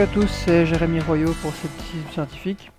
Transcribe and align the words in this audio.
Salut 0.00 0.12
à 0.12 0.14
tous, 0.14 0.28
c'est 0.28 0.64
Jérémy 0.64 1.00
Royaux 1.00 1.34
pour 1.42 1.52
Scepticisme 1.52 2.08
Scientifique. 2.10 2.72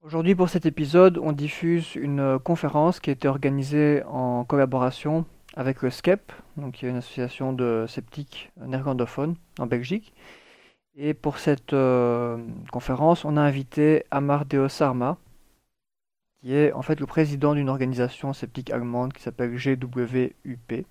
Aujourd'hui, 0.00 0.36
pour 0.36 0.48
cet 0.48 0.64
épisode, 0.64 1.18
on 1.18 1.32
diffuse 1.32 1.96
une 1.96 2.38
conférence 2.38 3.00
qui 3.00 3.10
a 3.10 3.14
été 3.14 3.26
organisée 3.26 4.04
en 4.06 4.44
collaboration 4.44 5.24
avec 5.56 5.82
le 5.82 5.90
SCEP, 5.90 6.30
donc 6.56 6.82
une 6.82 6.94
association 6.94 7.52
de 7.52 7.84
sceptiques 7.88 8.52
néerlandophones 8.64 9.34
en 9.58 9.66
Belgique. 9.66 10.12
Et 10.94 11.14
pour 11.14 11.38
cette 11.38 11.72
euh, 11.72 12.38
conférence, 12.70 13.24
on 13.24 13.36
a 13.36 13.40
invité 13.40 14.04
Amardeo 14.12 14.68
Sarma, 14.68 15.18
qui 16.40 16.54
est 16.54 16.70
en 16.70 16.82
fait 16.82 17.00
le 17.00 17.06
président 17.06 17.56
d'une 17.56 17.68
organisation 17.68 18.32
sceptique 18.34 18.70
allemande 18.70 19.12
qui 19.14 19.22
s'appelle 19.24 19.56
GWUP. 19.56 20.86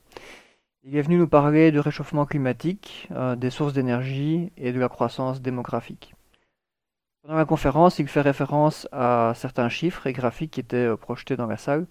Il 0.84 0.96
est 0.96 1.02
venu 1.02 1.18
nous 1.18 1.28
parler 1.28 1.72
du 1.72 1.80
réchauffement 1.82 2.26
climatique, 2.26 3.10
euh, 3.12 3.36
des 3.36 3.50
sources 3.50 3.74
d'énergie 3.74 4.54
et 4.56 4.72
de 4.72 4.80
la 4.80 4.88
croissance 4.88 5.42
démographique. 5.42 6.16
Pendant 7.22 7.36
la 7.36 7.44
conférence, 7.44 8.00
il 8.00 8.08
fait 8.08 8.22
référence 8.22 8.88
à 8.94 9.34
certains 9.36 9.68
chiffres 9.68 10.08
et 10.08 10.14
graphiques 10.14 10.52
qui 10.52 10.62
étaient 10.62 10.78
euh, 10.78 10.96
projetés 10.96 11.36
dans 11.36 11.48
la 11.48 11.58
salle. 11.58 11.86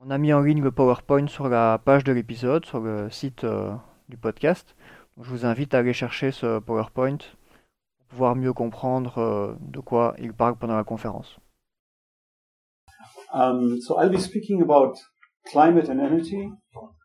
On 0.00 0.10
a 0.10 0.18
mis 0.18 0.32
en 0.32 0.40
ligne 0.40 0.62
le 0.62 0.72
PowerPoint 0.72 1.28
sur 1.28 1.48
la 1.48 1.78
page 1.78 2.02
de 2.02 2.10
l'épisode, 2.10 2.66
sur 2.66 2.80
le 2.80 3.08
site 3.08 3.44
euh, 3.44 3.72
du 4.08 4.16
podcast. 4.16 4.74
Je 5.20 5.30
vous 5.30 5.46
invite 5.46 5.72
à 5.72 5.78
aller 5.78 5.92
chercher 5.92 6.32
ce 6.32 6.58
PowerPoint 6.58 7.18
pour 7.18 8.06
pouvoir 8.08 8.34
mieux 8.34 8.52
comprendre 8.52 9.56
de 9.60 9.78
quoi 9.78 10.16
il 10.18 10.32
parle 10.32 10.56
pendant 10.56 10.76
la 10.76 10.84
conférence. 10.84 11.38
Um, 13.32 13.80
so 13.80 14.00
I'll 14.00 14.10
be 14.10 14.18
speaking 14.18 14.60
about 14.60 14.96
climate 15.46 15.88
and. 15.88 16.00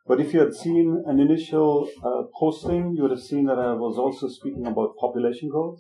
But 0.08 0.22
if 0.22 0.34
you 0.34 0.40
had 0.40 0.54
seen 0.54 1.04
an 1.06 1.20
initial 1.20 1.90
uh, 2.04 2.24
posting, 2.40 2.94
you 2.96 3.02
would 3.02 3.12
have 3.12 3.22
seen 3.22 3.46
that 3.46 3.60
I 3.60 3.74
was 3.74 3.98
also 3.98 4.30
speaking 4.30 4.66
about 4.66 4.96
population 4.98 5.50
growth. 5.50 5.80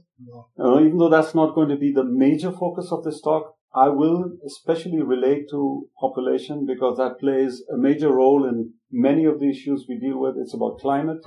Uh, 0.59 0.79
even 0.81 0.97
though 0.97 1.09
that's 1.09 1.33
not 1.33 1.55
going 1.55 1.69
to 1.69 1.77
be 1.77 1.93
the 1.93 2.03
major 2.03 2.51
focus 2.51 2.89
of 2.91 3.03
this 3.05 3.21
talk, 3.21 3.53
I 3.73 3.89
will 3.89 4.31
especially 4.45 5.01
relate 5.01 5.49
to 5.51 5.87
population 5.99 6.65
because 6.65 6.97
that 6.97 7.19
plays 7.19 7.63
a 7.73 7.77
major 7.77 8.11
role 8.11 8.45
in 8.47 8.73
many 8.91 9.25
of 9.25 9.39
the 9.39 9.49
issues 9.49 9.85
we 9.87 9.99
deal 9.99 10.19
with. 10.19 10.35
It's 10.37 10.53
about 10.53 10.79
climate, 10.79 11.23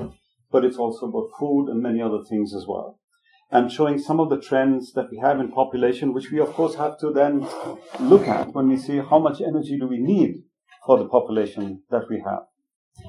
but 0.50 0.64
it's 0.64 0.76
also 0.76 1.06
about 1.06 1.30
food 1.38 1.68
and 1.68 1.82
many 1.82 2.02
other 2.02 2.22
things 2.28 2.54
as 2.54 2.66
well. 2.66 2.98
And 3.50 3.72
showing 3.72 3.98
some 3.98 4.20
of 4.20 4.30
the 4.30 4.40
trends 4.40 4.92
that 4.92 5.10
we 5.10 5.18
have 5.18 5.40
in 5.40 5.50
population, 5.52 6.12
which 6.12 6.30
we 6.30 6.40
of 6.40 6.52
course 6.52 6.74
have 6.74 6.98
to 6.98 7.12
then 7.12 7.46
look 7.98 8.28
at 8.28 8.52
when 8.54 8.68
we 8.68 8.76
see 8.76 8.98
how 8.98 9.18
much 9.18 9.40
energy 9.40 9.78
do 9.78 9.86
we 9.86 9.98
need 9.98 10.42
for 10.84 10.98
the 10.98 11.08
population 11.08 11.82
that 11.90 12.08
we 12.08 12.22
have. 12.24 12.49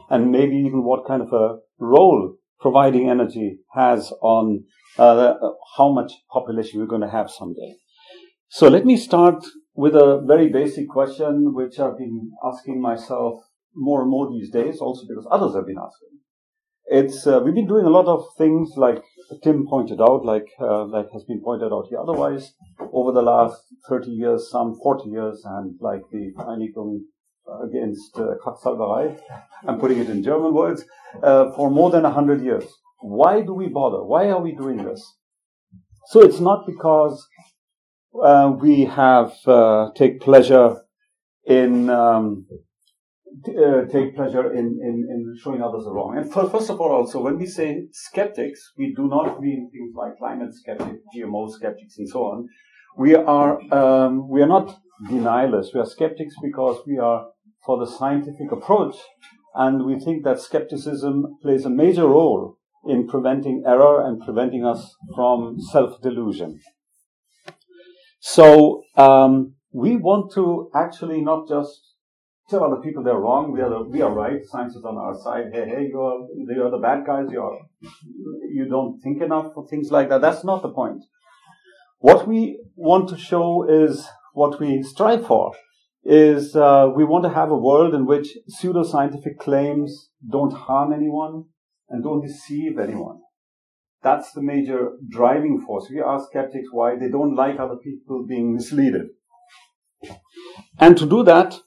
And 0.09 0.31
maybe 0.31 0.55
even 0.57 0.83
what 0.83 1.05
kind 1.07 1.21
of 1.21 1.33
a 1.33 1.57
role 1.79 2.35
providing 2.59 3.09
energy 3.09 3.59
has 3.73 4.11
on 4.21 4.63
uh, 4.97 5.33
how 5.77 5.91
much 5.91 6.11
population 6.31 6.79
we're 6.79 6.85
going 6.85 7.01
to 7.01 7.09
have 7.09 7.29
someday. 7.29 7.75
So 8.49 8.67
let 8.67 8.85
me 8.85 8.97
start 8.97 9.43
with 9.73 9.95
a 9.95 10.21
very 10.25 10.49
basic 10.49 10.89
question, 10.89 11.53
which 11.53 11.79
I've 11.79 11.97
been 11.97 12.31
asking 12.43 12.81
myself 12.81 13.39
more 13.73 14.01
and 14.01 14.11
more 14.11 14.29
these 14.29 14.51
days, 14.51 14.79
also 14.79 15.03
because 15.07 15.27
others 15.31 15.55
have 15.55 15.65
been 15.65 15.77
asking. 15.77 16.19
It's 16.85 17.25
uh, 17.25 17.39
we've 17.39 17.55
been 17.55 17.67
doing 17.67 17.85
a 17.85 17.89
lot 17.89 18.07
of 18.07 18.25
things 18.37 18.73
like 18.75 19.01
Tim 19.43 19.65
pointed 19.65 20.01
out, 20.01 20.25
like 20.25 20.47
uh, 20.59 20.85
like 20.85 21.07
has 21.13 21.23
been 21.23 21.41
pointed 21.41 21.71
out 21.71 21.85
here. 21.89 21.99
Otherwise, 21.99 22.53
over 22.91 23.13
the 23.13 23.21
last 23.21 23.61
30 23.87 24.11
years, 24.11 24.49
some 24.51 24.75
40 24.83 25.09
years, 25.09 25.41
and 25.45 25.75
like 25.79 26.01
the 26.11 26.33
Vereinigung 26.37 26.99
against 27.63 28.17
uh, 28.17 28.35
Quacksalberei, 28.43 29.19
I'm 29.67 29.79
putting 29.79 29.99
it 29.99 30.09
in 30.09 30.23
German 30.23 30.53
words, 30.53 30.83
uh, 31.21 31.51
for 31.51 31.69
more 31.69 31.91
than 31.91 32.03
100 32.03 32.43
years. 32.43 32.65
Why 33.01 33.41
do 33.41 33.53
we 33.53 33.67
bother? 33.67 34.03
Why 34.03 34.29
are 34.29 34.41
we 34.41 34.53
doing 34.53 34.83
this? 34.83 35.01
So 36.07 36.21
it's 36.21 36.39
not 36.39 36.65
because 36.65 37.25
uh, 38.23 38.53
we 38.59 38.85
have 38.85 39.33
uh, 39.47 39.89
take 39.95 40.21
pleasure 40.21 40.81
in 41.45 41.89
um, 41.89 42.45
t- 43.45 43.55
uh, 43.57 43.85
take 43.91 44.15
pleasure 44.15 44.51
in, 44.51 44.79
in, 44.83 45.07
in 45.09 45.37
showing 45.41 45.61
others 45.61 45.85
are 45.87 45.93
wrong. 45.93 46.17
And 46.17 46.31
first 46.31 46.69
of 46.69 46.79
all, 46.79 46.91
also 46.91 47.21
when 47.21 47.37
we 47.37 47.45
say 47.45 47.83
skeptics, 47.91 48.71
we 48.77 48.93
do 48.95 49.07
not 49.07 49.41
mean 49.41 49.69
things 49.71 49.93
like 49.95 50.17
climate 50.17 50.53
skeptics, 50.53 51.01
GMO 51.15 51.51
skeptics, 51.51 51.97
and 51.97 52.09
so 52.09 52.19
on. 52.19 52.47
We 52.97 53.15
are 53.15 53.59
um, 53.73 54.27
we 54.27 54.41
are 54.41 54.47
not 54.47 54.77
denialists. 55.09 55.73
We 55.73 55.79
are 55.79 55.85
skeptics 55.85 56.35
because 56.43 56.81
we 56.85 56.97
are 56.97 57.27
for 57.65 57.77
the 57.77 57.89
scientific 57.89 58.51
approach, 58.51 58.95
and 59.55 59.85
we 59.85 59.99
think 59.99 60.23
that 60.23 60.39
skepticism 60.39 61.37
plays 61.41 61.65
a 61.65 61.69
major 61.69 62.07
role 62.07 62.57
in 62.87 63.07
preventing 63.07 63.63
error 63.65 64.05
and 64.05 64.21
preventing 64.21 64.65
us 64.65 64.95
from 65.15 65.57
self 65.71 66.01
delusion. 66.01 66.59
So 68.19 68.83
um, 68.97 69.55
we 69.71 69.97
want 69.97 70.31
to 70.33 70.69
actually 70.75 71.21
not 71.21 71.47
just 71.47 71.79
tell 72.49 72.63
other 72.63 72.81
people 72.81 73.03
they're 73.03 73.15
wrong. 73.15 73.51
We 73.51 73.61
are 73.61 73.69
the, 73.69 73.83
we 73.83 74.01
are 74.01 74.11
right. 74.11 74.39
Science 74.45 74.75
is 74.75 74.83
on 74.83 74.97
our 74.97 75.15
side. 75.23 75.45
Hey, 75.53 75.65
hey, 75.67 75.87
you 75.89 76.01
are 76.01 76.27
you 76.35 76.63
are 76.63 76.71
the 76.71 76.77
bad 76.77 77.05
guys. 77.05 77.27
You 77.31 77.41
are 77.41 77.57
you 78.51 78.67
don't 78.69 78.99
think 79.01 79.21
enough 79.21 79.53
for 79.53 79.67
things 79.67 79.91
like 79.91 80.09
that. 80.09 80.21
That's 80.21 80.43
not 80.43 80.61
the 80.61 80.69
point. 80.69 81.03
What 81.99 82.27
we 82.27 82.59
want 82.75 83.09
to 83.09 83.17
show 83.17 83.63
is 83.69 84.07
what 84.33 84.59
we 84.59 84.83
strive 84.83 85.25
for. 85.25 85.53
Is 86.03 86.55
uh, 86.55 86.89
we 86.95 87.03
want 87.03 87.25
to 87.25 87.29
have 87.29 87.51
a 87.51 87.57
world 87.57 87.93
in 87.93 88.07
which 88.07 88.29
pseudoscientific 88.59 89.37
claims 89.39 90.09
don't 90.27 90.51
harm 90.51 90.91
anyone 90.91 91.43
and 91.89 92.03
don't 92.03 92.25
deceive 92.25 92.79
anyone. 92.79 93.19
That's 94.01 94.31
the 94.31 94.41
major 94.41 94.93
driving 95.09 95.61
force. 95.61 95.87
We 95.91 96.01
ask 96.01 96.27
skeptics 96.29 96.69
why 96.71 96.95
they 96.95 97.09
don't 97.09 97.35
like 97.35 97.59
other 97.59 97.75
people 97.75 98.25
being 98.27 98.55
misled. 98.55 99.09
And 100.79 100.97
to 100.97 101.05
do 101.05 101.23
that, 101.23 101.59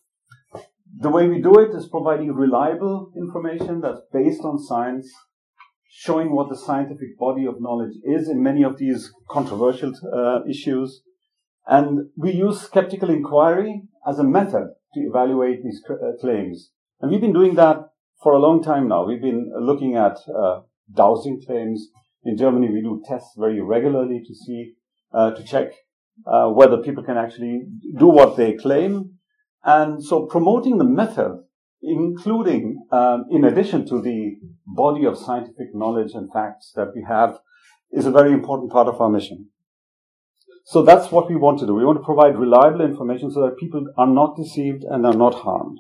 the 0.98 1.10
way 1.10 1.28
we 1.28 1.40
do 1.40 1.54
it 1.60 1.74
is 1.74 1.88
providing 1.88 2.32
reliable 2.32 3.12
information 3.16 3.80
that's 3.80 4.00
based 4.12 4.42
on 4.42 4.58
science, 4.58 5.08
showing 5.88 6.34
what 6.34 6.48
the 6.48 6.56
scientific 6.56 7.16
body 7.18 7.46
of 7.46 7.60
knowledge 7.60 7.94
is 8.04 8.28
in 8.28 8.42
many 8.42 8.64
of 8.64 8.78
these 8.78 9.12
controversial 9.30 9.92
uh, 10.12 10.40
issues. 10.48 11.02
And 11.66 12.10
we 12.16 12.32
use 12.32 12.60
skeptical 12.60 13.10
inquiry 13.10 13.82
as 14.06 14.18
a 14.18 14.24
method 14.24 14.68
to 14.94 15.00
evaluate 15.00 15.62
these 15.62 15.82
uh, 15.90 16.12
claims. 16.20 16.70
And 17.00 17.10
we've 17.10 17.20
been 17.20 17.32
doing 17.32 17.54
that 17.56 17.78
for 18.22 18.32
a 18.32 18.38
long 18.38 18.62
time 18.62 18.88
now. 18.88 19.04
We've 19.04 19.20
been 19.20 19.52
looking 19.58 19.96
at 19.96 20.18
uh, 20.28 20.60
dowsing 20.92 21.42
claims. 21.44 21.88
In 22.24 22.36
Germany, 22.36 22.68
we 22.70 22.80
do 22.80 23.02
tests 23.06 23.34
very 23.36 23.60
regularly 23.60 24.22
to 24.26 24.34
see, 24.34 24.74
uh, 25.12 25.32
to 25.32 25.44
check 25.44 25.72
uh, 26.26 26.48
whether 26.48 26.78
people 26.78 27.02
can 27.02 27.18
actually 27.18 27.66
do 27.98 28.06
what 28.06 28.36
they 28.36 28.54
claim. 28.54 29.18
And 29.64 30.02
so 30.02 30.26
promoting 30.26 30.78
the 30.78 30.84
method, 30.84 31.42
including, 31.82 32.82
um, 32.92 33.24
in 33.30 33.44
addition 33.44 33.86
to 33.88 34.00
the 34.00 34.36
body 34.66 35.04
of 35.04 35.18
scientific 35.18 35.74
knowledge 35.74 36.12
and 36.14 36.32
facts 36.32 36.72
that 36.76 36.92
we 36.94 37.04
have, 37.06 37.38
is 37.92 38.06
a 38.06 38.10
very 38.10 38.32
important 38.32 38.72
part 38.72 38.88
of 38.88 39.00
our 39.00 39.10
mission. 39.10 39.48
So 40.64 40.82
that's 40.82 41.12
what 41.12 41.28
we 41.28 41.36
want 41.36 41.58
to 41.60 41.66
do. 41.66 41.74
We 41.74 41.84
want 41.84 41.98
to 41.98 42.04
provide 42.04 42.38
reliable 42.38 42.80
information 42.80 43.30
so 43.30 43.42
that 43.42 43.58
people 43.58 43.86
are 43.98 44.06
not 44.06 44.36
deceived 44.36 44.82
and 44.84 45.06
are 45.06 45.14
not 45.14 45.34
harmed. 45.34 45.78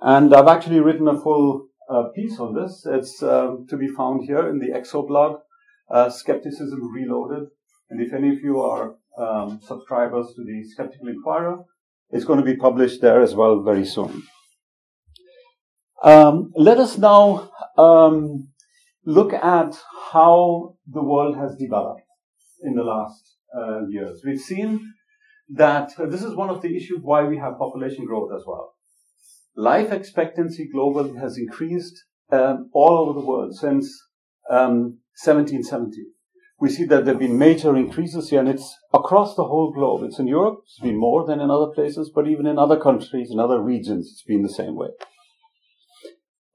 And 0.00 0.34
I've 0.34 0.48
actually 0.48 0.80
written 0.80 1.08
a 1.08 1.20
full 1.20 1.68
uh, 1.90 2.04
piece 2.14 2.38
on 2.38 2.54
this. 2.54 2.86
It's 2.86 3.22
um, 3.22 3.66
to 3.68 3.76
be 3.76 3.88
found 3.88 4.24
here 4.24 4.48
in 4.48 4.58
the 4.58 4.68
ECSO 4.68 5.06
blog, 5.06 5.40
uh, 5.90 6.08
Skepticism 6.08 6.92
Reloaded. 6.94 7.48
And 7.90 8.00
if 8.00 8.14
any 8.14 8.30
of 8.30 8.40
you 8.40 8.60
are 8.60 8.96
um, 9.18 9.60
subscribers 9.62 10.32
to 10.36 10.44
the 10.44 10.64
Skeptical 10.64 11.08
Inquirer, 11.08 11.58
it's 12.10 12.24
going 12.24 12.38
to 12.38 12.44
be 12.44 12.56
published 12.56 13.02
there 13.02 13.20
as 13.20 13.34
well 13.34 13.62
very 13.62 13.84
soon. 13.84 14.22
Um, 16.02 16.52
let 16.56 16.78
us 16.78 16.98
now 16.98 17.50
um, 17.76 18.48
look 19.04 19.32
at 19.32 19.78
how 20.12 20.76
the 20.86 21.02
world 21.02 21.36
has 21.36 21.56
developed 21.56 22.02
in 22.62 22.74
the 22.74 22.82
last 22.82 23.35
uh, 23.56 23.86
years. 23.88 24.22
We've 24.24 24.40
seen 24.40 24.92
that 25.50 25.92
uh, 25.98 26.06
this 26.06 26.22
is 26.22 26.34
one 26.34 26.50
of 26.50 26.62
the 26.62 26.76
issues 26.76 26.98
why 27.02 27.24
we 27.24 27.38
have 27.38 27.58
population 27.58 28.04
growth 28.04 28.30
as 28.34 28.42
well. 28.46 28.74
Life 29.56 29.90
expectancy 29.92 30.68
globally 30.74 31.18
has 31.20 31.38
increased 31.38 32.04
um, 32.30 32.68
all 32.72 32.98
over 32.98 33.18
the 33.18 33.24
world 33.24 33.54
since 33.54 33.90
um, 34.50 34.98
1770. 35.24 36.04
We 36.58 36.70
see 36.70 36.84
that 36.84 37.04
there 37.04 37.14
have 37.14 37.20
been 37.20 37.38
major 37.38 37.76
increases 37.76 38.30
here, 38.30 38.40
and 38.40 38.48
it's 38.48 38.74
across 38.92 39.36
the 39.36 39.44
whole 39.44 39.72
globe. 39.72 40.04
It's 40.04 40.18
in 40.18 40.26
Europe, 40.26 40.60
it's 40.64 40.80
been 40.80 40.98
more 40.98 41.26
than 41.26 41.40
in 41.40 41.50
other 41.50 41.70
places, 41.74 42.10
but 42.14 42.26
even 42.26 42.46
in 42.46 42.58
other 42.58 42.78
countries, 42.78 43.30
in 43.30 43.38
other 43.38 43.60
regions, 43.60 44.08
it's 44.10 44.22
been 44.22 44.42
the 44.42 44.48
same 44.48 44.74
way. 44.74 44.88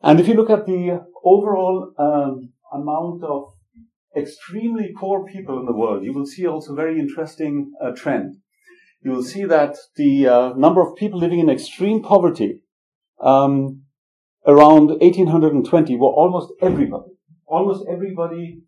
And 0.02 0.20
if 0.20 0.28
you 0.28 0.34
look 0.34 0.50
at 0.50 0.66
the 0.66 1.06
overall 1.24 1.94
um, 2.00 2.54
amount 2.74 3.24
of 3.24 3.54
extremely 4.16 4.94
poor 4.98 5.26
people 5.26 5.60
in 5.60 5.66
the 5.66 5.74
world, 5.74 6.04
you 6.04 6.14
will 6.14 6.26
see 6.26 6.46
also 6.46 6.76
very 6.76 7.00
interesting 7.00 7.72
uh, 7.84 7.92
trend. 7.92 8.36
You 9.02 9.12
will 9.12 9.24
see 9.24 9.46
that 9.46 9.78
the 9.96 10.28
uh, 10.28 10.54
number 10.54 10.82
of 10.82 10.96
people 10.96 11.20
living 11.20 11.40
in 11.40 11.50
extreme 11.50 12.04
poverty 12.04 12.62
um, 13.20 13.84
around 14.46 14.88
1820 14.90 15.96
were 15.96 16.08
almost 16.08 16.54
everybody. 16.62 17.12
Almost 17.48 17.86
everybody 17.90 18.62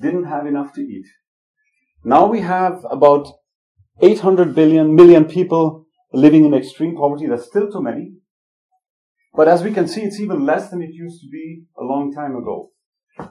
didn't 0.00 0.24
have 0.24 0.46
enough 0.46 0.72
to 0.74 0.80
eat. 0.80 1.06
Now 2.04 2.26
we 2.26 2.40
have 2.40 2.84
about 2.90 3.28
800 4.00 4.54
billion 4.54 4.94
million 4.94 5.24
people 5.24 5.86
living 6.12 6.44
in 6.44 6.54
extreme 6.54 6.96
poverty. 6.96 7.26
That's 7.26 7.46
still 7.46 7.70
too 7.70 7.82
many. 7.82 8.12
But 9.34 9.48
as 9.48 9.62
we 9.62 9.72
can 9.72 9.86
see, 9.86 10.02
it's 10.02 10.18
even 10.18 10.44
less 10.44 10.70
than 10.70 10.82
it 10.82 10.90
used 10.92 11.20
to 11.20 11.28
be 11.28 11.64
a 11.78 11.84
long 11.84 12.12
time 12.12 12.34
ago. 12.36 12.70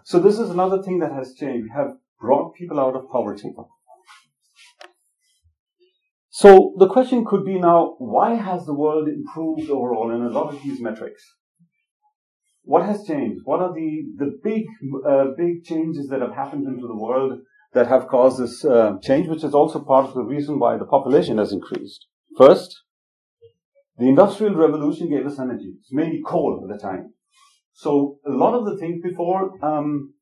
So 0.03 0.19
this 0.19 0.39
is 0.39 0.49
another 0.49 0.81
thing 0.81 0.99
that 0.99 1.11
has 1.11 1.35
changed. 1.35 1.65
We 1.65 1.71
have 1.75 1.93
brought 2.19 2.55
people 2.55 2.79
out 2.79 2.95
of 2.95 3.09
poverty. 3.09 3.53
So 6.29 6.73
the 6.77 6.87
question 6.87 7.25
could 7.25 7.43
be 7.45 7.59
now, 7.59 7.95
why 7.97 8.35
has 8.35 8.65
the 8.65 8.73
world 8.73 9.07
improved 9.07 9.69
overall 9.69 10.11
in 10.11 10.21
a 10.21 10.29
lot 10.29 10.53
of 10.53 10.61
these 10.63 10.79
metrics? 10.79 11.21
What 12.63 12.85
has 12.85 13.05
changed? 13.05 13.41
What 13.45 13.61
are 13.61 13.73
the, 13.73 14.03
the 14.17 14.39
big, 14.43 14.65
uh, 15.05 15.31
big 15.37 15.63
changes 15.63 16.07
that 16.07 16.21
have 16.21 16.33
happened 16.33 16.67
into 16.67 16.87
the 16.87 16.95
world 16.95 17.39
that 17.73 17.87
have 17.87 18.07
caused 18.07 18.39
this 18.39 18.63
uh, 18.63 18.97
change, 19.01 19.27
which 19.27 19.43
is 19.43 19.53
also 19.53 19.79
part 19.79 20.05
of 20.07 20.13
the 20.13 20.23
reason 20.23 20.59
why 20.59 20.77
the 20.77 20.85
population 20.85 21.39
has 21.39 21.51
increased? 21.51 22.05
First, 22.37 22.83
the 23.97 24.07
Industrial 24.07 24.55
Revolution 24.55 25.09
gave 25.09 25.25
us 25.25 25.39
energy. 25.39 25.73
It's 25.79 25.91
mainly 25.91 26.21
coal 26.25 26.61
at 26.63 26.73
the 26.73 26.81
time. 26.81 27.13
So 27.83 28.19
a 28.27 28.31
lot 28.31 28.53
of 28.55 28.65
the 28.65 28.75
things 28.77 29.01
before, 29.01 29.53
um, 29.63 30.13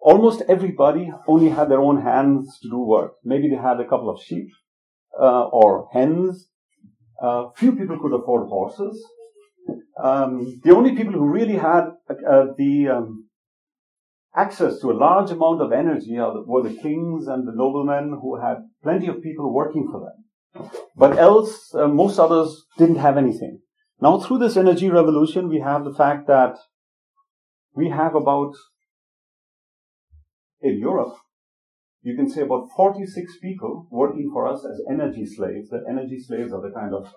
almost 0.00 0.42
everybody 0.48 1.12
only 1.28 1.50
had 1.50 1.68
their 1.70 1.80
own 1.80 2.02
hands 2.02 2.58
to 2.62 2.68
do 2.68 2.78
work. 2.78 3.12
Maybe 3.22 3.48
they 3.48 3.62
had 3.68 3.78
a 3.78 3.88
couple 3.88 4.10
of 4.10 4.20
sheep 4.20 4.48
uh, 5.16 5.44
or 5.44 5.88
hens. 5.92 6.48
Uh, 7.22 7.50
few 7.54 7.76
people 7.76 8.00
could 8.00 8.12
afford 8.12 8.48
horses. 8.48 9.00
Um, 10.02 10.60
the 10.64 10.74
only 10.74 10.96
people 10.96 11.12
who 11.12 11.28
really 11.28 11.56
had 11.56 11.84
uh, 12.10 12.46
the 12.58 12.88
um, 12.96 13.28
access 14.34 14.80
to 14.80 14.90
a 14.90 15.00
large 15.06 15.30
amount 15.30 15.62
of 15.62 15.70
energy 15.70 16.16
were 16.18 16.64
the 16.64 16.76
kings 16.82 17.28
and 17.28 17.46
the 17.46 17.54
noblemen 17.54 18.18
who 18.20 18.40
had 18.40 18.56
plenty 18.82 19.06
of 19.06 19.22
people 19.22 19.54
working 19.54 19.88
for 19.92 20.00
them. 20.06 20.70
But 20.96 21.18
else, 21.18 21.72
uh, 21.72 21.86
most 21.86 22.18
others 22.18 22.64
didn't 22.78 22.96
have 22.96 23.16
anything. 23.16 23.60
Now, 24.00 24.18
through 24.18 24.38
this 24.38 24.56
energy 24.56 24.90
revolution, 24.90 25.48
we 25.48 25.60
have 25.60 25.84
the 25.84 25.94
fact 25.94 26.26
that 26.26 26.56
we 27.76 27.90
have 27.90 28.14
about, 28.14 28.54
in 30.60 30.78
Europe, 30.78 31.14
you 32.02 32.16
can 32.16 32.28
say 32.30 32.42
about 32.42 32.68
46 32.76 33.38
people 33.42 33.86
working 33.90 34.30
for 34.32 34.48
us 34.48 34.64
as 34.64 34.80
energy 34.90 35.26
slaves. 35.26 35.68
That 35.70 35.84
energy 35.88 36.18
slaves 36.18 36.52
are 36.52 36.62
the 36.62 36.74
kind 36.74 36.94
of 36.94 37.12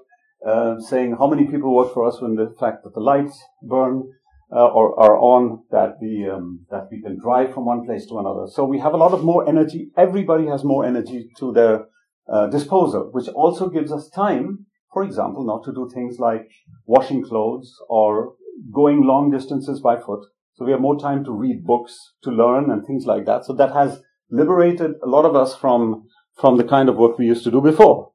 uh, 0.46 0.80
saying 0.82 1.16
how 1.18 1.28
many 1.28 1.46
people 1.46 1.76
work 1.76 1.94
for 1.94 2.08
us 2.08 2.22
when 2.22 2.36
the 2.36 2.54
fact 2.60 2.84
that 2.84 2.94
the 2.94 3.00
lights 3.00 3.42
burn 3.62 4.04
uh, 4.52 4.66
or 4.66 5.00
are 5.00 5.18
on, 5.18 5.64
that 5.70 6.00
the 6.02 6.28
um, 6.28 6.66
that 6.72 6.88
we 6.92 7.02
can 7.02 7.20
drive 7.20 7.54
from 7.54 7.66
one 7.66 7.86
place 7.86 8.08
to 8.08 8.18
another. 8.18 8.48
So 8.48 8.66
we 8.66 8.80
have 8.80 8.94
a 8.94 8.98
lot 8.98 9.14
of 9.14 9.24
more 9.24 9.48
energy. 9.48 9.92
Everybody 9.96 10.48
has 10.48 10.64
more 10.64 10.86
energy 10.86 11.30
to 11.38 11.54
their 11.54 11.86
uh, 12.32 12.48
disposal, 12.48 13.10
which 13.12 13.28
also 13.30 13.70
gives 13.70 13.92
us 13.92 14.10
time, 14.10 14.66
for 14.92 15.04
example, 15.04 15.46
not 15.46 15.64
to 15.66 15.72
do 15.72 15.90
things 15.94 16.18
like 16.18 16.48
washing 16.88 17.24
clothes 17.24 17.72
or 17.88 18.34
going 18.74 19.06
long 19.06 19.30
distances 19.30 19.80
by 19.82 20.00
foot. 20.00 20.26
So 20.60 20.66
we 20.66 20.72
have 20.72 20.82
more 20.82 21.00
time 21.00 21.24
to 21.24 21.32
read 21.32 21.66
books, 21.66 21.98
to 22.24 22.32
learn, 22.32 22.70
and 22.70 22.86
things 22.86 23.06
like 23.06 23.26
that. 23.26 23.46
So 23.46 23.54
that 23.54 23.72
has 23.72 24.02
liberated 24.30 24.92
a 25.02 25.08
lot 25.08 25.24
of 25.24 25.34
us 25.34 25.56
from, 25.56 26.10
from 26.38 26.58
the 26.58 26.66
kind 26.66 26.90
of 26.90 26.98
work 26.98 27.18
we 27.18 27.28
used 27.28 27.46
to 27.46 27.52
do 27.52 27.62
before. 27.62 28.12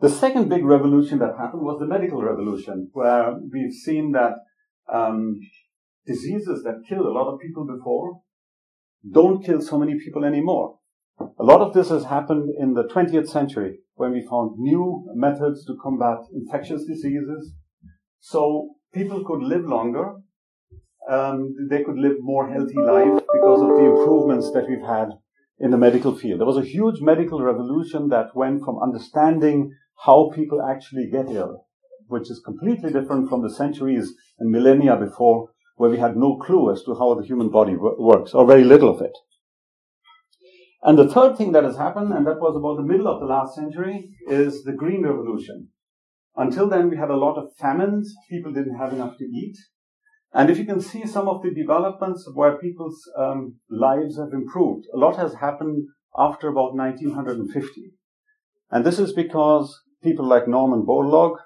The 0.00 0.08
second 0.08 0.48
big 0.48 0.64
revolution 0.64 1.18
that 1.18 1.34
happened 1.36 1.62
was 1.62 1.80
the 1.80 1.86
medical 1.86 2.22
revolution, 2.22 2.90
where 2.92 3.34
we've 3.52 3.72
seen 3.72 4.12
that 4.12 4.34
um, 4.92 5.40
diseases 6.06 6.62
that 6.62 6.84
killed 6.88 7.06
a 7.06 7.10
lot 7.10 7.28
of 7.28 7.40
people 7.40 7.66
before 7.66 8.20
don't 9.10 9.44
kill 9.44 9.60
so 9.60 9.78
many 9.80 9.98
people 9.98 10.24
anymore. 10.24 10.78
A 11.20 11.44
lot 11.44 11.60
of 11.60 11.74
this 11.74 11.88
has 11.88 12.04
happened 12.04 12.50
in 12.56 12.74
the 12.74 12.84
20th 12.84 13.28
century 13.28 13.80
when 13.96 14.12
we 14.12 14.24
found 14.24 14.58
new 14.58 15.04
methods 15.16 15.64
to 15.66 15.76
combat 15.82 16.18
infectious 16.32 16.84
diseases. 16.84 17.52
So 18.20 18.76
people 18.94 19.24
could 19.24 19.42
live 19.42 19.64
longer. 19.64 20.14
Um, 21.08 21.54
they 21.70 21.82
could 21.84 21.96
live 21.96 22.16
more 22.20 22.50
healthy 22.50 22.76
life 22.76 23.22
because 23.32 23.62
of 23.62 23.68
the 23.68 23.84
improvements 23.84 24.50
that 24.52 24.68
we've 24.68 24.86
had 24.86 25.08
in 25.58 25.70
the 25.70 25.78
medical 25.78 26.14
field. 26.14 26.40
There 26.40 26.46
was 26.46 26.58
a 26.58 26.62
huge 26.76 27.00
medical 27.00 27.42
revolution 27.42 28.08
that 28.10 28.36
went 28.36 28.62
from 28.62 28.82
understanding 28.82 29.72
how 30.04 30.30
people 30.34 30.60
actually 30.62 31.08
get 31.10 31.30
ill, 31.30 31.64
which 32.08 32.30
is 32.30 32.42
completely 32.44 32.92
different 32.92 33.28
from 33.28 33.42
the 33.42 33.54
centuries 33.54 34.12
and 34.38 34.50
millennia 34.50 34.96
before, 34.96 35.50
where 35.76 35.90
we 35.90 35.98
had 35.98 36.16
no 36.16 36.36
clue 36.36 36.70
as 36.70 36.82
to 36.82 36.94
how 36.94 37.14
the 37.14 37.26
human 37.26 37.48
body 37.48 37.76
works, 37.76 38.34
or 38.34 38.46
very 38.46 38.64
little 38.64 38.94
of 38.94 39.00
it. 39.00 39.16
And 40.82 40.96
the 40.96 41.08
third 41.08 41.36
thing 41.36 41.52
that 41.52 41.64
has 41.64 41.76
happened, 41.76 42.12
and 42.12 42.26
that 42.26 42.40
was 42.40 42.54
about 42.54 42.76
the 42.76 42.88
middle 42.90 43.08
of 43.08 43.20
the 43.20 43.26
last 43.26 43.54
century, 43.54 44.10
is 44.28 44.62
the 44.62 44.72
Green 44.72 45.04
Revolution. 45.04 45.68
Until 46.36 46.68
then, 46.68 46.88
we 46.88 46.96
had 46.96 47.10
a 47.10 47.16
lot 47.16 47.36
of 47.36 47.52
famines. 47.56 48.14
People 48.30 48.52
didn't 48.52 48.76
have 48.76 48.92
enough 48.92 49.16
to 49.18 49.24
eat. 49.24 49.56
And 50.32 50.50
if 50.50 50.58
you 50.58 50.66
can 50.66 50.80
see 50.80 51.06
some 51.06 51.28
of 51.28 51.42
the 51.42 51.50
developments 51.50 52.28
where 52.34 52.58
people's 52.58 53.00
um, 53.16 53.56
lives 53.70 54.18
have 54.18 54.32
improved, 54.32 54.86
a 54.92 54.98
lot 54.98 55.16
has 55.16 55.34
happened 55.34 55.86
after 56.16 56.48
about 56.48 56.74
1950. 56.74 57.92
And 58.70 58.84
this 58.84 58.98
is 58.98 59.12
because 59.12 59.74
people 60.02 60.26
like 60.26 60.46
Norman 60.46 60.84
Borlaug 60.84 61.36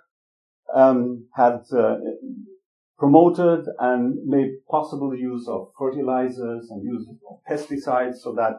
um, 0.74 1.28
had 1.36 1.60
uh, 1.76 1.96
promoted 2.98 3.66
and 3.78 4.16
made 4.24 4.50
possible 4.68 5.16
use 5.16 5.46
of 5.48 5.68
fertilizers 5.78 6.68
and 6.70 6.82
use 6.82 7.08
of 7.30 7.38
pesticides 7.48 8.16
so 8.16 8.34
that 8.34 8.54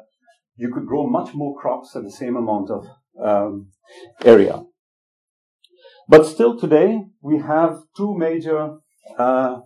you 0.55 0.71
could 0.73 0.85
grow 0.85 1.07
much 1.07 1.33
more 1.33 1.55
crops 1.59 1.95
at 1.95 2.03
the 2.03 2.11
same 2.11 2.35
amount 2.35 2.69
of 2.69 2.85
um, 3.21 3.67
area. 4.23 4.63
But 6.07 6.25
still 6.25 6.59
today, 6.59 6.99
we 7.21 7.39
have 7.39 7.79
two 7.95 8.15
major 8.17 8.77
uh, 9.17 9.61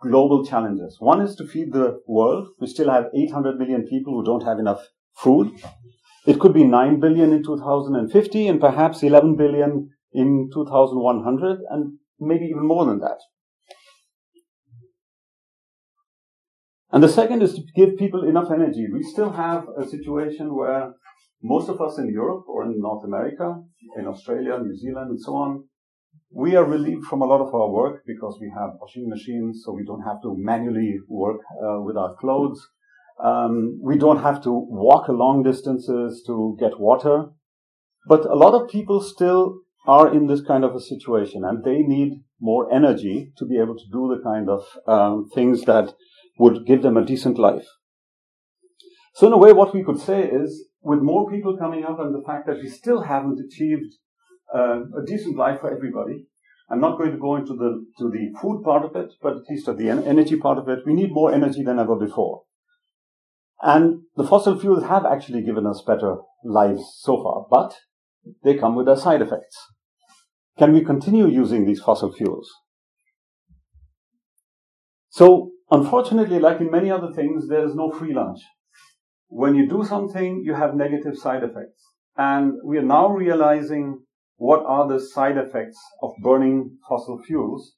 global 0.00 0.44
challenges. 0.44 0.96
One 0.98 1.20
is 1.20 1.34
to 1.36 1.46
feed 1.46 1.72
the 1.72 2.00
world. 2.06 2.48
We 2.60 2.66
still 2.66 2.90
have 2.90 3.06
800 3.14 3.58
million 3.58 3.86
people 3.86 4.14
who 4.14 4.24
don't 4.24 4.44
have 4.44 4.58
enough 4.58 4.86
food. 5.16 5.52
It 6.26 6.40
could 6.40 6.52
be 6.52 6.64
9 6.64 7.00
billion 7.00 7.32
in 7.32 7.42
2050 7.42 8.48
and 8.48 8.60
perhaps 8.60 9.02
11 9.02 9.36
billion 9.36 9.90
in 10.12 10.50
2100 10.52 11.58
and 11.70 11.98
maybe 12.18 12.46
even 12.46 12.66
more 12.66 12.84
than 12.84 13.00
that. 13.00 13.18
And 16.90 17.02
the 17.02 17.08
second 17.08 17.42
is 17.42 17.54
to 17.54 17.62
give 17.74 17.96
people 17.96 18.26
enough 18.26 18.50
energy. 18.50 18.86
We 18.92 19.02
still 19.02 19.30
have 19.30 19.66
a 19.78 19.86
situation 19.86 20.54
where 20.54 20.94
most 21.42 21.68
of 21.68 21.80
us 21.80 21.98
in 21.98 22.08
Europe 22.10 22.44
or 22.48 22.64
in 22.64 22.80
North 22.80 23.04
America, 23.04 23.60
in 23.98 24.06
Australia, 24.06 24.58
New 24.58 24.74
Zealand, 24.76 25.10
and 25.10 25.20
so 25.20 25.34
on, 25.34 25.64
we 26.30 26.56
are 26.56 26.64
relieved 26.64 27.06
from 27.06 27.22
a 27.22 27.26
lot 27.26 27.40
of 27.40 27.54
our 27.54 27.70
work 27.70 28.02
because 28.06 28.38
we 28.40 28.50
have 28.58 28.70
washing 28.80 29.08
machines, 29.08 29.62
so 29.64 29.72
we 29.72 29.84
don't 29.84 30.02
have 30.02 30.20
to 30.22 30.34
manually 30.36 30.98
work 31.08 31.40
uh, 31.62 31.80
with 31.80 31.96
our 31.96 32.14
clothes. 32.16 32.68
Um, 33.22 33.78
we 33.82 33.96
don't 33.96 34.22
have 34.22 34.42
to 34.42 34.50
walk 34.50 35.08
long 35.08 35.42
distances 35.42 36.22
to 36.26 36.56
get 36.60 36.78
water. 36.78 37.26
But 38.06 38.24
a 38.26 38.34
lot 38.34 38.54
of 38.54 38.68
people 38.68 39.00
still 39.00 39.60
are 39.86 40.12
in 40.12 40.26
this 40.26 40.42
kind 40.42 40.64
of 40.64 40.74
a 40.74 40.80
situation 40.80 41.44
and 41.44 41.64
they 41.64 41.78
need 41.78 42.22
more 42.40 42.72
energy 42.72 43.32
to 43.38 43.46
be 43.46 43.58
able 43.58 43.76
to 43.76 43.84
do 43.90 44.14
the 44.14 44.22
kind 44.22 44.48
of 44.48 44.64
um, 44.86 45.28
things 45.34 45.64
that 45.64 45.94
would 46.38 46.66
give 46.66 46.82
them 46.82 46.96
a 46.96 47.04
decent 47.04 47.38
life. 47.38 47.66
So 49.14 49.26
in 49.26 49.32
a 49.32 49.38
way, 49.38 49.52
what 49.52 49.74
we 49.74 49.82
could 49.82 49.98
say 49.98 50.24
is, 50.24 50.68
with 50.82 51.00
more 51.00 51.30
people 51.30 51.56
coming 51.56 51.84
up 51.84 51.98
and 51.98 52.14
the 52.14 52.24
fact 52.26 52.46
that 52.46 52.58
we 52.62 52.68
still 52.68 53.02
haven't 53.02 53.40
achieved 53.40 53.94
uh, 54.54 54.80
a 55.00 55.04
decent 55.06 55.36
life 55.36 55.60
for 55.60 55.72
everybody. 55.72 56.26
I'm 56.70 56.80
not 56.80 56.98
going 56.98 57.12
to 57.12 57.18
go 57.18 57.36
into 57.36 57.54
the 57.54 57.84
to 57.98 58.10
the 58.10 58.32
food 58.40 58.62
part 58.64 58.84
of 58.84 58.96
it, 58.96 59.12
but 59.22 59.36
at 59.36 59.48
least 59.48 59.68
at 59.68 59.78
the 59.78 59.88
energy 59.88 60.36
part 60.36 60.58
of 60.58 60.68
it, 60.68 60.80
we 60.84 60.94
need 60.94 61.12
more 61.12 61.32
energy 61.32 61.62
than 61.62 61.78
ever 61.78 61.94
before. 61.94 62.42
And 63.62 64.02
the 64.16 64.26
fossil 64.26 64.58
fuels 64.58 64.84
have 64.84 65.06
actually 65.06 65.42
given 65.42 65.66
us 65.66 65.82
better 65.86 66.16
lives 66.44 66.82
so 66.98 67.22
far, 67.22 67.46
but 67.50 67.76
they 68.44 68.54
come 68.54 68.74
with 68.74 68.86
their 68.86 68.96
side 68.96 69.22
effects. 69.22 69.56
Can 70.58 70.72
we 70.72 70.84
continue 70.84 71.28
using 71.28 71.64
these 71.64 71.80
fossil 71.80 72.12
fuels? 72.12 72.50
So, 75.08 75.52
unfortunately, 75.70 76.38
like 76.38 76.60
in 76.60 76.70
many 76.70 76.90
other 76.90 77.12
things, 77.12 77.48
there 77.48 77.64
is 77.64 77.74
no 77.74 77.90
free 77.90 78.12
lunch. 78.12 78.40
When 79.28 79.54
you 79.54 79.68
do 79.68 79.84
something, 79.84 80.42
you 80.44 80.54
have 80.54 80.74
negative 80.74 81.16
side 81.16 81.42
effects. 81.42 81.82
And 82.16 82.54
we 82.64 82.78
are 82.78 82.82
now 82.82 83.08
realizing 83.08 84.02
what 84.36 84.64
are 84.66 84.88
the 84.88 85.00
side 85.00 85.36
effects 85.36 85.78
of 86.02 86.12
burning 86.22 86.78
fossil 86.88 87.22
fuels 87.26 87.74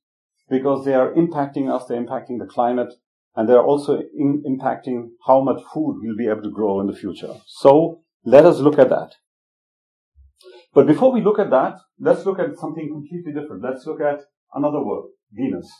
because 0.51 0.85
they 0.85 0.95
are 0.95 1.13
impacting 1.13 1.73
us, 1.73 1.85
they're 1.87 2.03
impacting 2.03 2.39
the 2.39 2.47
climate, 2.47 2.93
and 3.37 3.49
they're 3.49 3.63
also 3.63 4.01
in, 4.17 4.43
impacting 4.47 5.11
how 5.27 5.41
much 5.41 5.63
food 5.73 6.01
we'll 6.03 6.17
be 6.17 6.27
able 6.27 6.43
to 6.43 6.51
grow 6.51 6.81
in 6.81 6.87
the 6.87 6.97
future. 6.97 7.35
So 7.47 8.01
let 8.25 8.45
us 8.45 8.59
look 8.59 8.79
at 8.79 8.89
that. 8.89 9.13
But 10.75 10.87
before 10.87 11.13
we 11.13 11.23
look 11.23 11.39
at 11.39 11.51
that, 11.51 11.75
let's 11.99 12.27
look 12.27 12.39
at 12.39 12.57
something 12.59 12.89
completely 12.89 13.33
different. 13.33 13.63
Let's 13.63 13.87
look 13.87 14.01
at 14.01 14.21
another 14.55 14.85
world, 14.85 15.11
Venus. 15.33 15.71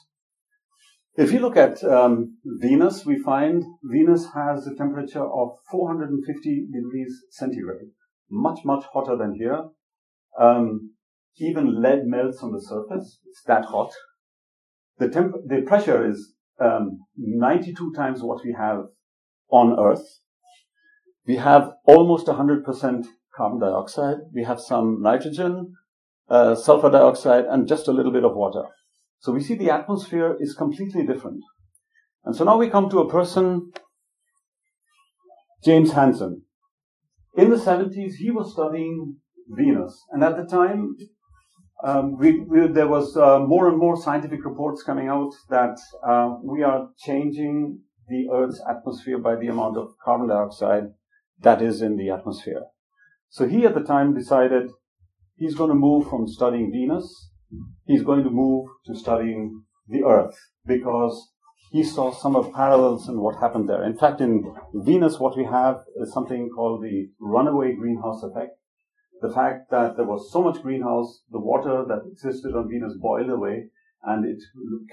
If 1.17 1.33
you 1.33 1.41
look 1.41 1.57
at 1.57 1.83
um, 1.83 2.39
Venus, 2.45 3.05
we 3.05 3.19
find 3.19 3.65
Venus 3.83 4.27
has 4.35 4.67
a 4.67 4.77
temperature 4.77 5.25
of 5.25 5.57
450 5.71 6.69
degrees 6.73 7.13
centigrade, 7.31 7.91
much, 8.31 8.61
much 8.65 8.85
hotter 8.93 9.17
than 9.17 9.35
here. 9.35 9.65
Um, 10.39 10.93
even 11.39 11.81
lead 11.81 12.07
melts 12.07 12.43
on 12.43 12.53
the 12.53 12.61
surface. 12.61 13.19
It's 13.27 13.43
that 13.47 13.65
hot. 13.67 13.93
The, 14.99 15.09
temp- 15.09 15.47
the 15.47 15.63
pressure 15.63 16.09
is 16.09 16.35
um, 16.61 16.99
92 17.17 17.93
times 17.95 18.23
what 18.23 18.45
we 18.45 18.53
have 18.53 18.85
on 19.51 19.79
Earth. 19.79 20.05
We 21.27 21.37
have 21.37 21.73
almost 21.85 22.27
100% 22.27 23.07
carbon 23.37 23.61
dioxide. 23.61 24.19
We 24.35 24.45
have 24.45 24.61
some 24.61 25.01
nitrogen, 25.01 25.75
uh, 26.29 26.55
sulfur 26.55 26.91
dioxide, 26.91 27.45
and 27.45 27.69
just 27.69 27.87
a 27.87 27.93
little 27.93 28.13
bit 28.13 28.25
of 28.25 28.35
water. 28.35 28.65
So 29.21 29.33
we 29.33 29.43
see 29.43 29.55
the 29.55 29.71
atmosphere 29.71 30.37
is 30.41 30.55
completely 30.55 31.07
different. 31.07 31.43
And 32.25 32.35
so 32.35 32.45
now 32.45 32.57
we 32.57 32.69
come 32.69 32.89
to 32.91 33.01
a 33.01 33.11
person, 33.11 33.73
James 35.65 35.93
Hansen. 35.93 36.43
In 37.37 37.51
the 37.51 37.57
70s, 37.57 38.15
he 38.15 38.31
was 38.31 38.53
studying 38.53 39.17
Venus. 39.49 40.05
And 40.11 40.23
at 40.23 40.37
the 40.37 40.45
time, 40.45 40.97
um, 41.85 42.19
we, 42.19 42.41
we, 42.41 42.67
there 42.69 42.89
was 42.89 43.17
uh, 43.17 43.39
more 43.39 43.69
and 43.69 43.79
more 43.79 44.01
scientific 44.01 44.45
reports 44.45 44.83
coming 44.83 45.09
out 45.09 45.33
that 45.49 45.79
uh, 46.07 46.37
we 46.43 46.63
are 46.63 46.89
changing 46.99 47.81
the 48.09 48.29
Earth's 48.33 48.61
atmosphere 48.69 49.19
by 49.19 49.37
the 49.37 49.49
amount 49.49 49.77
of 49.77 49.91
carbon 50.05 50.29
dioxide 50.29 50.85
that 51.41 51.63
is 51.63 51.83
in 51.83 51.97
the 51.97 52.11
atmosphere. 52.11 52.63
So 53.29 53.47
he 53.47 53.65
at 53.65 53.75
the 53.75 53.83
time 53.83 54.15
decided 54.15 54.71
he's 55.37 55.55
going 55.55 55.71
to 55.71 55.77
move 55.77 56.09
from 56.09 56.27
studying 56.27 56.73
Venus, 56.73 57.31
he's 57.85 58.03
going 58.03 58.25
to 58.25 58.31
move 58.31 58.67
to 58.87 58.97
studying 58.97 59.63
the 59.87 60.05
Earth 60.05 60.37
because 60.67 61.31
he 61.71 61.85
saw 61.85 62.11
some 62.13 62.35
of 62.35 62.53
parallels 62.53 63.09
in 63.09 63.21
what 63.21 63.39
happened 63.41 63.69
there. 63.69 63.85
In 63.85 63.97
fact, 63.97 64.21
in 64.21 64.43
Venus, 64.75 65.21
what 65.21 65.37
we 65.37 65.45
have 65.45 65.81
is 65.97 66.13
something 66.13 66.49
called 66.49 66.83
the 66.83 67.11
runaway 67.21 67.75
greenhouse 67.75 68.23
effect 68.23 68.53
the 69.21 69.31
fact 69.31 69.71
that 69.71 69.97
there 69.97 70.07
was 70.07 70.33
so 70.33 70.43
much 70.43 70.63
greenhouse, 70.63 71.23
the 71.31 71.41
water 71.41 71.85
that 71.89 72.09
existed 72.11 72.55
on 72.55 72.69
Venus 72.69 72.95
boiled 73.01 73.31
away, 73.31 73.67
and 74.05 74.25
it 74.25 74.41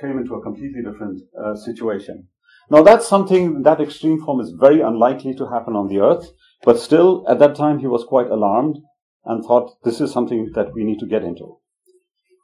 came 0.01 0.17
into 0.17 0.33
a 0.35 0.41
completely 0.41 0.81
different 0.81 1.21
uh, 1.39 1.55
situation. 1.55 2.27
Now 2.69 2.81
that's 2.81 3.07
something, 3.07 3.61
that 3.63 3.79
extreme 3.79 4.19
form 4.23 4.39
is 4.39 4.51
very 4.59 4.81
unlikely 4.81 5.35
to 5.35 5.47
happen 5.47 5.75
on 5.75 5.87
the 5.87 5.99
Earth, 5.99 6.31
but 6.63 6.79
still, 6.79 7.23
at 7.29 7.39
that 7.39 7.55
time, 7.55 7.79
he 7.79 7.87
was 7.87 8.03
quite 8.03 8.27
alarmed 8.27 8.77
and 9.25 9.43
thought 9.43 9.77
this 9.83 10.01
is 10.01 10.11
something 10.11 10.51
that 10.55 10.73
we 10.73 10.83
need 10.83 10.99
to 10.99 11.07
get 11.07 11.23
into. 11.23 11.59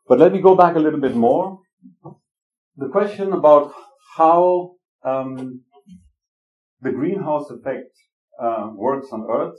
But 0.08 0.20
let 0.20 0.32
me 0.32 0.42
go 0.42 0.56
back 0.56 0.76
a 0.76 0.80
little 0.80 1.00
bit 1.00 1.16
more. 1.16 1.60
The 2.78 2.90
question 2.90 3.34
about 3.34 3.74
how 4.18 4.76
um, 5.04 5.62
the 6.82 6.92
greenhouse 6.92 7.50
effect 7.50 7.92
uh, 8.40 8.72
works 8.74 9.08
on 9.12 9.28
Earth 9.30 9.58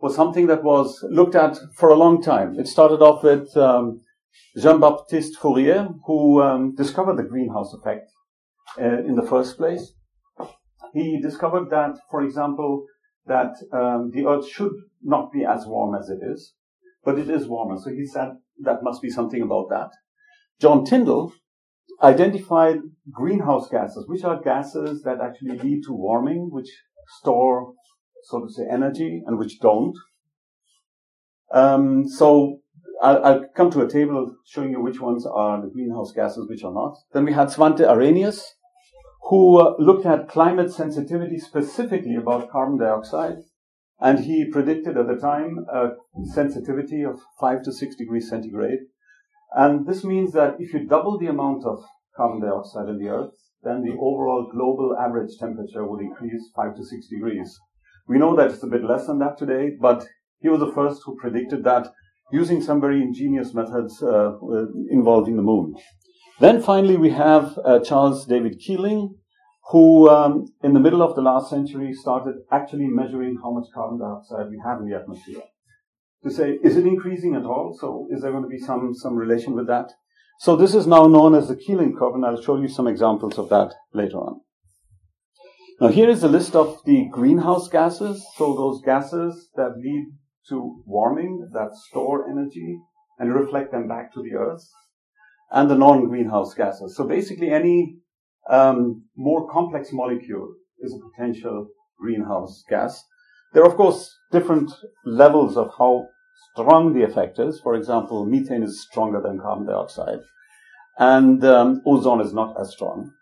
was 0.00 0.14
something 0.14 0.46
that 0.48 0.62
was 0.62 1.02
looked 1.10 1.34
at 1.34 1.56
for 1.74 1.88
a 1.88 1.96
long 1.96 2.22
time. 2.22 2.58
It 2.58 2.68
started 2.68 3.00
off 3.00 3.22
with 3.22 3.56
um, 3.56 4.00
Jean-Baptiste 4.56 5.36
Fourier, 5.38 5.88
who 6.06 6.42
um, 6.42 6.74
discovered 6.74 7.16
the 7.16 7.22
greenhouse 7.22 7.72
effect 7.72 8.10
uh, 8.80 8.98
in 9.08 9.14
the 9.14 9.26
first 9.26 9.56
place. 9.56 9.92
He 10.92 11.20
discovered 11.20 11.70
that, 11.70 11.96
for 12.10 12.22
example, 12.22 12.86
that 13.26 13.54
um, 13.72 14.10
the 14.12 14.26
Earth 14.26 14.48
should 14.48 14.72
not 15.02 15.32
be 15.32 15.44
as 15.44 15.66
warm 15.66 15.94
as 15.94 16.08
it 16.08 16.20
is, 16.22 16.54
but 17.04 17.18
it 17.18 17.30
is 17.30 17.48
warmer. 17.48 17.78
So 17.78 17.90
he 17.90 18.06
said 18.06 18.32
that 18.62 18.82
must 18.82 19.02
be 19.02 19.10
something 19.10 19.42
about 19.42 19.68
that. 19.70 19.90
John 20.60 20.84
Tyndall 20.84 21.32
identified 22.02 22.78
greenhouse 23.10 23.68
gases, 23.68 24.04
which 24.06 24.24
are 24.24 24.42
gases 24.42 25.02
that 25.02 25.20
actually 25.20 25.58
lead 25.58 25.82
to 25.86 25.92
warming, 25.92 26.48
which 26.50 26.70
store 27.20 27.72
so 28.24 28.40
to 28.40 28.52
say, 28.52 28.64
energy 28.70 29.22
and 29.26 29.38
which 29.38 29.60
don't. 29.60 29.94
Um, 31.52 32.08
so 32.08 32.60
I'll, 33.02 33.24
I'll, 33.24 33.44
come 33.56 33.70
to 33.72 33.82
a 33.82 33.88
table 33.88 34.34
showing 34.46 34.70
you 34.70 34.80
which 34.80 35.00
ones 35.00 35.26
are 35.26 35.60
the 35.60 35.68
greenhouse 35.68 36.12
gases, 36.12 36.48
which 36.48 36.64
are 36.64 36.72
not. 36.72 36.96
Then 37.12 37.24
we 37.24 37.32
had 37.32 37.48
Svante 37.48 37.86
Arrhenius, 37.86 38.54
who 39.28 39.58
uh, 39.60 39.74
looked 39.78 40.06
at 40.06 40.28
climate 40.28 40.72
sensitivity 40.72 41.38
specifically 41.38 42.16
about 42.16 42.50
carbon 42.50 42.78
dioxide. 42.78 43.38
And 44.00 44.20
he 44.20 44.50
predicted 44.50 44.98
at 44.98 45.06
the 45.06 45.16
time 45.16 45.64
a 45.72 45.90
sensitivity 46.34 47.02
of 47.02 47.20
5 47.40 47.62
to 47.62 47.72
6 47.72 47.96
degrees 47.96 48.28
centigrade. 48.28 48.80
And 49.54 49.86
this 49.86 50.04
means 50.04 50.32
that 50.32 50.56
if 50.58 50.74
you 50.74 50.86
double 50.86 51.18
the 51.18 51.28
amount 51.28 51.64
of 51.64 51.84
carbon 52.16 52.40
dioxide 52.40 52.88
in 52.88 52.98
the 52.98 53.08
Earth, 53.08 53.34
then 53.62 53.82
the 53.82 53.92
overall 53.92 54.50
global 54.52 54.96
average 54.98 55.38
temperature 55.38 55.86
would 55.86 56.00
increase 56.00 56.50
5 56.54 56.76
to 56.76 56.84
6 56.84 57.08
degrees. 57.08 57.58
We 58.06 58.18
know 58.18 58.36
that 58.36 58.50
it's 58.50 58.62
a 58.62 58.68
bit 58.68 58.84
less 58.84 59.06
than 59.06 59.18
that 59.20 59.38
today, 59.38 59.70
but 59.80 60.04
he 60.40 60.48
was 60.48 60.60
the 60.60 60.72
first 60.72 61.02
who 61.04 61.16
predicted 61.16 61.64
that 61.64 61.88
using 62.32 62.62
some 62.62 62.80
very 62.80 63.00
ingenious 63.00 63.54
methods 63.54 64.02
uh, 64.02 64.32
involving 64.90 65.36
the 65.36 65.42
moon. 65.42 65.74
Then 66.40 66.60
finally, 66.60 66.96
we 66.96 67.10
have 67.10 67.58
uh, 67.64 67.80
Charles 67.80 68.26
David 68.26 68.58
Keeling, 68.58 69.14
who 69.70 70.10
um, 70.10 70.46
in 70.62 70.74
the 70.74 70.80
middle 70.80 71.02
of 71.02 71.14
the 71.14 71.22
last 71.22 71.48
century 71.48 71.92
started 71.94 72.34
actually 72.52 72.88
measuring 72.88 73.38
how 73.42 73.52
much 73.52 73.66
carbon 73.74 73.98
dioxide 73.98 74.50
we 74.50 74.60
have 74.64 74.80
in 74.80 74.88
the 74.88 74.96
atmosphere 74.96 75.42
to 76.24 76.30
say, 76.30 76.58
is 76.62 76.76
it 76.76 76.86
increasing 76.86 77.34
at 77.36 77.44
all? 77.44 77.76
So 77.78 78.08
is 78.10 78.22
there 78.22 78.32
going 78.32 78.42
to 78.42 78.48
be 78.48 78.58
some, 78.58 78.94
some 78.94 79.14
relation 79.14 79.54
with 79.54 79.66
that? 79.68 79.92
So 80.40 80.56
this 80.56 80.74
is 80.74 80.86
now 80.86 81.06
known 81.06 81.34
as 81.34 81.48
the 81.48 81.56
Keeling 81.56 81.94
curve, 81.96 82.14
and 82.14 82.24
I'll 82.24 82.42
show 82.42 82.60
you 82.60 82.66
some 82.66 82.88
examples 82.88 83.38
of 83.38 83.48
that 83.50 83.72
later 83.92 84.16
on. 84.16 84.40
Now 85.80 85.88
here 85.88 86.08
is 86.08 86.22
a 86.22 86.28
list 86.28 86.54
of 86.54 86.78
the 86.84 87.08
greenhouse 87.10 87.68
gases. 87.68 88.24
So 88.36 88.54
those 88.54 88.80
gases 88.82 89.48
that 89.56 89.76
lead 89.76 90.06
to 90.48 90.82
warming, 90.86 91.50
that 91.52 91.74
store 91.88 92.30
energy 92.30 92.78
and 93.18 93.34
reflect 93.34 93.72
them 93.72 93.88
back 93.88 94.12
to 94.14 94.22
the 94.22 94.36
earth, 94.36 94.68
and 95.50 95.68
the 95.70 95.76
non-greenhouse 95.76 96.54
gases. 96.54 96.96
So 96.96 97.08
basically 97.08 97.50
any 97.50 97.96
um, 98.48 99.04
more 99.16 99.50
complex 99.50 99.92
molecule 99.92 100.54
is 100.80 100.94
a 100.94 101.08
potential 101.10 101.68
greenhouse 101.98 102.62
gas. 102.68 103.02
There 103.52 103.62
are 103.62 103.68
of 103.68 103.76
course 103.76 104.16
different 104.30 104.70
levels 105.04 105.56
of 105.56 105.72
how 105.76 106.06
strong 106.52 106.92
the 106.92 107.04
effect 107.04 107.38
is. 107.38 107.60
For 107.60 107.74
example, 107.74 108.26
methane 108.26 108.62
is 108.62 108.82
stronger 108.82 109.20
than 109.20 109.40
carbon 109.40 109.66
dioxide, 109.66 110.20
and 110.98 111.44
um, 111.44 111.82
ozone 111.84 112.20
is 112.20 112.32
not 112.32 112.60
as 112.60 112.70
strong. 112.70 113.12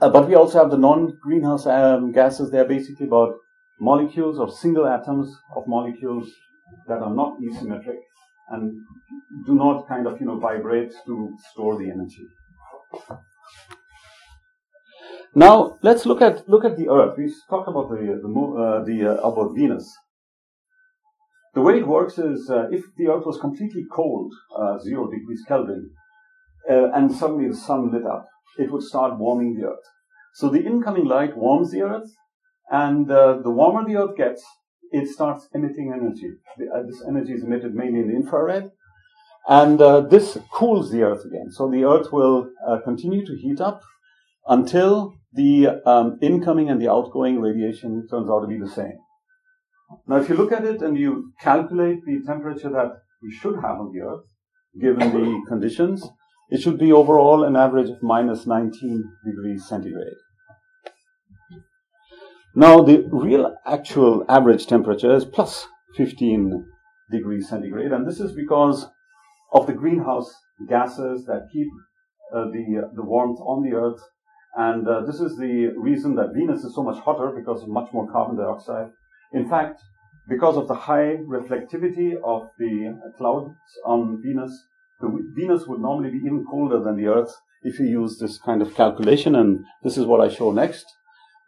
Uh, 0.00 0.10
but 0.10 0.28
we 0.28 0.34
also 0.34 0.58
have 0.58 0.70
the 0.70 0.76
non-greenhouse 0.76 1.66
um, 1.66 2.12
gases. 2.12 2.50
They're 2.50 2.64
basically 2.64 3.06
about 3.06 3.34
molecules 3.80 4.38
or 4.38 4.50
single 4.50 4.86
atoms 4.86 5.36
of 5.54 5.66
molecules 5.66 6.30
that 6.88 6.98
are 6.98 7.14
not 7.14 7.38
asymmetric 7.40 7.98
and 8.50 8.72
do 9.46 9.54
not 9.54 9.88
kind 9.88 10.06
of 10.06 10.20
you 10.20 10.26
know 10.26 10.38
vibrate 10.38 10.92
to 11.06 11.36
store 11.50 11.78
the 11.78 11.90
energy. 11.90 12.26
Now 15.34 15.78
let's 15.82 16.06
look 16.06 16.22
at 16.22 16.48
look 16.48 16.64
at 16.64 16.76
the 16.76 16.88
Earth. 16.88 17.14
We 17.18 17.32
talked 17.50 17.68
about 17.68 17.90
the 17.90 18.20
the, 18.22 18.28
uh, 18.28 18.84
the 18.84 19.12
uh, 19.12 19.28
about 19.28 19.54
Venus. 19.54 19.92
The 21.54 21.60
way 21.60 21.78
it 21.78 21.86
works 21.86 22.18
is 22.18 22.50
uh, 22.50 22.66
if 22.70 22.84
the 22.96 23.08
Earth 23.08 23.26
was 23.26 23.38
completely 23.38 23.84
cold, 23.90 24.32
uh, 24.56 24.78
zero 24.78 25.08
degrees 25.10 25.42
Kelvin, 25.46 25.90
uh, 26.68 26.90
and 26.92 27.12
suddenly 27.12 27.48
the 27.48 27.56
sun 27.56 27.92
lit 27.92 28.04
up, 28.06 28.26
it 28.58 28.70
would 28.70 28.82
start 28.82 29.18
warming 29.18 29.54
the 29.54 29.66
Earth. 29.68 29.86
So 30.34 30.48
the 30.48 30.64
incoming 30.64 31.06
light 31.06 31.36
warms 31.36 31.70
the 31.70 31.82
Earth, 31.82 32.10
and 32.70 33.10
uh, 33.10 33.38
the 33.42 33.50
warmer 33.50 33.86
the 33.86 33.96
Earth 33.96 34.16
gets, 34.16 34.44
it 34.90 35.08
starts 35.08 35.48
emitting 35.54 35.92
energy. 35.94 36.30
The, 36.58 36.66
uh, 36.74 36.82
this 36.86 37.02
energy 37.06 37.32
is 37.32 37.42
emitted 37.42 37.74
mainly 37.74 38.00
in 38.00 38.08
the 38.08 38.16
infrared, 38.16 38.70
and 39.48 39.80
uh, 39.80 40.00
this 40.00 40.38
cools 40.52 40.90
the 40.90 41.02
Earth 41.02 41.24
again. 41.24 41.50
So 41.50 41.70
the 41.70 41.84
Earth 41.84 42.12
will 42.12 42.50
uh, 42.66 42.78
continue 42.84 43.24
to 43.26 43.36
heat 43.36 43.60
up 43.60 43.82
until 44.46 45.14
the 45.32 45.68
um, 45.86 46.18
incoming 46.22 46.70
and 46.70 46.80
the 46.80 46.90
outgoing 46.90 47.40
radiation 47.40 48.06
turns 48.08 48.30
out 48.30 48.40
to 48.40 48.46
be 48.46 48.58
the 48.58 48.70
same. 48.70 48.98
Now, 50.06 50.16
if 50.16 50.28
you 50.28 50.36
look 50.36 50.52
at 50.52 50.64
it 50.64 50.82
and 50.82 50.98
you 50.98 51.32
calculate 51.40 52.04
the 52.04 52.22
temperature 52.26 52.70
that 52.70 52.92
we 53.22 53.30
should 53.30 53.56
have 53.56 53.80
on 53.80 53.92
the 53.92 54.00
Earth, 54.00 54.24
given 54.80 55.12
the 55.12 55.44
conditions, 55.48 56.08
it 56.50 56.60
should 56.60 56.78
be 56.78 56.92
overall 56.92 57.44
an 57.44 57.56
average 57.56 57.90
of 57.90 58.02
minus 58.02 58.46
19 58.46 59.04
degrees 59.24 59.66
centigrade. 59.66 60.16
Now, 62.54 62.82
the 62.82 63.08
real 63.10 63.56
actual 63.66 64.24
average 64.28 64.66
temperature 64.66 65.12
is 65.12 65.24
plus 65.24 65.66
15 65.96 66.64
degrees 67.10 67.48
centigrade, 67.48 67.92
and 67.92 68.06
this 68.06 68.20
is 68.20 68.32
because 68.32 68.86
of 69.52 69.66
the 69.66 69.72
greenhouse 69.72 70.32
gases 70.68 71.24
that 71.26 71.48
keep 71.52 71.68
uh, 72.34 72.44
the, 72.46 72.90
the 72.94 73.02
warmth 73.02 73.40
on 73.40 73.62
the 73.62 73.76
Earth. 73.76 74.00
And 74.56 74.86
uh, 74.86 75.00
this 75.04 75.20
is 75.20 75.36
the 75.36 75.74
reason 75.76 76.14
that 76.14 76.32
Venus 76.34 76.62
is 76.62 76.74
so 76.74 76.84
much 76.84 77.02
hotter 77.02 77.32
because 77.36 77.62
of 77.62 77.68
much 77.68 77.92
more 77.92 78.10
carbon 78.10 78.36
dioxide. 78.36 78.90
In 79.32 79.48
fact, 79.48 79.82
because 80.28 80.56
of 80.56 80.68
the 80.68 80.74
high 80.74 81.16
reflectivity 81.28 82.14
of 82.24 82.48
the 82.58 82.96
clouds 83.18 83.50
on 83.84 84.22
Venus, 84.22 84.64
the 85.04 85.32
Venus 85.34 85.66
would 85.66 85.80
normally 85.80 86.10
be 86.10 86.18
even 86.18 86.44
colder 86.50 86.80
than 86.82 86.96
the 86.96 87.06
Earth 87.06 87.32
if 87.62 87.78
you 87.78 87.86
use 87.86 88.18
this 88.18 88.38
kind 88.38 88.60
of 88.62 88.74
calculation, 88.74 89.34
and 89.34 89.64
this 89.82 89.96
is 89.96 90.04
what 90.06 90.20
I 90.20 90.28
show 90.28 90.50
next. 90.52 90.84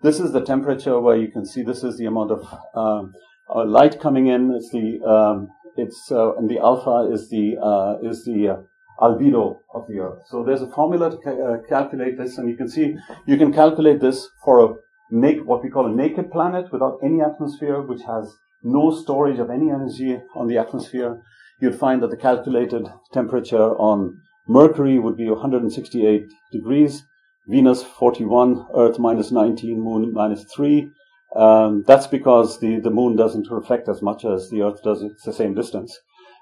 This 0.03 0.21
is 0.21 0.33
the 0.33 0.45
temperature 0.53 1.01
where 1.01 1.17
you 1.17 1.29
can 1.29 1.45
see 1.45 1.63
this 1.63 1.83
is 1.83 1.97
the 1.99 2.07
amount 2.07 2.31
of 2.31 2.41
um, 2.75 3.13
uh, 3.55 3.65
light 3.65 4.01
coming 4.01 4.27
in. 4.27 4.53
It's 4.57 4.71
the 4.71 4.87
um, 5.15 5.49
it's 5.77 6.01
uh, 6.11 6.37
and 6.37 6.49
the 6.49 6.59
alpha 6.59 6.97
is 7.13 7.29
the 7.31 7.57
uh, 7.71 8.09
is 8.11 8.25
the 8.25 8.41
uh, 8.49 8.57
albedo 9.05 9.59
of 9.75 9.87
the 9.89 9.99
Earth. 9.99 10.23
So 10.31 10.45
there's 10.45 10.63
a 10.63 10.71
formula 10.71 11.11
to 11.11 11.19
ca- 11.19 11.43
uh, 11.47 11.57
calculate 11.69 12.17
this, 12.19 12.39
and 12.39 12.49
you 12.49 12.57
can 12.57 12.69
see 12.69 12.97
you 13.27 13.37
can 13.37 13.53
calculate 13.53 14.01
this 14.01 14.29
for 14.45 14.55
a 14.65 14.69
naked, 15.11 15.47
what 15.47 15.63
we 15.63 15.71
call 15.71 15.87
a 15.87 15.95
naked 15.95 16.31
planet 16.31 16.73
without 16.73 16.99
any 17.03 17.21
atmosphere, 17.21 17.81
which 17.81 18.03
has 18.03 18.35
no 18.63 18.91
storage 18.91 19.39
of 19.39 19.51
any 19.51 19.71
energy 19.71 20.19
on 20.35 20.47
the 20.49 20.59
atmosphere. 20.59 21.23
You'd 21.61 21.79
find 21.79 22.03
that 22.03 22.11
the 22.11 22.17
calculated 22.17 22.89
temperature 23.13 23.75
on 23.77 24.21
Mercury 24.47 24.99
would 24.99 25.17
be 25.17 25.29
168 25.29 26.27
degrees, 26.53 27.05
Venus 27.49 27.83
41, 27.83 28.67
Earth 28.75 28.99
minus 28.99 29.31
19, 29.31 29.81
Moon 29.81 30.13
minus 30.13 30.45
3. 30.45 30.91
Um, 31.35 31.85
that's 31.87 32.07
because 32.07 32.61
the, 32.61 32.79
the 32.81 32.91
Moon 32.91 33.17
doesn't 33.17 33.51
reflect 33.51 33.89
as 33.89 34.03
much 34.03 34.25
as 34.25 34.51
the 34.51 34.63
Earth 34.63 34.83
does. 34.83 35.03
It's 35.03 35.25
the 35.25 35.33
same 35.33 35.55
distance. 35.55 35.99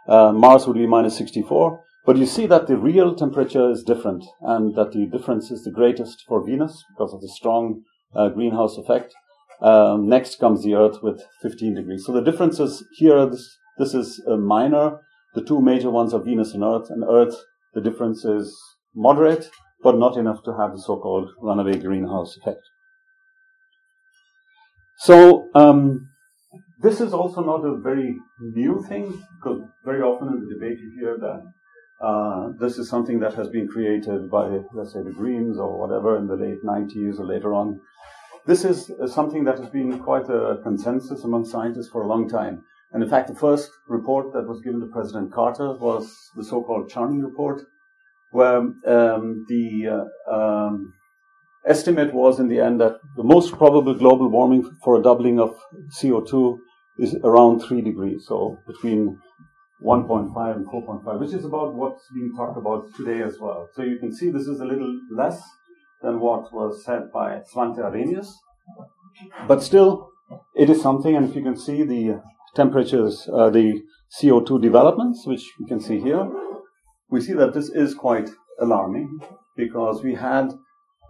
Uh, 0.09 0.33
Mars 0.33 0.67
would 0.67 0.77
be 0.77 0.87
minus 0.87 1.17
64. 1.17 1.81
But 2.05 2.19
you 2.19 2.27
see 2.27 2.47
that 2.47 2.67
the 2.67 2.77
real 2.77 3.15
temperature 3.15 3.71
is 3.71 3.83
different 3.83 4.25
and 4.43 4.75
that 4.75 4.93
the 4.93 5.07
difference 5.07 5.51
is 5.51 5.65
the 5.65 5.71
greatest 5.71 6.25
for 6.29 6.45
Venus 6.45 6.85
because 6.91 7.15
of 7.15 7.23
the 7.23 7.29
strong 7.29 7.83
uh, 8.15 8.29
greenhouse 8.29 8.77
effect. 8.77 9.15
Um, 9.63 10.09
next 10.09 10.39
comes 10.39 10.63
the 10.63 10.75
Earth 10.75 11.03
with 11.03 11.23
15 11.41 11.75
degrees. 11.75 12.05
So 12.05 12.13
the 12.13 12.21
differences 12.21 12.85
here, 12.93 13.25
this, 13.25 13.57
this 13.79 13.95
is 13.95 14.21
a 14.27 14.37
minor. 14.37 14.99
The 15.35 15.43
two 15.43 15.61
major 15.61 15.91
ones 15.91 16.15
are 16.15 16.23
Venus 16.23 16.55
and 16.55 16.63
Earth. 16.63 16.91
And 16.91 17.05
Earth, 17.05 17.35
the 17.75 17.81
difference 17.81 18.25
is 18.25 18.57
moderate, 18.95 19.51
but 19.83 19.99
not 19.99 20.17
enough 20.17 20.43
to 20.45 20.57
have 20.57 20.73
the 20.73 20.81
so-called 20.81 21.31
runaway 21.41 21.79
greenhouse 21.79 22.37
effect. 22.37 22.63
So 24.99 25.49
um, 25.55 26.09
this 26.81 27.01
is 27.01 27.13
also 27.13 27.43
not 27.43 27.65
a 27.65 27.77
very 27.77 28.17
new 28.41 28.85
thing, 28.89 29.23
because 29.37 29.63
very 29.85 30.03
often 30.03 30.29
in 30.29 30.41
the 30.41 30.55
debate 30.55 30.79
you 30.79 30.93
hear 30.99 31.19
that 31.19 31.43
uh, 32.05 32.53
this 32.61 32.79
is 32.79 32.89
something 32.89 33.21
that 33.21 33.35
has 33.35 33.49
been 33.49 33.67
created 33.69 34.31
by, 34.31 34.61
let's 34.73 34.93
say, 34.93 35.03
the 35.03 35.13
Greens 35.13 35.59
or 35.59 35.79
whatever 35.79 36.17
in 36.17 36.27
the 36.27 36.37
late 36.37 36.63
90s 36.65 37.19
or 37.19 37.27
later 37.27 37.55
on. 37.55 37.81
This 38.47 38.65
is 38.65 38.91
uh, 38.91 39.07
something 39.07 39.45
that 39.45 39.59
has 39.59 39.71
been 39.71 39.99
quite 40.01 40.29
a 40.29 40.59
consensus 40.63 41.25
among 41.25 41.47
scientists 41.47 41.89
for 41.89 42.03
a 42.03 42.07
long 42.07 42.29
time. 42.29 42.65
And 42.95 43.03
in 43.03 43.11
fact, 43.11 43.29
the 43.29 43.35
first 43.35 43.71
report 43.89 44.33
that 44.35 44.47
was 44.47 44.61
given 44.61 44.81
to 44.81 44.87
President 44.87 45.33
Carter 45.33 45.73
was 45.73 46.31
the 46.37 46.45
so-called 46.45 46.89
Charney 46.89 47.21
report, 47.21 47.61
where 48.31 48.59
um, 48.59 49.45
the 49.49 50.07
uh, 50.29 50.33
um, 50.33 50.95
estimate 51.67 52.15
was 52.15 52.39
in 52.39 52.47
the 52.47 52.61
end 52.61 52.81
that 52.81 52.99
the 53.17 53.25
most 53.25 53.53
probable 53.55 53.95
global 53.95 54.31
warming 54.31 54.63
for 54.85 54.97
a 54.97 55.03
doubling 55.03 55.41
of 55.41 55.59
CO2 56.01 56.59
is 56.99 57.17
around 57.25 57.61
3 57.61 57.83
degrees, 57.83 58.27
so 58.29 58.59
between 58.65 59.19
1.5 59.85 60.57
and 60.57 60.67
4.5, 60.67 61.19
which 61.19 61.35
is 61.35 61.45
about 61.45 61.75
what's 61.75 62.05
being 62.15 62.33
talked 62.37 62.57
about 62.57 62.95
today 62.95 63.23
as 63.23 63.41
well. 63.41 63.69
So 63.75 63.83
you 63.83 63.99
can 63.99 64.15
see 64.15 64.31
this 64.31 64.47
is 64.47 64.61
a 64.61 64.65
little 64.65 65.01
less 65.11 65.43
than 66.01 66.21
what 66.21 66.53
was 66.53 66.85
said 66.85 67.11
by 67.13 67.41
Svante 67.53 67.81
Arrhenius, 67.81 68.39
but 69.49 69.65
still, 69.65 70.11
it 70.55 70.71
is 70.71 70.81
something, 70.81 71.17
and 71.17 71.29
if 71.29 71.35
you 71.35 71.43
can 71.43 71.57
see 71.57 71.83
the 71.83 72.21
temperatures, 72.55 73.29
uh, 73.33 73.51
the 73.51 73.83
CO2 74.21 74.61
developments, 74.61 75.25
which 75.27 75.45
you 75.59 75.67
can 75.67 75.81
see 75.81 76.01
here, 76.01 76.29
we 77.11 77.21
see 77.21 77.35
that 77.35 77.55
this 77.55 77.69
is 77.69 77.95
quite 77.95 78.31
alarming 78.61 79.21
because 79.57 80.03
we 80.03 80.15
had 80.15 80.53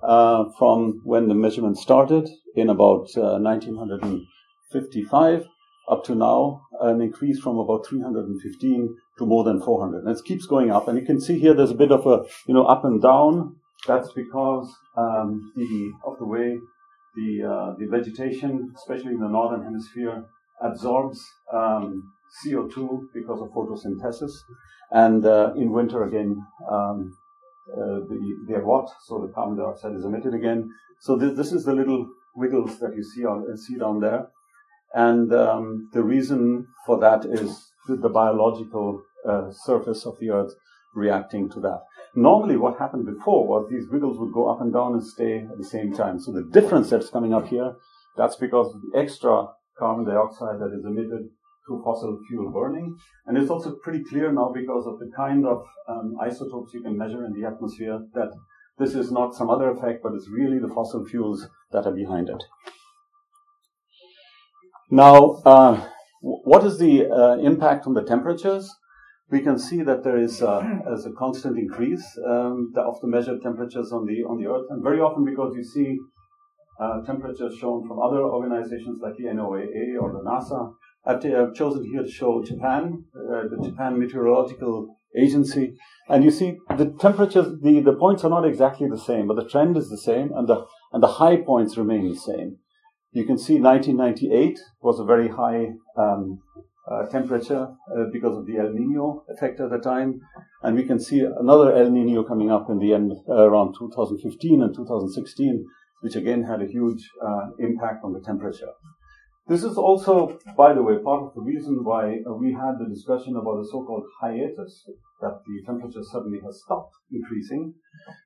uh, 0.02 0.44
from 0.58 1.00
when 1.04 1.28
the 1.28 1.34
measurement 1.34 1.78
started 1.78 2.28
in 2.56 2.68
about 2.68 3.08
uh, 3.16 3.38
1955 3.38 5.46
up 5.88 6.04
to 6.04 6.14
now, 6.14 6.62
an 6.80 7.00
increase 7.00 7.38
from 7.40 7.58
about 7.58 7.86
315 7.86 8.96
to 9.18 9.26
more 9.26 9.44
than 9.44 9.60
400. 9.60 10.04
And 10.04 10.16
it 10.16 10.24
keeps 10.24 10.46
going 10.46 10.70
up. 10.70 10.88
And 10.88 10.98
you 10.98 11.04
can 11.04 11.20
see 11.20 11.38
here 11.38 11.54
there's 11.54 11.70
a 11.70 11.76
bit 11.76 11.92
of 11.92 12.06
a, 12.06 12.24
you 12.46 12.54
know, 12.54 12.64
up 12.64 12.84
and 12.84 13.02
down. 13.02 13.56
That's 13.86 14.10
because 14.12 14.74
um, 14.96 15.52
the, 15.56 15.92
of 16.06 16.18
the 16.18 16.24
way 16.24 16.56
the, 17.14 17.44
uh, 17.44 17.74
the 17.78 17.86
vegetation, 17.86 18.72
especially 18.76 19.12
in 19.12 19.20
the 19.20 19.28
northern 19.28 19.62
hemisphere, 19.62 20.24
absorbs 20.64 21.24
um, 21.52 22.12
CO2 22.44 23.06
because 23.12 23.40
of 23.40 23.48
photosynthesis. 23.48 24.32
And 24.90 25.24
uh, 25.24 25.52
in 25.56 25.70
winter, 25.70 26.04
again, 26.04 26.44
um, 26.70 27.16
uh, 27.72 28.00
the, 28.08 28.36
they're 28.46 28.64
hot, 28.64 28.90
so 29.06 29.20
the 29.26 29.32
carbon 29.32 29.56
dioxide 29.56 29.94
is 29.94 30.04
emitted 30.04 30.34
again. 30.34 30.70
So 31.00 31.18
th- 31.18 31.36
this 31.36 31.52
is 31.52 31.64
the 31.64 31.72
little 31.72 32.08
wiggles 32.36 32.78
that 32.80 32.94
you 32.94 33.02
see, 33.02 33.24
on, 33.24 33.56
see 33.56 33.76
down 33.76 34.00
there. 34.00 34.28
And 34.94 35.32
um, 35.32 35.88
the 35.92 36.02
reason 36.02 36.66
for 36.86 36.98
that 37.00 37.24
is 37.24 37.72
the, 37.88 37.96
the 37.96 38.08
biological 38.08 39.02
uh, 39.28 39.50
surface 39.50 40.06
of 40.06 40.18
the 40.20 40.30
Earth 40.30 40.52
reacting 40.94 41.50
to 41.50 41.60
that. 41.60 41.82
Normally, 42.14 42.56
what 42.56 42.78
happened 42.78 43.06
before 43.06 43.46
was 43.46 43.68
these 43.68 43.88
wiggles 43.90 44.18
would 44.18 44.32
go 44.32 44.48
up 44.48 44.60
and 44.60 44.72
down 44.72 44.92
and 44.92 45.04
stay 45.04 45.38
at 45.38 45.58
the 45.58 45.64
same 45.64 45.92
time. 45.92 46.20
So 46.20 46.30
the 46.30 46.44
difference 46.44 46.90
that's 46.90 47.10
coming 47.10 47.34
up 47.34 47.48
here, 47.48 47.74
that's 48.16 48.36
because 48.36 48.72
the 48.72 48.98
extra 48.98 49.48
carbon 49.78 50.04
dioxide 50.04 50.60
that 50.60 50.72
is 50.76 50.84
emitted 50.84 51.28
through 51.66 51.82
fossil 51.82 52.18
fuel 52.28 52.50
burning. 52.50 52.96
And 53.26 53.38
it's 53.38 53.50
also 53.50 53.76
pretty 53.82 54.04
clear 54.04 54.32
now 54.32 54.52
because 54.54 54.86
of 54.86 54.98
the 54.98 55.10
kind 55.16 55.46
of 55.46 55.64
um, 55.88 56.16
isotopes 56.20 56.74
you 56.74 56.82
can 56.82 56.96
measure 56.96 57.24
in 57.24 57.32
the 57.32 57.46
atmosphere 57.46 58.00
that 58.14 58.30
this 58.78 58.94
is 58.94 59.10
not 59.10 59.34
some 59.34 59.50
other 59.50 59.70
effect, 59.70 60.02
but 60.02 60.14
it's 60.14 60.28
really 60.28 60.58
the 60.58 60.68
fossil 60.68 61.04
fuels 61.06 61.46
that 61.72 61.86
are 61.86 61.92
behind 61.92 62.28
it. 62.28 62.42
Now, 64.90 65.40
uh, 65.44 65.88
what 66.20 66.64
is 66.64 66.78
the 66.78 67.06
uh, 67.06 67.36
impact 67.38 67.86
on 67.86 67.94
the 67.94 68.02
temperatures? 68.02 68.70
We 69.30 69.40
can 69.40 69.58
see 69.58 69.82
that 69.82 70.04
there 70.04 70.18
is, 70.18 70.42
uh, 70.42 70.62
a 70.86 71.12
constant 71.18 71.58
increase 71.58 72.04
um, 72.26 72.72
of 72.76 73.00
the 73.00 73.08
measured 73.08 73.42
temperatures 73.42 73.90
on 73.90 74.04
the 74.06 74.22
on 74.22 74.38
the 74.38 74.48
Earth, 74.48 74.66
and 74.70 74.82
very 74.82 75.00
often 75.00 75.24
because 75.24 75.54
you 75.56 75.64
see 75.64 75.98
uh, 76.80 77.02
temperatures 77.06 77.56
shown 77.58 77.86
from 77.86 78.00
other 78.00 78.22
organizations 78.22 79.00
like 79.02 79.16
the 79.16 79.24
NOAA 79.24 80.00
or 80.00 80.12
the 80.12 80.22
NASA. 80.26 80.74
I've, 81.06 81.54
chosen 81.54 81.84
here 81.84 82.02
to 82.02 82.10
show 82.10 82.42
Japan, 82.42 83.04
uh, 83.14 83.42
the 83.48 83.62
Japan 83.62 83.98
Meteorological 83.98 84.96
Agency, 85.16 85.74
and 86.08 86.24
you 86.24 86.30
see 86.30 86.56
the 86.76 86.94
temperatures, 86.98 87.60
the, 87.62 87.80
the 87.80 87.92
points 87.92 88.24
are 88.24 88.30
not 88.30 88.46
exactly 88.46 88.88
the 88.88 88.98
same, 88.98 89.28
but 89.28 89.36
the 89.36 89.48
trend 89.48 89.76
is 89.76 89.90
the 89.90 89.98
same, 89.98 90.32
and 90.34 90.48
the 90.48 90.64
and 90.92 91.02
the 91.02 91.08
high 91.08 91.36
points 91.36 91.76
remain 91.76 92.08
the 92.08 92.16
same. 92.16 92.58
You 93.12 93.24
can 93.24 93.36
see 93.36 93.60
1998 93.60 94.58
was 94.80 94.98
a 94.98 95.04
very 95.04 95.28
high 95.28 95.72
um, 95.96 96.40
uh, 96.90 97.06
temperature 97.06 97.68
uh, 97.96 98.04
because 98.12 98.36
of 98.36 98.46
the 98.46 98.58
El 98.58 98.72
Nino 98.72 99.24
effect 99.28 99.60
at 99.60 99.70
the 99.70 99.78
time. 99.78 100.20
And 100.62 100.76
we 100.76 100.84
can 100.84 101.00
see 101.00 101.20
another 101.20 101.74
El 101.74 101.90
Nino 101.90 102.24
coming 102.24 102.50
up 102.50 102.68
in 102.70 102.78
the 102.78 102.92
end 102.92 103.12
uh, 103.28 103.34
around 103.34 103.74
2015 103.78 104.62
and 104.62 104.74
2016, 104.74 105.64
which 106.04 106.16
again 106.16 106.42
had 106.42 106.60
a 106.60 106.66
huge 106.66 107.02
uh, 107.26 107.46
impact 107.58 108.04
on 108.04 108.12
the 108.12 108.20
temperature. 108.20 108.72
This 109.48 109.64
is 109.64 109.78
also, 109.78 110.38
by 110.54 110.74
the 110.74 110.82
way, 110.82 110.98
part 111.02 111.22
of 111.22 111.34
the 111.34 111.40
reason 111.40 111.82
why 111.82 112.18
uh, 112.26 112.34
we 112.34 112.52
had 112.52 112.74
the 112.78 112.88
discussion 112.88 113.36
about 113.36 113.56
the 113.56 113.68
so-called 113.72 114.04
hiatus, 114.20 114.84
that 115.22 115.40
the 115.46 115.62
temperature 115.64 116.02
suddenly 116.02 116.40
has 116.44 116.60
stopped 116.62 116.94
increasing. 117.10 117.72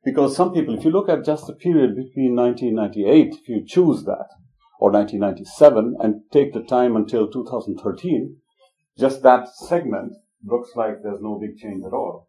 Because 0.04 0.34
some 0.34 0.52
people, 0.52 0.76
if 0.76 0.84
you 0.84 0.90
look 0.90 1.08
at 1.08 1.24
just 1.24 1.46
the 1.46 1.54
period 1.54 1.94
between 1.94 2.34
1998, 2.34 3.34
if 3.34 3.48
you 3.48 3.64
choose 3.64 4.02
that, 4.04 4.26
or 4.80 4.90
1997 4.90 5.96
and 6.00 6.22
take 6.32 6.52
the 6.52 6.62
time 6.62 6.96
until 6.96 7.30
2013, 7.30 8.36
just 8.98 9.22
that 9.22 9.48
segment 9.54 10.14
looks 10.44 10.70
like 10.74 11.02
there's 11.02 11.22
no 11.22 11.38
big 11.40 11.56
change 11.56 11.84
at 11.86 11.92
all. 11.92 12.27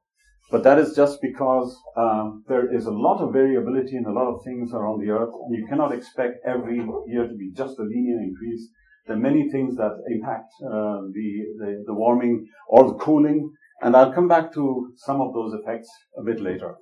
But 0.51 0.63
that 0.63 0.79
is 0.79 0.95
just 0.95 1.21
because 1.21 1.77
um, 1.95 2.43
there 2.47 2.73
is 2.75 2.87
a 2.87 2.91
lot 2.91 3.21
of 3.21 3.33
variability 3.33 3.95
in 3.95 4.05
a 4.05 4.11
lot 4.11 4.27
of 4.33 4.43
things 4.43 4.73
around 4.73 4.99
the 4.99 5.11
Earth, 5.11 5.29
and 5.31 5.55
you 5.55 5.67
cannot 5.67 5.93
expect 5.93 6.37
every 6.45 6.77
year 7.05 7.27
to 7.27 7.35
be 7.35 7.51
just 7.55 7.77
a 7.77 7.83
linear 7.83 8.19
increase. 8.19 8.67
There 9.05 9.15
are 9.15 9.19
many 9.19 9.49
things 9.51 9.75
that 9.77 9.91
impact 10.09 10.51
uh, 10.65 11.01
the, 11.13 11.29
the, 11.59 11.83
the 11.87 11.93
warming 11.93 12.47
or 12.67 12.87
the 12.87 12.95
cooling, 12.95 13.51
and 13.81 13.95
I'll 13.95 14.11
come 14.11 14.27
back 14.27 14.51
to 14.53 14.91
some 14.97 15.21
of 15.21 15.33
those 15.33 15.53
effects 15.53 15.89
a 16.17 16.23
bit 16.23 16.41
later. 16.41 16.75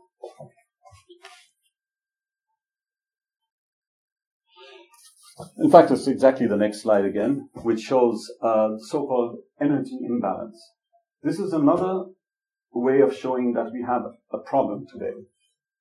In 5.59 5.69
fact, 5.69 5.91
it's 5.91 6.07
exactly 6.07 6.47
the 6.47 6.57
next 6.57 6.81
slide 6.81 7.05
again, 7.05 7.49
which 7.63 7.81
shows 7.81 8.25
uh, 8.41 8.69
so-called 8.77 9.37
energy 9.61 9.97
imbalance. 10.03 10.57
This 11.21 11.37
is 11.37 11.53
another 11.53 12.05
way 12.73 13.01
of 13.01 13.15
showing 13.15 13.53
that 13.53 13.71
we 13.71 13.81
have 13.81 14.03
a 14.31 14.37
problem 14.37 14.85
today. 14.91 15.13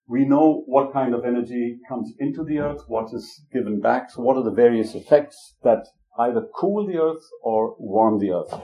We 0.08 0.24
know 0.24 0.62
what 0.66 0.92
kind 0.92 1.14
of 1.14 1.24
energy 1.24 1.78
comes 1.88 2.12
into 2.18 2.44
the 2.44 2.58
earth, 2.60 2.82
what 2.86 3.12
is 3.12 3.42
given 3.52 3.80
back, 3.80 4.10
so 4.10 4.22
what 4.22 4.36
are 4.36 4.44
the 4.44 4.50
various 4.50 4.94
effects 4.94 5.56
that 5.62 5.86
either 6.18 6.46
cool 6.54 6.86
the 6.86 6.98
earth 6.98 7.24
or 7.42 7.74
warm 7.78 8.18
the 8.18 8.30
earth. 8.30 8.62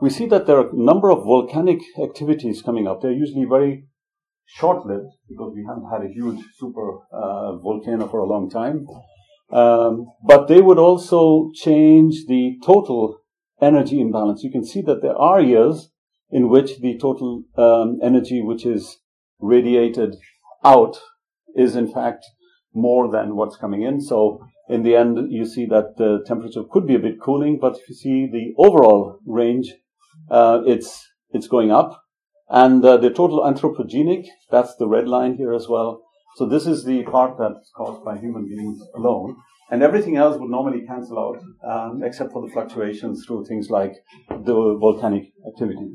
We 0.00 0.10
see 0.10 0.26
that 0.26 0.46
there 0.46 0.56
are 0.56 0.70
a 0.70 0.76
number 0.76 1.10
of 1.10 1.24
volcanic 1.24 1.80
activities 2.02 2.62
coming 2.62 2.88
up. 2.88 3.00
They're 3.00 3.12
usually 3.12 3.44
very 3.44 3.86
short-lived 4.46 5.10
because 5.28 5.52
we 5.54 5.64
haven't 5.68 5.90
had 5.90 6.02
a 6.02 6.12
huge 6.12 6.44
super 6.58 6.98
uh, 7.12 7.56
volcano 7.56 8.08
for 8.08 8.20
a 8.20 8.26
long 8.26 8.50
time. 8.50 8.86
Um, 9.52 10.06
but 10.26 10.48
they 10.48 10.60
would 10.60 10.78
also 10.78 11.50
change 11.54 12.26
the 12.26 12.56
total 12.64 13.18
energy 13.60 14.00
imbalance. 14.00 14.42
You 14.42 14.50
can 14.50 14.64
see 14.64 14.82
that 14.82 15.00
there 15.02 15.16
are 15.16 15.40
years 15.40 15.90
in 16.30 16.48
which 16.48 16.80
the 16.80 16.98
total 16.98 17.44
um, 17.56 17.98
energy 18.02 18.42
which 18.42 18.66
is 18.66 18.98
radiated 19.38 20.16
out 20.64 20.98
is 21.54 21.76
in 21.76 21.92
fact 21.92 22.24
more 22.72 23.10
than 23.10 23.36
what's 23.36 23.56
coming 23.56 23.82
in. 23.82 24.00
So 24.00 24.44
in 24.68 24.82
the 24.82 24.96
end, 24.96 25.30
you 25.30 25.46
see 25.46 25.66
that 25.66 25.96
the 25.96 26.24
temperature 26.26 26.62
could 26.70 26.86
be 26.86 26.94
a 26.94 26.98
bit 26.98 27.20
cooling, 27.20 27.58
but 27.60 27.76
if 27.76 27.88
you 27.88 27.94
see 27.94 28.26
the 28.26 28.54
overall 28.58 29.18
range, 29.26 29.72
uh, 30.30 30.62
it's 30.66 31.06
it's 31.30 31.48
going 31.48 31.70
up, 31.70 32.00
and 32.48 32.84
uh, 32.84 32.96
the 32.96 33.10
total 33.10 33.40
anthropogenic 33.40 34.26
that's 34.50 34.76
the 34.76 34.88
red 34.88 35.08
line 35.08 35.36
here 35.36 35.52
as 35.52 35.68
well. 35.68 36.02
So 36.36 36.46
this 36.46 36.66
is 36.66 36.84
the 36.84 37.02
part 37.04 37.36
that's 37.38 37.70
caused 37.76 38.04
by 38.04 38.16
human 38.18 38.48
beings 38.48 38.82
alone, 38.96 39.36
and 39.70 39.82
everything 39.82 40.16
else 40.16 40.38
would 40.38 40.50
normally 40.50 40.86
cancel 40.86 41.18
out, 41.18 41.40
um, 41.70 42.02
except 42.02 42.32
for 42.32 42.46
the 42.46 42.52
fluctuations 42.52 43.24
through 43.26 43.44
things 43.44 43.70
like 43.70 43.92
the 44.30 44.76
volcanic 44.80 45.32
activities. 45.46 45.94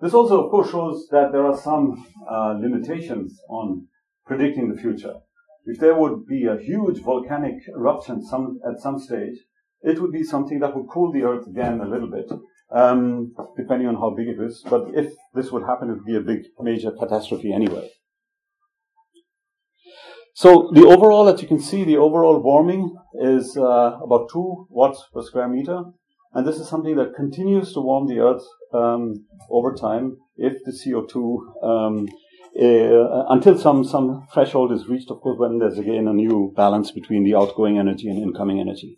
This 0.00 0.14
also, 0.14 0.44
of 0.44 0.50
course, 0.50 0.70
shows 0.70 1.08
that 1.10 1.32
there 1.32 1.46
are 1.46 1.56
some 1.56 2.06
uh, 2.30 2.58
limitations 2.60 3.38
on 3.48 3.86
predicting 4.26 4.68
the 4.68 4.80
future 4.80 5.14
if 5.66 5.78
there 5.78 5.94
would 5.94 6.26
be 6.26 6.46
a 6.46 6.56
huge 6.56 7.00
volcanic 7.00 7.56
eruption 7.68 8.24
some, 8.24 8.60
at 8.68 8.80
some 8.80 8.98
stage, 8.98 9.38
it 9.82 10.00
would 10.00 10.12
be 10.12 10.22
something 10.22 10.58
that 10.60 10.74
would 10.76 10.88
cool 10.88 11.12
the 11.12 11.22
Earth 11.22 11.46
again 11.46 11.80
a 11.80 11.88
little 11.88 12.10
bit, 12.10 12.30
um, 12.70 13.32
depending 13.56 13.88
on 13.88 13.94
how 13.94 14.10
big 14.10 14.28
it 14.28 14.40
is. 14.40 14.62
But 14.68 14.88
if 14.94 15.12
this 15.34 15.50
would 15.52 15.64
happen, 15.64 15.90
it 15.90 15.94
would 15.94 16.04
be 16.04 16.16
a 16.16 16.20
big, 16.20 16.44
major 16.60 16.90
catastrophe 16.90 17.52
anyway. 17.52 17.88
So 20.34 20.70
the 20.74 20.86
overall, 20.86 21.28
as 21.28 21.42
you 21.42 21.48
can 21.48 21.60
see, 21.60 21.84
the 21.84 21.98
overall 21.98 22.40
warming 22.40 22.94
is 23.20 23.56
uh, 23.56 23.98
about 24.02 24.30
two 24.32 24.66
watts 24.70 25.02
per 25.12 25.22
square 25.22 25.48
meter, 25.48 25.82
and 26.32 26.46
this 26.46 26.56
is 26.56 26.68
something 26.68 26.96
that 26.96 27.14
continues 27.14 27.72
to 27.72 27.80
warm 27.80 28.06
the 28.06 28.20
Earth 28.20 28.44
um, 28.72 29.26
over 29.50 29.74
time 29.74 30.16
if 30.36 30.54
the 30.64 30.72
CO2 30.72 31.64
um, 31.64 32.08
uh, 32.58 33.26
until 33.28 33.56
some, 33.56 33.84
some 33.84 34.26
threshold 34.32 34.72
is 34.72 34.88
reached, 34.88 35.10
of 35.10 35.20
course, 35.20 35.38
when 35.38 35.58
there's 35.58 35.78
again 35.78 36.08
a 36.08 36.12
new 36.12 36.52
balance 36.56 36.90
between 36.90 37.24
the 37.24 37.34
outgoing 37.34 37.78
energy 37.78 38.08
and 38.08 38.20
incoming 38.20 38.60
energy. 38.60 38.96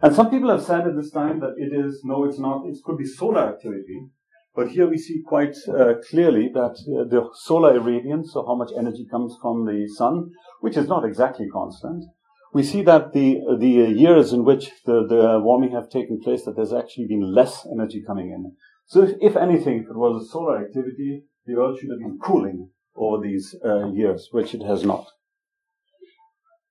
And 0.00 0.14
some 0.14 0.30
people 0.30 0.50
have 0.50 0.62
said 0.62 0.86
at 0.86 0.94
this 0.94 1.10
time 1.10 1.40
that 1.40 1.54
it 1.56 1.72
is, 1.74 2.02
no, 2.04 2.24
it's 2.24 2.38
not, 2.38 2.66
it 2.66 2.78
could 2.84 2.98
be 2.98 3.04
solar 3.04 3.48
activity. 3.48 4.06
But 4.54 4.70
here 4.70 4.88
we 4.88 4.98
see 4.98 5.22
quite 5.24 5.56
uh, 5.68 5.94
clearly 6.08 6.50
that 6.54 6.76
uh, 6.88 7.08
the 7.08 7.28
solar 7.34 7.78
irradiance, 7.78 8.28
so 8.32 8.44
how 8.46 8.56
much 8.56 8.70
energy 8.76 9.06
comes 9.10 9.36
from 9.40 9.66
the 9.66 9.86
sun, 9.96 10.30
which 10.60 10.76
is 10.76 10.88
not 10.88 11.04
exactly 11.04 11.46
constant, 11.52 12.04
we 12.52 12.62
see 12.62 12.82
that 12.82 13.12
the, 13.12 13.40
the 13.58 13.68
years 13.68 14.32
in 14.32 14.44
which 14.44 14.70
the, 14.86 15.06
the 15.06 15.40
warming 15.42 15.72
have 15.72 15.90
taken 15.90 16.20
place, 16.20 16.44
that 16.44 16.56
there's 16.56 16.72
actually 16.72 17.06
been 17.06 17.34
less 17.34 17.66
energy 17.66 18.02
coming 18.06 18.30
in. 18.30 18.52
So 18.86 19.02
if, 19.02 19.16
if 19.20 19.36
anything, 19.36 19.80
if 19.80 19.90
it 19.90 19.96
was 19.96 20.22
a 20.22 20.28
solar 20.30 20.58
activity, 20.64 21.24
the 21.46 21.60
Earth 21.60 21.78
should 21.78 21.90
have 21.90 21.98
been 21.98 22.18
cooling 22.22 22.70
over 22.96 23.22
these 23.22 23.54
uh, 23.64 23.90
years, 23.90 24.28
which 24.32 24.54
it 24.54 24.62
has 24.62 24.84
not. 24.84 25.06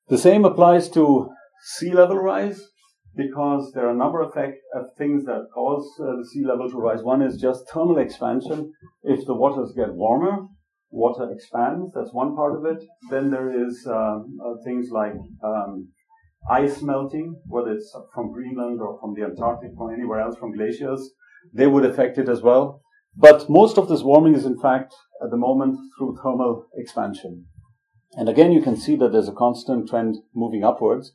The 0.09 0.17
same 0.17 0.45
applies 0.45 0.89
to 0.91 1.29
sea 1.75 1.93
level 1.93 2.17
rise 2.17 2.61
because 3.15 3.71
there 3.73 3.87
are 3.87 3.91
a 3.91 3.97
number 3.97 4.21
of, 4.21 4.29
effect, 4.29 4.57
of 4.73 4.85
things 4.97 5.25
that 5.25 5.47
cause 5.53 5.87
uh, 5.99 6.15
the 6.17 6.27
sea 6.31 6.45
level 6.45 6.69
to 6.69 6.77
rise. 6.77 7.03
One 7.03 7.21
is 7.21 7.41
just 7.41 7.69
thermal 7.69 7.97
expansion. 7.97 8.71
If 9.03 9.25
the 9.25 9.33
waters 9.33 9.73
get 9.75 9.93
warmer, 9.93 10.47
water 10.89 11.29
expands. 11.31 11.91
That's 11.93 12.13
one 12.13 12.35
part 12.35 12.55
of 12.55 12.65
it. 12.65 12.83
Then 13.09 13.29
there 13.29 13.67
is 13.67 13.85
um, 13.87 14.37
uh, 14.43 14.53
things 14.63 14.89
like 14.91 15.15
um, 15.43 15.89
ice 16.49 16.81
melting, 16.81 17.39
whether 17.47 17.71
it's 17.71 17.95
from 18.13 18.31
Greenland 18.31 18.79
or 18.81 18.99
from 18.99 19.13
the 19.13 19.23
Antarctic 19.23 19.71
or 19.77 19.93
anywhere 19.93 20.19
else 20.19 20.37
from 20.37 20.53
glaciers. 20.53 21.11
They 21.53 21.67
would 21.67 21.85
affect 21.85 22.17
it 22.17 22.29
as 22.29 22.41
well. 22.41 22.81
But 23.15 23.49
most 23.49 23.77
of 23.77 23.89
this 23.89 24.03
warming 24.03 24.35
is 24.35 24.45
in 24.45 24.59
fact 24.59 24.93
at 25.23 25.31
the 25.31 25.37
moment 25.37 25.79
through 25.97 26.17
thermal 26.21 26.67
expansion. 26.75 27.45
And 28.13 28.29
again, 28.29 28.51
you 28.51 28.61
can 28.61 28.77
see 28.77 28.95
that 28.97 29.11
there's 29.11 29.27
a 29.27 29.33
constant 29.33 29.89
trend 29.89 30.17
moving 30.33 30.63
upwards, 30.63 31.11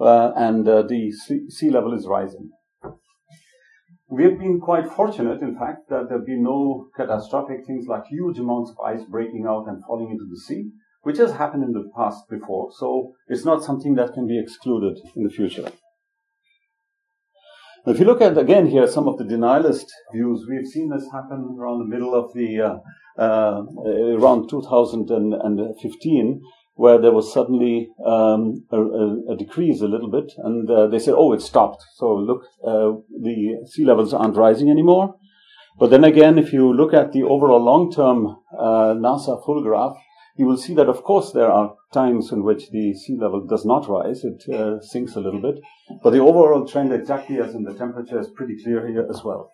uh, 0.00 0.32
and 0.36 0.66
uh, 0.68 0.82
the 0.82 1.12
sea 1.48 1.70
level 1.70 1.92
is 1.92 2.06
rising. 2.06 2.50
We 4.08 4.22
have 4.24 4.38
been 4.38 4.60
quite 4.60 4.88
fortunate, 4.88 5.42
in 5.42 5.58
fact, 5.58 5.88
that 5.88 6.08
there 6.08 6.18
have 6.18 6.26
been 6.26 6.44
no 6.44 6.88
catastrophic 6.96 7.66
things 7.66 7.86
like 7.88 8.06
huge 8.06 8.38
amounts 8.38 8.70
of 8.70 8.78
ice 8.80 9.02
breaking 9.04 9.46
out 9.48 9.66
and 9.66 9.82
falling 9.84 10.10
into 10.10 10.26
the 10.30 10.38
sea, 10.38 10.70
which 11.02 11.18
has 11.18 11.32
happened 11.32 11.64
in 11.64 11.72
the 11.72 11.90
past 11.96 12.28
before. 12.30 12.70
So 12.78 13.14
it's 13.26 13.44
not 13.44 13.64
something 13.64 13.96
that 13.96 14.14
can 14.14 14.28
be 14.28 14.38
excluded 14.38 14.98
in 15.16 15.24
the 15.24 15.30
future. 15.30 15.72
If 17.86 18.00
you 18.00 18.04
look 18.04 18.20
at 18.20 18.36
again 18.36 18.66
here 18.66 18.88
some 18.88 19.06
of 19.06 19.16
the 19.16 19.24
denialist 19.24 19.86
views, 20.12 20.44
we've 20.48 20.66
seen 20.66 20.90
this 20.90 21.08
happen 21.12 21.56
around 21.58 21.78
the 21.78 21.84
middle 21.84 22.14
of 22.14 22.32
the 22.34 22.60
uh, 22.60 22.78
uh, 23.18 23.62
around 24.18 24.48
2015, 24.48 26.42
where 26.76 26.98
there 27.00 27.12
was 27.12 27.32
suddenly 27.32 27.88
um, 28.04 28.64
a, 28.70 29.32
a, 29.32 29.36
decrease 29.36 29.80
a 29.80 29.88
little 29.88 30.10
bit, 30.10 30.32
and 30.36 30.70
uh, 30.70 30.86
they 30.86 30.98
said, 30.98 31.14
"Oh, 31.16 31.32
it 31.32 31.40
stopped." 31.40 31.82
So 31.96 32.14
look, 32.14 32.42
uh, 32.62 33.00
the 33.22 33.66
sea 33.66 33.84
levels 33.84 34.12
aren't 34.12 34.36
rising 34.36 34.70
anymore. 34.70 35.16
But 35.78 35.90
then 35.90 36.04
again, 36.04 36.38
if 36.38 36.52
you 36.52 36.72
look 36.72 36.94
at 36.94 37.12
the 37.12 37.22
overall 37.22 37.62
long-term 37.62 38.26
uh, 38.58 38.94
NASA 38.94 39.44
full 39.44 39.62
graph, 39.62 39.96
you 40.36 40.46
will 40.46 40.56
see 40.56 40.74
that, 40.74 40.88
of 40.88 41.02
course, 41.02 41.32
there 41.32 41.50
are 41.50 41.74
times 41.92 42.30
in 42.32 42.44
which 42.44 42.70
the 42.70 42.94
sea 42.94 43.16
level 43.18 43.46
does 43.46 43.64
not 43.64 43.88
rise; 43.88 44.22
it 44.22 44.42
uh, 44.54 44.80
sinks 44.80 45.16
a 45.16 45.20
little 45.20 45.40
bit. 45.40 45.56
But 46.02 46.10
the 46.10 46.20
overall 46.20 46.66
trend, 46.66 46.92
exactly 46.92 47.38
as 47.38 47.54
in 47.54 47.64
the 47.64 47.74
temperature, 47.74 48.20
is 48.20 48.28
pretty 48.28 48.56
clear 48.62 48.86
here 48.86 49.06
as 49.08 49.24
well. 49.24 49.50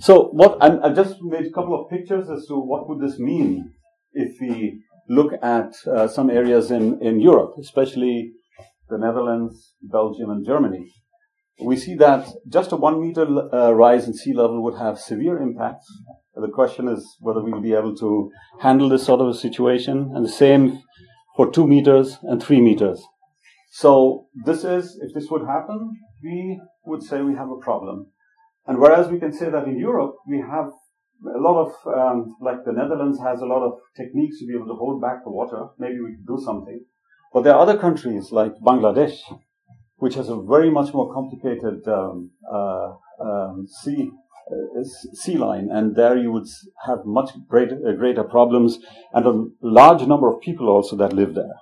So, 0.00 0.30
what 0.32 0.58
i 0.60 0.92
just 0.92 1.22
made 1.22 1.46
a 1.46 1.50
couple 1.50 1.80
of 1.80 1.90
pictures 1.90 2.28
as 2.28 2.46
to 2.46 2.58
what 2.58 2.88
would 2.88 3.00
this 3.00 3.18
mean 3.18 3.74
if 4.14 4.40
we 4.40 4.82
look 5.08 5.32
at 5.42 5.74
uh, 5.86 6.08
some 6.08 6.30
areas 6.30 6.70
in 6.70 7.00
in 7.02 7.20
Europe, 7.20 7.54
especially 7.60 8.32
the 8.88 8.98
Netherlands, 8.98 9.74
Belgium, 9.82 10.30
and 10.30 10.44
Germany. 10.46 10.84
We 11.60 11.76
see 11.76 11.94
that 11.96 12.28
just 12.48 12.72
a 12.72 12.76
one 12.76 13.00
meter 13.00 13.26
uh, 13.26 13.70
rise 13.70 14.06
in 14.08 14.14
sea 14.14 14.34
level 14.34 14.62
would 14.62 14.78
have 14.78 14.98
severe 14.98 15.38
impacts 15.38 15.86
the 16.36 16.48
question 16.48 16.88
is 16.88 17.16
whether 17.20 17.40
we 17.40 17.52
will 17.52 17.60
be 17.60 17.74
able 17.74 17.94
to 17.96 18.30
handle 18.60 18.88
this 18.88 19.04
sort 19.04 19.20
of 19.20 19.28
a 19.28 19.34
situation, 19.34 20.12
and 20.14 20.24
the 20.24 20.30
same 20.30 20.82
for 21.36 21.50
two 21.50 21.66
meters 21.66 22.18
and 22.22 22.42
three 22.42 22.60
meters. 22.60 23.02
So 23.70 24.26
this 24.44 24.64
is, 24.64 24.98
if 25.00 25.14
this 25.14 25.30
would 25.30 25.46
happen, 25.46 25.92
we 26.22 26.60
would 26.84 27.02
say 27.02 27.22
we 27.22 27.34
have 27.34 27.50
a 27.50 27.56
problem. 27.56 28.06
And 28.66 28.78
whereas 28.78 29.08
we 29.08 29.18
can 29.18 29.32
say 29.32 29.50
that 29.50 29.64
in 29.64 29.78
Europe, 29.78 30.14
we 30.26 30.40
have 30.40 30.70
a 31.26 31.40
lot 31.40 31.66
of, 31.66 31.72
um, 31.86 32.36
like 32.40 32.64
the 32.64 32.72
Netherlands 32.72 33.18
has 33.20 33.40
a 33.40 33.46
lot 33.46 33.62
of 33.62 33.78
techniques 33.96 34.38
to 34.38 34.46
be 34.46 34.54
able 34.54 34.66
to 34.66 34.74
hold 34.74 35.00
back 35.00 35.24
the 35.24 35.30
water. 35.30 35.68
Maybe 35.78 36.00
we 36.00 36.16
could 36.16 36.26
do 36.26 36.38
something. 36.44 36.84
But 37.32 37.42
there 37.42 37.54
are 37.54 37.60
other 37.60 37.78
countries 37.78 38.30
like 38.30 38.54
Bangladesh, 38.60 39.18
which 39.96 40.14
has 40.14 40.28
a 40.28 40.40
very 40.40 40.70
much 40.70 40.92
more 40.92 41.12
complicated 41.12 41.86
um, 41.88 42.30
uh, 42.52 42.92
um, 43.20 43.66
sea 43.66 44.10
uh, 44.50 44.84
sea 45.14 45.38
line, 45.38 45.70
and 45.70 45.96
there 45.96 46.18
you 46.18 46.30
would 46.30 46.46
have 46.86 46.98
much 47.06 47.30
greater, 47.48 47.80
uh, 47.88 47.92
greater 47.92 48.22
problems 48.22 48.78
and 49.14 49.26
a 49.26 49.44
large 49.62 50.06
number 50.06 50.28
of 50.28 50.38
people 50.42 50.68
also 50.68 50.94
that 50.96 51.14
live 51.14 51.34
there. 51.34 51.56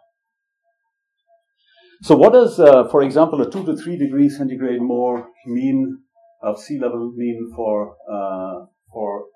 So, 2.02 2.16
what 2.16 2.32
does, 2.32 2.58
uh, 2.58 2.88
for 2.88 3.02
example, 3.02 3.40
a 3.40 3.48
two 3.48 3.64
to 3.64 3.76
three 3.76 3.96
degrees 3.96 4.36
centigrade 4.36 4.82
more 4.82 5.28
mean 5.46 6.00
of 6.42 6.58
sea 6.58 6.80
level 6.80 7.12
mean 7.14 7.52
for 7.54 7.94
uh, 8.12 8.66
for 8.92 9.26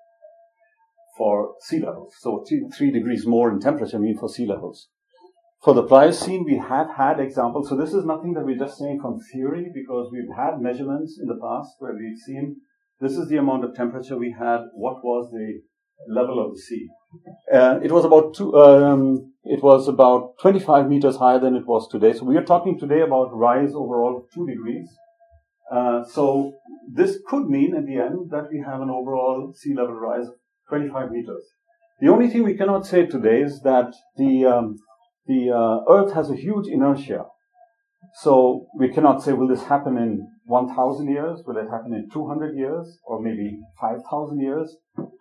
for 1.17 1.55
sea 1.61 1.79
levels? 1.79 2.13
So, 2.19 2.43
two, 2.47 2.69
three 2.75 2.91
degrees 2.91 3.25
more 3.25 3.51
in 3.51 3.59
temperature 3.59 3.99
mean 3.99 4.17
for 4.17 4.29
sea 4.29 4.45
levels. 4.45 4.89
For 5.63 5.73
the 5.73 5.83
Pliocene, 5.83 6.45
we 6.45 6.57
have 6.57 6.89
had 6.95 7.19
examples. 7.19 7.69
So, 7.69 7.75
this 7.75 7.93
is 7.93 8.05
nothing 8.05 8.33
that 8.33 8.45
we're 8.45 8.57
just 8.57 8.77
saying 8.77 8.99
from 9.01 9.19
theory 9.33 9.71
because 9.73 10.09
we've 10.11 10.35
had 10.35 10.61
measurements 10.61 11.19
in 11.21 11.27
the 11.27 11.39
past 11.41 11.71
where 11.79 11.93
we've 11.93 12.17
seen 12.17 12.57
this 12.99 13.17
is 13.17 13.27
the 13.29 13.37
amount 13.37 13.63
of 13.63 13.75
temperature 13.75 14.17
we 14.17 14.35
had. 14.37 14.61
What 14.73 15.03
was 15.03 15.29
the 15.31 15.61
level 16.07 16.43
of 16.43 16.53
the 16.53 16.59
sea? 16.59 16.87
Uh, 17.53 17.79
it 17.83 17.91
was 17.91 18.05
about 18.05 18.35
two, 18.35 18.55
um, 18.57 19.33
it 19.43 19.61
was 19.63 19.87
about 19.87 20.33
25 20.41 20.89
meters 20.89 21.17
higher 21.17 21.39
than 21.39 21.55
it 21.55 21.65
was 21.65 21.87
today. 21.89 22.13
So 22.13 22.25
we 22.25 22.37
are 22.37 22.43
talking 22.43 22.79
today 22.79 23.01
about 23.01 23.35
rise 23.35 23.73
overall 23.73 24.17
of 24.17 24.23
two 24.33 24.47
degrees. 24.47 24.89
Uh, 25.71 26.03
so 26.05 26.53
this 26.91 27.19
could 27.27 27.47
mean 27.47 27.75
at 27.75 27.85
the 27.85 27.97
end 27.97 28.31
that 28.31 28.49
we 28.51 28.63
have 28.65 28.81
an 28.81 28.89
overall 28.89 29.53
sea 29.55 29.75
level 29.75 29.93
rise 29.93 30.27
of 30.27 30.35
25 30.69 31.11
meters. 31.11 31.43
The 31.99 32.09
only 32.09 32.29
thing 32.29 32.43
we 32.43 32.55
cannot 32.55 32.85
say 32.85 33.05
today 33.05 33.41
is 33.41 33.61
that 33.61 33.93
the 34.17 34.45
um, 34.45 34.75
the 35.25 35.51
uh, 35.51 35.93
Earth 35.93 36.13
has 36.13 36.29
a 36.29 36.35
huge 36.35 36.67
inertia. 36.67 37.25
So 38.21 38.67
we 38.79 38.89
cannot 38.89 39.21
say, 39.21 39.33
will 39.33 39.49
this 39.49 39.63
happen 39.63 39.97
in 39.97 40.25
1,000 40.45 41.09
years? 41.09 41.41
Will 41.45 41.57
it 41.57 41.69
happen 41.69 41.93
in 41.93 42.09
200 42.09 42.55
years? 42.55 42.97
Or 43.03 43.21
maybe 43.21 43.59
5,000 43.81 44.39
years? 44.39 44.77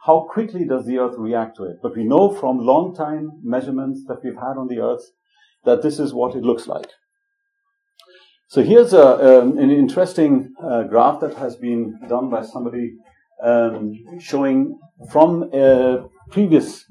how 0.07 0.27
quickly 0.31 0.65
does 0.65 0.87
the 0.87 0.99
Earth 0.99 1.17
react 1.19 1.57
to 1.57 1.65
it. 1.65 1.79
But 1.83 1.97
we 1.97 2.05
know 2.05 2.33
from 2.33 2.59
long 2.59 2.95
time 2.95 3.33
measurements 3.43 4.05
that 4.07 4.23
we've 4.23 4.37
had 4.37 4.57
on 4.57 4.69
the 4.69 4.79
Earth 4.79 5.11
that 5.65 5.83
this 5.83 5.99
is 5.99 6.15
what 6.15 6.37
it 6.37 6.45
looks 6.45 6.67
like. 6.67 6.91
So 8.49 8.63
here's 8.63 8.93
a, 8.93 9.41
um, 9.41 9.59
an 9.59 9.71
interesting 9.73 10.55
uh, 10.63 10.85
graph 10.85 11.21
that 11.21 11.35
has 11.35 11.57
been 11.57 11.99
done 12.09 12.31
by 12.31 12.43
somebody 12.43 12.95
um, 13.43 13.93
showing 14.21 14.79
from 15.11 15.51
uh, 15.53 15.99
previous 16.31 16.85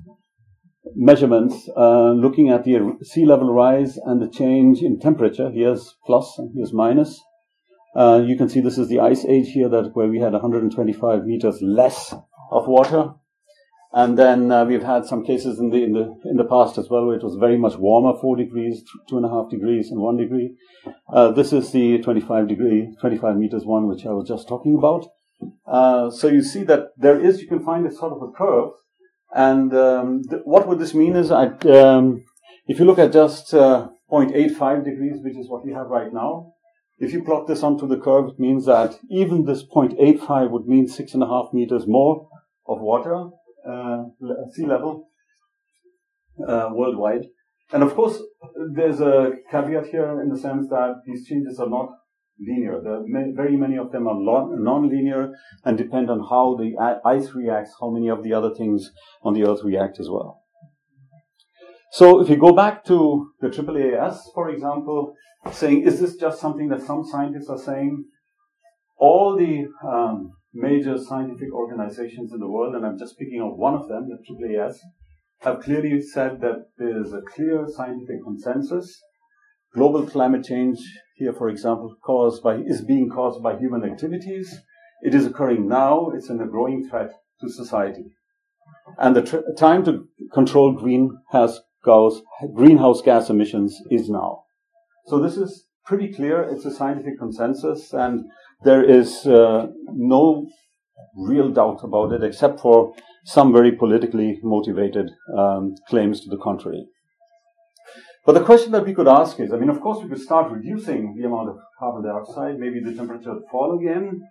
measurements, 0.95 1.69
uh, 1.75 2.11
looking 2.11 2.49
at 2.49 2.63
the 2.63 2.97
sea 3.03 3.25
level 3.25 3.51
rise 3.53 3.97
and 3.97 4.21
the 4.21 4.29
change 4.29 4.81
in 4.81 4.99
temperature. 4.99 5.49
Here's 5.49 5.95
plus 6.05 6.35
and 6.37 6.51
here's 6.55 6.73
minus. 6.73 7.19
Uh, 7.95 8.21
you 8.25 8.37
can 8.37 8.49
see 8.49 8.59
this 8.59 8.77
is 8.77 8.89
the 8.89 8.99
ice 8.99 9.25
age 9.25 9.49
here, 9.51 9.69
that 9.69 9.95
where 9.95 10.07
we 10.07 10.19
had 10.19 10.33
125 10.33 11.25
meters 11.25 11.59
less 11.61 12.13
of 12.51 12.67
water. 12.67 13.13
And 13.93 14.19
then 14.19 14.51
uh, 14.51 14.65
we've 14.65 14.83
had 14.83 15.05
some 15.05 15.23
cases 15.23 15.57
in 15.57 15.69
the, 15.69 15.81
in 15.81 15.93
the 15.93 16.13
in 16.25 16.35
the 16.35 16.43
past 16.43 16.77
as 16.77 16.89
well 16.89 17.05
where 17.05 17.15
it 17.15 17.23
was 17.23 17.37
very 17.39 17.57
much 17.57 17.77
warmer, 17.77 18.19
four 18.19 18.35
degrees, 18.35 18.83
two 19.07 19.15
and 19.15 19.25
a 19.25 19.29
half 19.29 19.49
degrees, 19.49 19.89
and 19.89 20.01
one 20.01 20.17
degree. 20.17 20.53
Uh, 21.07 21.31
this 21.31 21.53
is 21.53 21.71
the 21.71 21.99
25 21.99 22.49
degree, 22.49 22.93
25 22.99 23.37
meters 23.37 23.63
one, 23.63 23.87
which 23.87 24.05
I 24.05 24.09
was 24.09 24.27
just 24.27 24.49
talking 24.49 24.75
about. 24.77 25.07
Uh, 25.67 26.09
so 26.09 26.27
you 26.27 26.41
see 26.41 26.63
that 26.63 26.89
there 26.97 27.19
is, 27.19 27.41
you 27.41 27.47
can 27.47 27.63
find 27.63 27.85
a 27.85 27.91
sort 27.93 28.13
of 28.13 28.21
a 28.21 28.31
curve. 28.31 28.71
And 29.33 29.73
um, 29.73 30.21
th- 30.29 30.43
what 30.45 30.67
would 30.67 30.79
this 30.79 30.93
mean 30.93 31.15
is, 31.15 31.31
um, 31.31 32.23
if 32.67 32.79
you 32.79 32.85
look 32.85 32.99
at 32.99 33.11
just 33.11 33.53
uh, 33.53 33.89
0.85 34.11 34.85
degrees, 34.85 35.17
which 35.23 35.37
is 35.37 35.49
what 35.49 35.65
we 35.65 35.73
have 35.73 35.87
right 35.87 36.13
now, 36.13 36.53
if 36.97 37.11
you 37.11 37.23
plot 37.23 37.47
this 37.47 37.61
onto 37.61 37.87
the 37.87 37.97
curve, 37.97 38.29
it 38.29 38.39
means 38.39 38.65
that 38.67 38.97
even 39.09 39.45
this 39.45 39.63
0.85 39.65 40.49
would 40.51 40.67
mean 40.67 40.87
six 40.87 41.13
and 41.13 41.21
a 41.21 41.27
half 41.27 41.47
meters 41.51 41.85
more 41.87 42.29
of 42.67 42.79
water 42.79 43.29
uh, 43.69 44.03
sea 44.53 44.65
level 44.65 45.09
uh, 46.47 46.69
worldwide. 46.71 47.25
And 47.73 47.83
of 47.83 47.95
course, 47.95 48.21
there's 48.73 49.01
a 49.01 49.33
caveat 49.51 49.87
here 49.87 50.21
in 50.21 50.29
the 50.29 50.37
sense 50.37 50.69
that 50.69 51.01
these 51.05 51.27
changes 51.27 51.59
are 51.59 51.69
not 51.69 51.89
linear. 52.39 52.81
Very 53.35 53.57
many 53.57 53.77
of 53.77 53.91
them 53.91 54.07
are 54.07 54.15
non-linear 54.17 55.33
and 55.63 55.77
depend 55.77 56.09
on 56.09 56.19
how 56.19 56.57
the 56.57 56.75
ice 57.05 57.33
reacts, 57.33 57.71
how 57.79 57.89
many 57.89 58.09
of 58.09 58.23
the 58.23 58.33
other 58.33 58.53
things 58.53 58.91
on 59.21 59.33
the 59.33 59.45
Earth 59.45 59.63
react 59.63 59.99
as 59.99 60.09
well. 60.09 60.41
So 61.91 62.19
if 62.19 62.29
you 62.29 62.35
go 62.35 62.51
back 62.51 62.83
to 62.85 63.31
the 63.39 63.47
AAAS, 63.47 64.17
for 64.33 64.49
example, 64.49 65.13
saying, 65.51 65.83
is 65.83 65.99
this 66.01 66.15
just 66.15 66.41
something 66.41 66.67
that 66.69 66.81
some 66.81 67.05
scientists 67.05 67.49
are 67.49 67.57
saying? 67.57 68.05
All 68.97 69.37
the 69.37 69.65
um, 69.87 70.33
major 70.53 70.97
scientific 70.97 71.53
organizations 71.53 72.33
in 72.33 72.39
the 72.39 72.49
world, 72.49 72.75
and 72.75 72.85
I'm 72.85 72.97
just 72.97 73.17
picking 73.17 73.41
up 73.41 73.55
one 73.55 73.75
of 73.75 73.87
them, 73.87 74.09
the 74.09 74.17
AAAS, 74.17 74.75
have 75.41 75.61
clearly 75.61 76.01
said 76.01 76.41
that 76.41 76.67
there 76.77 77.01
is 77.01 77.13
a 77.13 77.21
clear 77.21 77.65
scientific 77.67 78.23
consensus. 78.23 79.01
Global 79.73 80.05
climate 80.05 80.45
change 80.45 80.79
here, 81.15 81.33
for 81.33 81.49
example, 81.49 81.95
caused 82.03 82.43
by, 82.43 82.55
is 82.55 82.81
being 82.81 83.09
caused 83.09 83.41
by 83.41 83.57
human 83.57 83.83
activities. 83.83 84.53
It 85.01 85.15
is 85.15 85.25
occurring 85.25 85.67
now. 85.67 86.11
It's 86.13 86.29
in 86.29 86.41
a 86.41 86.47
growing 86.47 86.87
threat 86.89 87.11
to 87.41 87.49
society. 87.49 88.05
And 88.97 89.15
the 89.15 89.21
tr- 89.21 89.51
time 89.57 89.83
to 89.85 90.07
control 90.33 90.73
greenhouse 90.73 91.59
gas, 91.83 92.21
greenhouse 92.53 93.01
gas 93.01 93.29
emissions 93.29 93.81
is 93.89 94.09
now. 94.09 94.43
So 95.07 95.19
this 95.19 95.37
is 95.37 95.65
pretty 95.85 96.11
clear. 96.13 96.41
It's 96.41 96.65
a 96.65 96.71
scientific 96.71 97.17
consensus, 97.19 97.93
and 97.93 98.25
there 98.63 98.83
is 98.83 99.25
uh, 99.25 99.67
no 99.93 100.47
real 101.15 101.49
doubt 101.49 101.83
about 101.83 102.11
it, 102.11 102.23
except 102.23 102.59
for 102.59 102.93
some 103.25 103.53
very 103.53 103.71
politically 103.71 104.39
motivated 104.43 105.11
um, 105.37 105.75
claims 105.87 106.21
to 106.21 106.29
the 106.29 106.37
contrary. 106.37 106.85
But 108.25 108.33
the 108.33 108.43
question 108.43 108.71
that 108.71 108.85
we 108.85 108.93
could 108.93 109.07
ask 109.07 109.39
is, 109.39 109.53
I 109.53 109.57
mean, 109.57 109.69
of 109.69 109.79
course, 109.81 110.03
we 110.03 110.09
could 110.09 110.21
start 110.21 110.51
reducing 110.51 111.15
the 111.15 111.27
amount 111.27 111.49
of 111.49 111.57
carbon 111.79 112.03
dioxide. 112.03 112.59
Maybe 112.59 112.79
the 112.79 112.93
temperature 112.93 113.33
would 113.33 113.43
fall 113.51 113.77
again. 113.79 114.21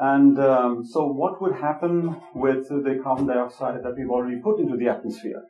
And 0.00 0.38
um, 0.38 0.84
so, 0.84 1.06
what 1.06 1.40
would 1.40 1.54
happen 1.54 2.20
with 2.34 2.68
the 2.68 3.00
carbon 3.02 3.26
dioxide 3.26 3.82
that 3.84 3.94
we've 3.96 4.10
already 4.10 4.40
put 4.42 4.58
into 4.58 4.76
the 4.76 4.88
atmosphere? 4.88 5.42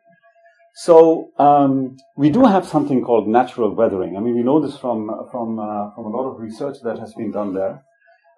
So 0.79 1.31
um, 1.39 1.97
we 2.19 2.29
do 2.29 2.45
have 2.45 2.69
something 2.69 3.03
called 3.03 3.29
natural 3.29 3.75
weathering. 3.75 4.15
I 4.15 4.21
mean, 4.21 4.35
we 4.35 4.43
know 4.43 4.61
this 4.61 4.77
from 4.77 5.09
from 5.33 5.59
uh, 5.59 5.91
from 5.95 6.05
a 6.05 6.11
lot 6.11 6.31
of 6.31 6.39
research 6.39 6.77
that 6.85 6.99
has 6.99 7.15
been 7.15 7.33
done 7.33 7.55
there. 7.55 7.83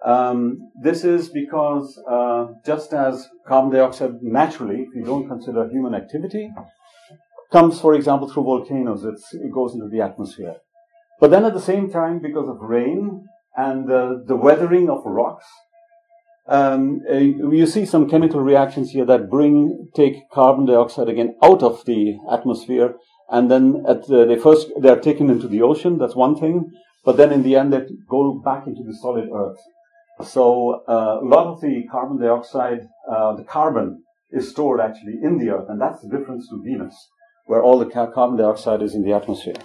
Um, 0.04 0.70
this 0.80 1.02
is 1.02 1.30
because 1.30 2.00
uh, 2.08 2.46
just 2.64 2.94
as 2.94 3.28
carbon 3.44 3.72
dioxide 3.72 4.22
naturally, 4.22 4.82
if 4.82 4.94
you 4.94 5.04
don't 5.04 5.26
consider 5.26 5.68
human 5.68 5.96
activity, 5.96 6.52
comes, 7.50 7.80
for 7.80 7.94
example, 7.94 8.28
through 8.28 8.44
volcanoes, 8.44 9.04
it 9.04 9.52
goes 9.52 9.74
into 9.74 9.88
the 9.88 10.00
atmosphere. 10.00 10.56
But 11.20 11.30
then 11.30 11.44
at 11.44 11.54
the 11.54 11.61
same 11.61 11.90
time, 11.90 12.20
because 12.20 12.48
of 12.48 12.61
rain 12.61 13.26
and 13.56 13.90
uh, 13.90 14.16
the 14.26 14.37
weathering 14.37 14.88
of 14.88 15.04
rocks, 15.04 15.46
um, 16.46 17.02
uh, 17.11 17.14
you 17.16 17.66
see 17.66 17.84
some 17.84 18.08
chemical 18.08 18.40
reactions 18.40 18.92
here 18.92 19.04
that 19.04 19.28
bring 19.28 19.88
take 19.94 20.30
carbon 20.30 20.64
dioxide 20.64 21.08
again 21.08 21.37
out 21.42 21.62
of 21.62 21.84
the 21.84 22.16
atmosphere, 22.30 22.94
and 23.28 23.50
then 23.50 23.84
at 23.87 24.06
the, 24.06 24.24
they 24.24 24.37
first 24.37 24.70
they 24.80 24.88
are 24.88 25.00
taken 25.00 25.28
into 25.28 25.46
the 25.46 25.61
ocean. 25.61 25.98
That's 25.98 26.16
one 26.16 26.37
thing, 26.37 26.70
but 27.04 27.18
then 27.18 27.32
in 27.32 27.42
the 27.42 27.56
end 27.56 27.72
they 27.72 27.82
go 28.08 28.40
back 28.42 28.66
into 28.66 28.82
the 28.82 28.94
solid 28.94 29.28
earth. 29.34 29.58
So 30.24 30.82
uh, 30.88 31.20
a 31.22 31.26
lot 31.26 31.46
of 31.46 31.61
the 31.61 31.84
carbon 31.90 32.18
dioxide, 32.18 32.88
uh, 33.11 33.37
the 33.37 33.44
carbon 33.44 34.02
is 34.30 34.50
stored 34.50 34.80
actually 34.80 35.18
in 35.22 35.38
the 35.38 35.50
Earth, 35.50 35.68
and 35.68 35.80
that's 35.80 36.02
the 36.02 36.08
difference 36.08 36.48
to 36.48 36.62
Venus, 36.62 36.94
where 37.48 37.62
all 37.62 37.78
the 37.78 37.87
carbon 37.87 38.37
dioxide 38.37 38.82
is 38.82 38.94
in 38.94 39.02
the 39.02 39.12
atmosphere. 39.12 39.61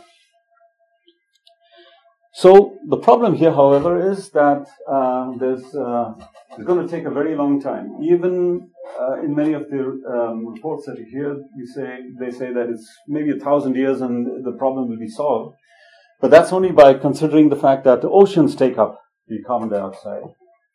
So 2.34 2.78
the 2.88 2.98
problem 2.98 3.36
here, 3.36 3.52
however, 3.52 4.12
is 4.12 4.32
that 4.32 4.66
uh, 4.90 5.32
there's 5.38 5.66
uh, 5.76 6.14
it's 6.58 6.66
going 6.66 6.86
to 6.86 6.92
take 6.92 7.06
a 7.06 7.12
very 7.12 7.36
long 7.36 7.62
time. 7.62 7.86
Even 8.02 8.72
uh, 9.00 9.22
in 9.22 9.36
many 9.36 9.54
of 9.54 9.70
the 9.70 9.84
um, 10.16 10.48
reports 10.48 10.86
that 10.88 10.98
you 10.98 11.06
hear, 11.06 11.36
you 11.56 11.68
say 11.68 12.00
they 12.20 12.32
say 12.32 12.52
that 12.52 12.70
it's 12.70 12.88
maybe 13.08 13.32
a 13.32 13.40
thousand 13.40 13.76
years 13.76 14.02
and 14.02 14.44
the 14.44 14.54
problem 14.54 14.90
will 14.90 14.98
be 14.98 15.10
solved. 15.10 15.56
But 16.22 16.32
that's 16.32 16.54
only 16.54 16.72
by 16.72 16.94
considering 16.96 17.50
the 17.50 17.62
fact 17.68 17.84
that 17.84 18.02
the 18.02 18.10
oceans 18.10 18.56
take 18.56 18.78
up 18.78 19.00
the 19.28 19.44
carbon 19.46 19.70
dioxide. 19.70 20.24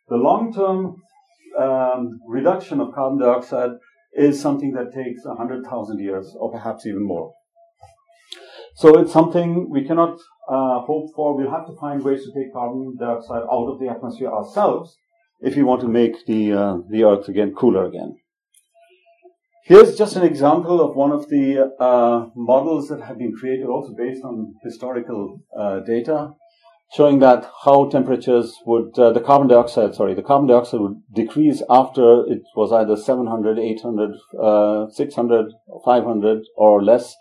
The 0.09 0.16
long-term 0.16 0.97
um, 1.59 2.21
reduction 2.29 2.81
of 2.81 2.94
carbon 2.94 3.18
dioxide 3.18 3.73
is 4.18 4.40
something 4.40 4.72
that 4.72 4.92
takes 4.92 5.24
100,000 5.24 5.98
years 6.00 6.35
or 6.38 6.50
perhaps 6.50 6.87
even 6.87 7.07
more. 7.07 7.33
So 8.76 8.98
it's 8.98 9.12
something 9.12 9.68
we 9.70 9.85
cannot 9.85 10.18
uh, 10.48 10.81
hope 10.81 11.11
for. 11.14 11.37
We'll 11.37 11.50
have 11.50 11.66
to 11.66 11.76
find 11.81 12.02
ways 12.02 12.24
to 12.24 12.33
take 12.33 12.52
carbon 12.52 12.96
dioxide 12.98 13.42
out 13.50 13.68
of 13.68 13.81
the 13.81 13.88
atmosphere 13.88 14.31
ourselves 14.31 14.96
if 15.40 15.57
we 15.57 15.62
want 15.62 15.81
to 15.81 15.88
make 15.88 16.26
the, 16.26 16.52
uh, 16.52 16.76
the 16.90 17.04
Earth 17.04 17.28
again 17.28 17.54
cooler 17.54 17.87
again. 17.87 18.16
Here's 19.64 19.96
just 19.96 20.16
an 20.16 20.22
example 20.22 20.81
of 20.81 20.96
one 20.96 21.12
of 21.12 21.28
the 21.28 21.72
uh, 21.78 22.31
models 22.35 22.88
that 22.88 23.02
have 23.02 23.18
been 23.18 23.35
created, 23.35 23.66
also 23.66 23.92
based 23.94 24.24
on 24.24 24.54
historical 24.64 25.40
uh, 25.54 25.81
data 25.81 26.33
showing 26.94 27.18
that 27.18 27.51
how 27.64 27.88
temperatures 27.88 28.57
would, 28.64 28.98
uh, 28.98 29.12
the 29.12 29.20
carbon 29.20 29.48
dioxide, 29.48 29.94
sorry, 29.94 30.14
the 30.14 30.22
carbon 30.22 30.48
dioxide 30.48 30.81
would 30.81 31.03
decrease 31.12 31.62
after 31.68 32.24
it 32.27 32.42
was 32.57 32.72
either 32.72 32.96
700, 32.96 33.59
800, 33.59 34.11
uh, 34.40 34.88
600, 34.90 35.53
500 35.85 36.42
or 36.57 36.83
less. 36.83 37.14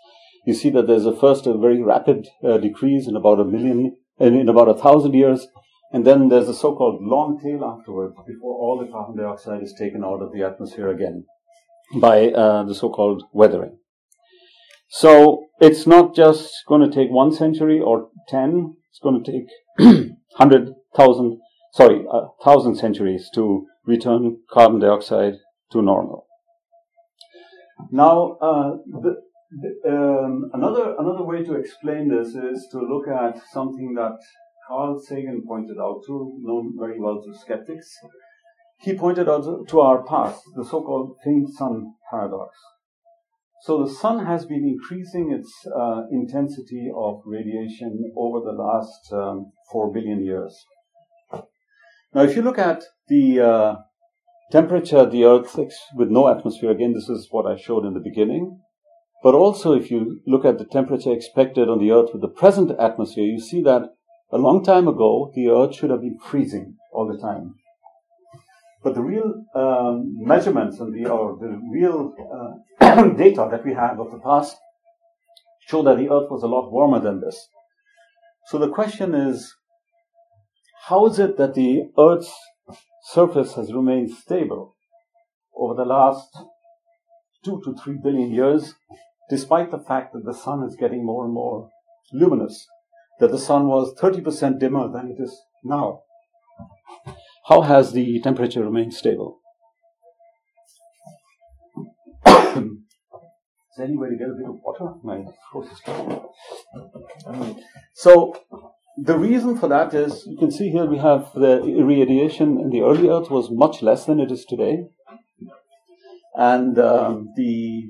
You 0.46 0.54
see 0.54 0.70
that 0.70 0.86
there's 0.86 1.04
a 1.04 1.14
first 1.14 1.46
a 1.46 1.56
very 1.56 1.82
rapid 1.82 2.28
uh, 2.42 2.56
decrease 2.58 3.06
in 3.06 3.16
about 3.16 3.40
a 3.40 3.44
million, 3.44 3.96
in, 4.18 4.34
in 4.34 4.48
about 4.48 4.68
a 4.68 4.74
thousand 4.74 5.14
years. 5.14 5.46
And 5.92 6.06
then 6.06 6.28
there's 6.28 6.48
a 6.48 6.54
so-called 6.54 7.02
long 7.02 7.40
tail 7.42 7.64
afterwards 7.64 8.14
before 8.26 8.54
all 8.54 8.78
the 8.78 8.90
carbon 8.90 9.16
dioxide 9.16 9.62
is 9.62 9.74
taken 9.78 10.04
out 10.04 10.22
of 10.22 10.32
the 10.32 10.42
atmosphere 10.42 10.88
again 10.88 11.24
by 12.00 12.28
uh, 12.28 12.64
the 12.64 12.74
so-called 12.74 13.24
weathering. 13.32 13.78
So 14.90 15.44
it's 15.60 15.86
not 15.86 16.14
just 16.14 16.50
going 16.66 16.80
to 16.88 16.94
take 16.94 17.10
one 17.10 17.32
century 17.32 17.80
or 17.80 18.08
10 18.28 18.76
it's 18.98 19.02
going 19.02 19.22
to 19.22 19.32
take 19.32 19.48
100,000, 20.36 21.40
sorry, 21.72 22.04
a 22.04 22.08
uh, 22.08 22.28
thousand 22.42 22.76
centuries 22.76 23.30
to 23.34 23.66
return 23.86 24.38
carbon 24.50 24.80
dioxide 24.80 25.34
to 25.70 25.82
normal. 25.82 26.26
Now, 27.92 28.36
uh, 28.40 28.70
the, 28.86 29.16
the, 29.50 29.90
um, 29.90 30.50
another 30.52 30.96
another 30.98 31.22
way 31.22 31.44
to 31.44 31.54
explain 31.54 32.08
this 32.08 32.28
is 32.28 32.66
to 32.72 32.78
look 32.78 33.06
at 33.06 33.40
something 33.52 33.94
that 33.94 34.18
Carl 34.66 35.00
Sagan 35.00 35.44
pointed 35.46 35.76
out 35.78 36.02
to, 36.06 36.36
known 36.40 36.74
very 36.78 37.00
well 37.00 37.22
to 37.22 37.38
skeptics. 37.38 37.88
He 38.80 38.94
pointed 38.94 39.28
out 39.28 39.68
to 39.68 39.80
our 39.80 40.02
past, 40.04 40.42
the 40.56 40.64
so-called 40.64 41.16
faint 41.24 41.50
sun 41.54 41.94
paradox. 42.10 42.56
So 43.62 43.84
the 43.84 43.92
sun 43.92 44.24
has 44.24 44.46
been 44.46 44.64
increasing 44.64 45.32
its 45.32 45.52
uh, 45.76 46.02
intensity 46.12 46.90
of 46.94 47.22
radiation 47.26 48.12
over 48.16 48.40
the 48.40 48.52
last 48.52 49.12
um, 49.12 49.52
four 49.72 49.92
billion 49.92 50.24
years. 50.24 50.56
Now, 52.14 52.22
if 52.22 52.36
you 52.36 52.42
look 52.42 52.58
at 52.58 52.84
the 53.08 53.40
uh, 53.40 53.76
temperature 54.50 54.98
at 54.98 55.10
the 55.10 55.24
Earth 55.24 55.58
with 55.94 56.08
no 56.08 56.28
atmosphere, 56.28 56.70
again, 56.70 56.94
this 56.94 57.08
is 57.08 57.28
what 57.30 57.46
I 57.46 57.56
showed 57.56 57.84
in 57.84 57.94
the 57.94 58.00
beginning. 58.00 58.60
But 59.22 59.34
also, 59.34 59.74
if 59.74 59.90
you 59.90 60.20
look 60.26 60.44
at 60.44 60.58
the 60.58 60.64
temperature 60.64 61.12
expected 61.12 61.68
on 61.68 61.80
the 61.80 61.90
Earth 61.90 62.10
with 62.12 62.22
the 62.22 62.28
present 62.28 62.70
atmosphere, 62.78 63.24
you 63.24 63.40
see 63.40 63.62
that 63.62 63.82
a 64.30 64.38
long 64.38 64.62
time 64.64 64.86
ago, 64.86 65.32
the 65.34 65.48
Earth 65.48 65.74
should 65.74 65.90
have 65.90 66.02
been 66.02 66.18
freezing 66.18 66.76
all 66.92 67.08
the 67.08 67.20
time. 67.20 67.56
But 68.82 68.94
the 68.94 69.02
real 69.02 69.44
um, 69.54 70.14
measurements 70.24 70.78
and 70.78 70.94
the, 70.94 71.10
or 71.10 71.36
the 71.38 71.60
real 71.72 72.14
uh, 72.80 73.08
data 73.16 73.48
that 73.50 73.64
we 73.64 73.74
have 73.74 73.98
of 73.98 74.12
the 74.12 74.18
past 74.18 74.56
show 75.68 75.82
that 75.82 75.96
the 75.96 76.10
Earth 76.10 76.30
was 76.30 76.42
a 76.42 76.46
lot 76.46 76.70
warmer 76.70 77.00
than 77.00 77.20
this. 77.20 77.48
So 78.46 78.58
the 78.58 78.70
question 78.70 79.14
is, 79.14 79.54
how 80.86 81.06
is 81.06 81.18
it 81.18 81.36
that 81.36 81.54
the 81.54 81.90
Earth's 81.98 82.32
surface 83.12 83.54
has 83.54 83.74
remained 83.74 84.10
stable 84.10 84.76
over 85.54 85.74
the 85.74 85.84
last 85.84 86.28
two 87.44 87.60
to 87.64 87.74
three 87.74 87.98
billion 88.02 88.30
years, 88.30 88.74
despite 89.28 89.70
the 89.70 89.78
fact 89.78 90.12
that 90.12 90.24
the 90.24 90.32
sun 90.34 90.62
is 90.62 90.76
getting 90.76 91.04
more 91.04 91.24
and 91.24 91.34
more 91.34 91.68
luminous, 92.12 92.66
that 93.20 93.30
the 93.30 93.38
sun 93.38 93.66
was 93.66 93.94
30% 94.00 94.58
dimmer 94.58 94.90
than 94.90 95.10
it 95.10 95.22
is 95.22 95.38
now? 95.64 96.02
How 97.48 97.62
has 97.62 97.92
the 97.92 98.20
temperature 98.20 98.62
remained 98.62 98.92
stable? 98.92 99.40
is 102.26 102.34
there 103.78 103.86
any 103.86 103.96
way 103.96 104.10
to 104.10 104.16
get 104.16 104.28
a 104.28 104.34
bit 104.34 104.46
of 104.46 104.56
water? 104.62 104.92
My 105.02 105.24
throat 105.50 105.66
is 105.72 105.80
So, 107.94 108.36
the 108.98 109.16
reason 109.16 109.56
for 109.56 109.68
that 109.68 109.94
is 109.94 110.26
you 110.26 110.36
can 110.36 110.50
see 110.50 110.68
here 110.70 110.84
we 110.84 110.98
have 110.98 111.32
the 111.34 111.64
irradiation 111.64 112.60
in 112.60 112.68
the 112.68 112.82
early 112.82 113.08
Earth 113.08 113.30
was 113.30 113.50
much 113.50 113.80
less 113.80 114.04
than 114.04 114.20
it 114.20 114.30
is 114.30 114.44
today. 114.44 114.84
And 116.34 116.78
um, 116.78 117.32
the 117.34 117.84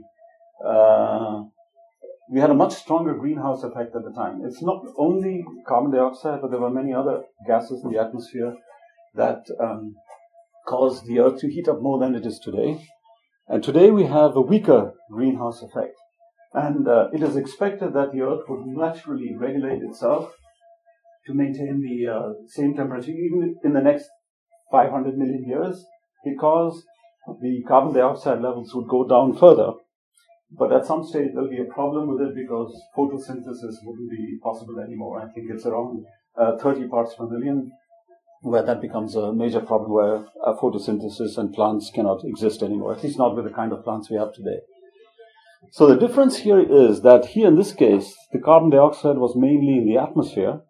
uh, 0.64 1.42
we 2.30 2.38
had 2.38 2.50
a 2.50 2.54
much 2.54 2.74
stronger 2.74 3.14
greenhouse 3.14 3.64
effect 3.64 3.96
at 3.96 4.04
the 4.04 4.12
time. 4.12 4.42
It's 4.44 4.62
not 4.62 4.84
only 4.96 5.44
carbon 5.66 5.90
dioxide, 5.90 6.42
but 6.42 6.52
there 6.52 6.60
were 6.60 6.70
many 6.70 6.94
other 6.94 7.22
gases 7.44 7.82
in 7.82 7.90
the 7.90 7.98
atmosphere 7.98 8.54
that 9.18 9.44
um, 9.61 9.94
caused 10.66 11.07
the 11.07 11.18
Earth 11.18 11.40
to 11.40 11.50
heat 11.50 11.68
up 11.68 11.83
more 11.83 11.98
than 11.98 12.14
it 12.14 12.24
is 12.24 12.38
today. 12.38 12.81
And 13.48 13.62
today 13.62 13.90
we 13.90 14.04
have 14.04 14.37
a 14.37 14.40
weaker 14.40 14.94
greenhouse 15.11 15.62
effect. 15.62 15.96
And 16.54 16.88
uh, 16.88 17.09
it 17.12 17.22
is 17.22 17.37
expected 17.37 17.92
that 17.94 18.12
the 18.12 18.22
Earth 18.22 18.44
would 18.48 18.66
naturally 18.66 19.35
regulate 19.37 19.83
itself 19.83 20.33
to 21.26 21.35
maintain 21.35 21.83
the 21.83 22.12
uh, 22.12 22.33
same 22.46 22.74
temperature 22.74 23.11
even 23.11 23.57
in 23.64 23.74
the 23.74 23.83
next 23.83 24.09
500 24.70 25.18
million 25.18 25.44
years 25.46 25.85
because 26.24 26.83
the 27.42 27.62
carbon 27.66 27.92
dioxide 27.92 28.40
levels 28.40 28.74
would 28.74 28.88
go 28.88 29.07
down 29.07 29.37
further. 29.37 29.72
But 30.50 30.72
at 30.72 30.87
some 30.87 31.04
stage 31.04 31.31
there'll 31.35 31.50
be 31.50 31.61
a 31.61 31.74
problem 31.74 32.09
with 32.09 32.26
it 32.26 32.35
because 32.35 32.72
photosynthesis 32.96 33.76
wouldn't 33.83 34.11
be 34.11 34.38
possible 34.42 34.78
anymore. 34.81 35.20
I 35.20 35.31
think 35.33 35.50
it's 35.50 35.66
around 35.66 36.04
uh, 36.40 36.57
30 36.59 36.88
parts 36.88 37.14
per 37.14 37.26
million 37.26 37.70
where 38.42 38.62
that 38.62 38.81
becomes 38.81 39.14
a 39.14 39.33
major 39.33 39.61
problem 39.61 39.92
where 39.92 40.27
uh, 40.44 40.55
photosynthesis 40.55 41.37
and 41.37 41.53
plants 41.53 41.90
cannot 41.92 42.24
exist 42.24 42.62
anymore, 42.62 42.94
at 42.94 43.03
least 43.03 43.18
not 43.18 43.35
with 43.35 43.44
the 43.44 43.51
kind 43.51 43.72
of 43.72 43.85
plants 43.85 44.11
we 44.11 44.16
have 44.16 44.33
today. 44.33 44.61
So 45.72 45.87
the 45.87 45.96
difference 45.96 46.38
here 46.38 46.61
is 46.61 47.03
that 47.03 47.27
here 47.27 47.48
in 47.48 47.57
this 47.57 47.72
case, 47.72 48.14
the 48.33 48.38
carbon 48.38 48.70
dioxide 48.70 49.18
was 49.18 49.35
mainly 49.37 49.79
in 49.79 49.87
the 49.87 50.01
atmosphere, 50.01 50.61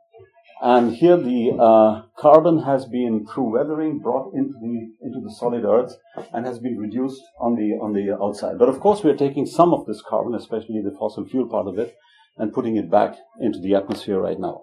and 0.60 0.96
here 0.96 1.16
the 1.16 1.52
uh, 1.60 2.02
carbon 2.18 2.62
has 2.62 2.84
been 2.86 3.26
through 3.26 3.52
weathering 3.52 4.00
brought 4.00 4.34
into 4.34 4.54
the 4.54 5.06
into 5.06 5.20
the 5.20 5.32
solid 5.38 5.64
earth 5.64 5.94
and 6.32 6.46
has 6.46 6.58
been 6.58 6.76
reduced 6.76 7.22
on 7.38 7.54
the 7.54 7.78
on 7.80 7.92
the 7.92 8.16
outside. 8.20 8.58
But 8.58 8.68
of 8.68 8.80
course, 8.80 9.04
we 9.04 9.10
are 9.10 9.16
taking 9.16 9.46
some 9.46 9.72
of 9.72 9.86
this 9.86 10.02
carbon, 10.02 10.34
especially 10.34 10.80
the 10.82 10.96
fossil 10.98 11.26
fuel 11.26 11.48
part 11.48 11.68
of 11.68 11.78
it, 11.78 11.94
and 12.36 12.52
putting 12.52 12.76
it 12.76 12.90
back 12.90 13.16
into 13.40 13.60
the 13.60 13.74
atmosphere 13.74 14.18
right 14.18 14.40
now. 14.40 14.62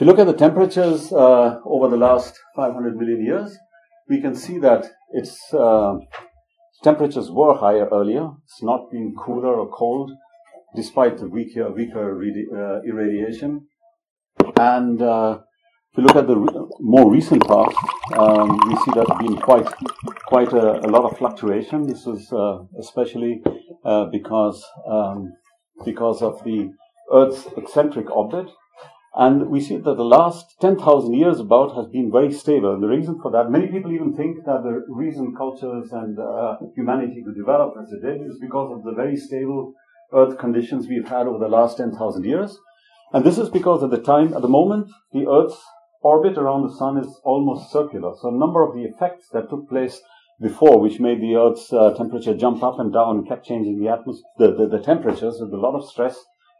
If 0.00 0.06
you 0.06 0.12
look 0.12 0.18
at 0.18 0.28
the 0.28 0.32
temperatures 0.32 1.12
uh, 1.12 1.60
over 1.62 1.90
the 1.90 1.98
last 1.98 2.40
500 2.56 2.96
million 2.96 3.22
years, 3.22 3.54
we 4.08 4.18
can 4.18 4.34
see 4.34 4.56
that 4.60 4.86
its 5.12 5.52
uh, 5.52 5.98
temperatures 6.82 7.30
were 7.30 7.54
higher 7.54 7.86
earlier. 7.92 8.30
It's 8.44 8.62
not 8.62 8.90
been 8.90 9.14
cooler 9.14 9.60
or 9.60 9.68
cold, 9.68 10.10
despite 10.74 11.18
the 11.18 11.28
weaker, 11.28 11.70
weaker 11.70 12.18
uh, 12.18 12.80
irradiation. 12.80 13.66
And 14.58 15.02
uh, 15.02 15.40
if 15.92 15.98
you 15.98 16.04
look 16.04 16.16
at 16.16 16.28
the 16.28 16.38
re- 16.38 16.66
more 16.80 17.12
recent 17.12 17.46
past, 17.46 17.76
um, 18.16 18.58
we 18.68 18.76
see 18.76 18.92
that 18.94 19.18
been 19.20 19.36
quite 19.36 19.68
quite 20.24 20.54
a, 20.54 20.80
a 20.80 20.88
lot 20.88 21.04
of 21.04 21.18
fluctuation. 21.18 21.86
This 21.86 22.06
is 22.06 22.32
uh, 22.32 22.60
especially 22.78 23.42
uh, 23.84 24.06
because 24.06 24.64
um, 24.88 25.30
because 25.84 26.22
of 26.22 26.42
the 26.44 26.72
Earth's 27.12 27.48
eccentric 27.58 28.10
orbit, 28.10 28.48
and 29.14 29.50
we 29.50 29.60
see 29.60 29.76
that 29.76 29.96
the 29.96 30.04
last 30.04 30.54
10,000 30.60 31.14
years 31.14 31.40
about 31.40 31.74
has 31.74 31.88
been 31.88 32.12
very 32.12 32.32
stable. 32.32 32.72
And 32.72 32.82
the 32.82 32.88
reason 32.88 33.18
for 33.20 33.32
that, 33.32 33.50
many 33.50 33.66
people 33.66 33.92
even 33.92 34.14
think 34.14 34.44
that 34.44 34.62
the 34.62 34.84
reason 34.88 35.34
cultures 35.36 35.90
and 35.90 36.16
uh, 36.18 36.58
humanity 36.76 37.22
could 37.24 37.34
develop 37.34 37.74
as 37.82 37.90
it 37.90 38.02
did 38.02 38.22
is 38.22 38.38
because 38.40 38.70
of 38.72 38.84
the 38.84 38.92
very 38.94 39.16
stable 39.16 39.74
Earth 40.12 40.38
conditions 40.38 40.86
we've 40.86 41.08
had 41.08 41.26
over 41.26 41.38
the 41.38 41.48
last 41.48 41.76
10,000 41.76 42.24
years. 42.24 42.56
And 43.12 43.24
this 43.24 43.38
is 43.38 43.48
because 43.48 43.82
at 43.82 43.90
the 43.90 44.00
time, 44.00 44.32
at 44.34 44.42
the 44.42 44.48
moment, 44.48 44.88
the 45.12 45.26
Earth's 45.26 45.60
orbit 46.02 46.38
around 46.38 46.62
the 46.62 46.76
Sun 46.76 46.98
is 46.98 47.20
almost 47.24 47.72
circular. 47.72 48.12
So 48.20 48.28
a 48.28 48.38
number 48.38 48.62
of 48.62 48.74
the 48.74 48.84
effects 48.84 49.28
that 49.32 49.50
took 49.50 49.68
place 49.68 50.00
before, 50.40 50.80
which 50.80 51.00
made 51.00 51.20
the 51.20 51.34
Earth's 51.34 51.72
uh, 51.72 51.94
temperature 51.96 52.34
jump 52.34 52.62
up 52.62 52.78
and 52.78 52.92
down, 52.92 53.18
and 53.18 53.28
kept 53.28 53.44
changing 53.44 53.80
the 53.80 53.90
atmosphere, 53.90 54.22
the, 54.38 54.54
the, 54.54 54.78
the 54.78 54.84
temperatures 54.84 55.38
with 55.40 55.52
a 55.52 55.56
lot 55.56 55.74
of 55.74 55.88
stress 55.88 56.16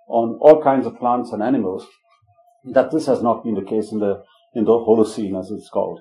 on 0.09 0.39
all 0.41 0.63
kinds 0.63 0.87
of 0.87 0.99
plants 0.99 1.33
and 1.33 1.43
animals, 1.43 1.87
that 2.65 2.91
this 2.91 3.07
has 3.07 3.23
not 3.23 3.45
been 3.45 3.55
the 3.55 3.63
case 3.63 3.93
in 3.93 3.99
the, 3.99 4.23
in 4.55 4.65
the 4.65 4.73
Holocene, 4.73 5.39
as 5.39 5.51
it's 5.51 5.69
called. 5.69 6.01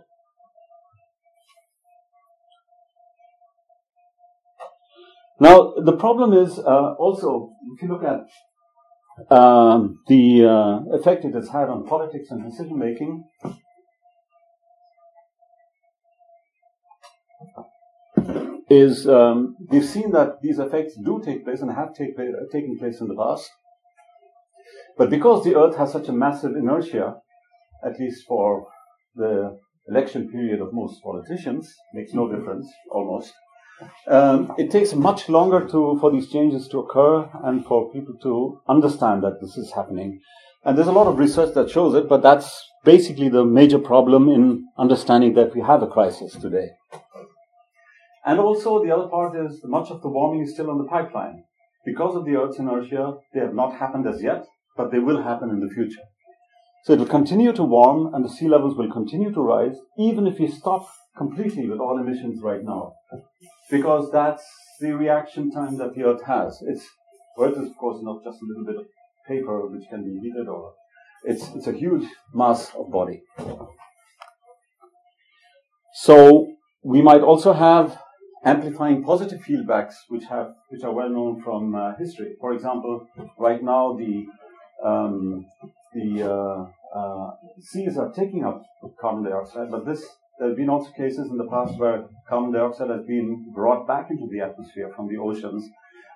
Now, 5.40 5.74
the 5.78 5.94
problem 5.94 6.34
is 6.34 6.60
uh, 6.60 6.94
also, 7.00 7.54
if 7.74 7.82
you 7.82 7.88
look 7.88 8.04
at 8.04 9.36
um, 9.36 10.00
the 10.08 10.46
uh, 10.46 10.96
effect 10.96 11.24
it 11.24 11.34
has 11.34 11.48
had 11.50 11.70
on 11.70 11.88
politics 11.88 12.30
and 12.30 12.44
decision 12.44 12.78
making, 12.78 13.24
is 18.70 19.08
um, 19.08 19.56
we've 19.70 19.86
seen 19.86 20.12
that 20.12 20.42
these 20.42 20.60
effects 20.60 20.96
do 21.04 21.22
take 21.24 21.44
place 21.44 21.62
and 21.62 21.72
have 21.72 21.94
take, 21.96 22.16
taken 22.52 22.78
place 22.78 23.02
in 23.02 23.08
the 23.08 23.16
past. 23.16 23.50
But 25.00 25.10
because 25.10 25.46
the 25.46 25.56
Earth 25.56 25.78
has 25.78 25.94
such 25.94 26.10
a 26.10 26.12
massive 26.12 26.58
inertia, 26.58 27.16
at 27.86 27.98
least 28.02 28.26
for 28.28 28.68
the 29.16 29.58
election 29.88 30.30
period 30.30 30.60
of 30.60 30.74
most 30.74 31.02
politicians, 31.02 31.74
makes 31.94 32.14
no 32.14 32.28
difference 32.28 32.68
almost. 32.92 33.32
Um, 34.08 34.54
it 34.58 34.70
takes 34.72 34.94
much 34.94 35.30
longer 35.30 35.66
to, 35.68 35.98
for 36.02 36.12
these 36.12 36.30
changes 36.30 36.68
to 36.68 36.80
occur 36.80 37.30
and 37.46 37.66
for 37.66 37.90
people 37.94 38.16
to 38.24 38.60
understand 38.68 39.24
that 39.24 39.40
this 39.40 39.56
is 39.56 39.72
happening. 39.72 40.20
And 40.66 40.78
there's 40.78 40.90
a 40.90 41.00
lot 41.00 41.08
of 41.08 41.18
research 41.18 41.54
that 41.56 41.70
shows 41.70 41.96
it, 41.96 42.10
but 42.10 42.22
that's 42.22 42.62
basically 42.84 43.30
the 43.30 43.46
major 43.46 43.80
problem 43.80 44.28
in 44.28 44.68
understanding 44.78 45.34
that 45.36 45.56
we 45.56 45.62
have 45.62 45.82
a 45.82 45.88
crisis 45.88 46.34
today. 46.34 46.72
And 48.26 48.38
also, 48.38 48.84
the 48.84 48.92
other 48.92 49.08
part 49.08 49.34
is 49.38 49.62
much 49.64 49.92
of 49.92 50.02
the 50.02 50.10
warming 50.10 50.44
is 50.44 50.54
still 50.54 50.70
on 50.70 50.78
the 50.78 50.84
pipeline. 50.84 51.46
Because 51.86 52.18
of 52.18 52.26
the 52.26 52.36
Earth's 52.36 52.60
inertia, 52.60 53.14
they 53.34 53.40
have 53.40 53.56
not 53.56 53.80
happened 53.80 54.06
as 54.06 54.22
yet, 54.22 54.46
but 54.80 54.92
they 54.92 55.00
will 55.08 55.22
happen 55.30 55.50
in 55.56 55.60
the 55.60 55.74
future. 55.78 56.06
So 56.86 56.94
it 56.94 57.00
will 57.00 57.14
continue 57.18 57.52
to 57.60 57.64
warm 57.78 58.14
and 58.14 58.24
the 58.26 58.36
sea 58.38 58.50
levels 58.56 58.78
will 58.78 58.92
continue 59.00 59.32
to 59.34 59.42
rise, 59.42 59.78
even 59.98 60.26
if 60.26 60.40
we 60.40 60.48
stop 60.48 60.88
completely 61.18 61.68
with 61.70 61.80
all 61.80 62.00
emissions 62.00 62.42
right 62.42 62.64
now 62.64 62.94
because 63.70 64.12
that's 64.12 64.44
the 64.80 64.96
reaction 64.96 65.52
time 65.52 65.78
that 65.78 65.94
the 65.96 66.04
Earth 66.04 66.24
has. 66.26 66.60
It's 66.68 66.86
Earth 67.40 67.58
is 67.58 67.70
of 67.70 67.78
course 67.78 68.00
not 68.02 68.24
just 68.24 68.40
a 68.42 68.46
little 68.46 68.66
bit 68.66 68.78
of 68.78 68.86
paper 69.28 69.68
which 69.68 69.88
can 69.90 70.04
be 70.04 70.20
heated, 70.20 70.48
or 70.48 70.74
it's 71.24 71.50
it's 71.56 71.68
a 71.68 71.74
huge 71.74 72.08
mass 72.34 72.72
of 72.76 72.92
body. 72.92 73.22
So 75.94 76.54
we 76.84 77.02
might 77.02 77.22
also 77.22 77.54
have 77.54 77.98
amplifying 78.44 79.04
positive 79.04 79.42
feedbacks, 79.42 79.96
which 80.10 80.24
have 80.26 80.54
which 80.70 80.84
are 80.84 80.94
well 80.94 81.10
known 81.10 81.42
from 81.42 81.76
uh, 81.76 81.96
history. 81.98 82.36
For 82.40 82.54
example, 82.54 83.08
right 83.38 83.64
now 83.64 83.96
the 83.98 84.26
um, 84.86 85.46
the 85.94 86.24
uh, 86.24 86.98
uh, 86.98 87.32
seas 87.60 87.98
are 87.98 88.12
taking 88.12 88.46
up 88.46 88.64
carbon 89.00 89.24
dioxide, 89.24 89.72
but 89.72 89.86
this 89.86 90.06
there 90.40 90.48
have 90.48 90.58
been 90.58 90.70
also 90.70 90.90
cases 90.92 91.30
in 91.30 91.38
the 91.38 91.50
past 91.50 91.78
where 91.78 92.06
carbon 92.30 92.54
dioxide 92.54 92.90
has 92.90 93.06
been 93.06 93.52
brought 93.54 93.86
back 93.86 94.10
into 94.10 94.26
the 94.32 94.40
atmosphere 94.40 94.90
from 94.96 95.10
the 95.10 95.18
oceans. 95.18 95.70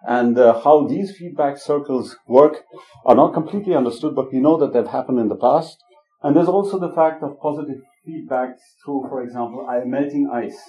And 0.08 0.38
uh, 0.38 0.62
how 0.62 0.88
these 0.88 1.16
feedback 1.18 1.58
circles 1.58 2.16
work 2.26 2.64
are 3.06 3.16
not 3.16 3.34
completely 3.34 3.76
understood, 3.76 4.16
but 4.16 4.32
we 4.32 4.40
know 4.40 4.58
that 4.58 4.72
they've 4.72 4.88
happened 4.88 5.20
in 5.20 5.28
the 5.28 5.36
past. 5.36 5.78
And 6.22 6.36
there's 6.36 6.48
also 6.48 6.80
the 6.80 6.94
fact 6.94 7.22
of 7.22 7.40
positive 7.42 7.82
feedbacks 8.08 8.60
through, 8.84 9.08
for 9.10 9.24
example, 9.24 9.68
melting 9.86 10.30
ice. 10.34 10.60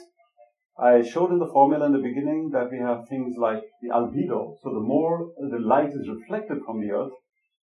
I 0.76 1.02
showed 1.02 1.30
in 1.30 1.38
the 1.38 1.50
formula 1.52 1.86
in 1.86 1.92
the 1.92 1.98
beginning 1.98 2.50
that 2.52 2.72
we 2.72 2.78
have 2.78 3.08
things 3.08 3.36
like 3.38 3.62
the 3.80 3.90
albedo. 3.90 4.56
So 4.62 4.70
the 4.74 4.80
more 4.80 5.30
the 5.38 5.60
light 5.60 5.90
is 5.90 6.08
reflected 6.08 6.58
from 6.66 6.80
the 6.80 6.92
Earth, 6.92 7.12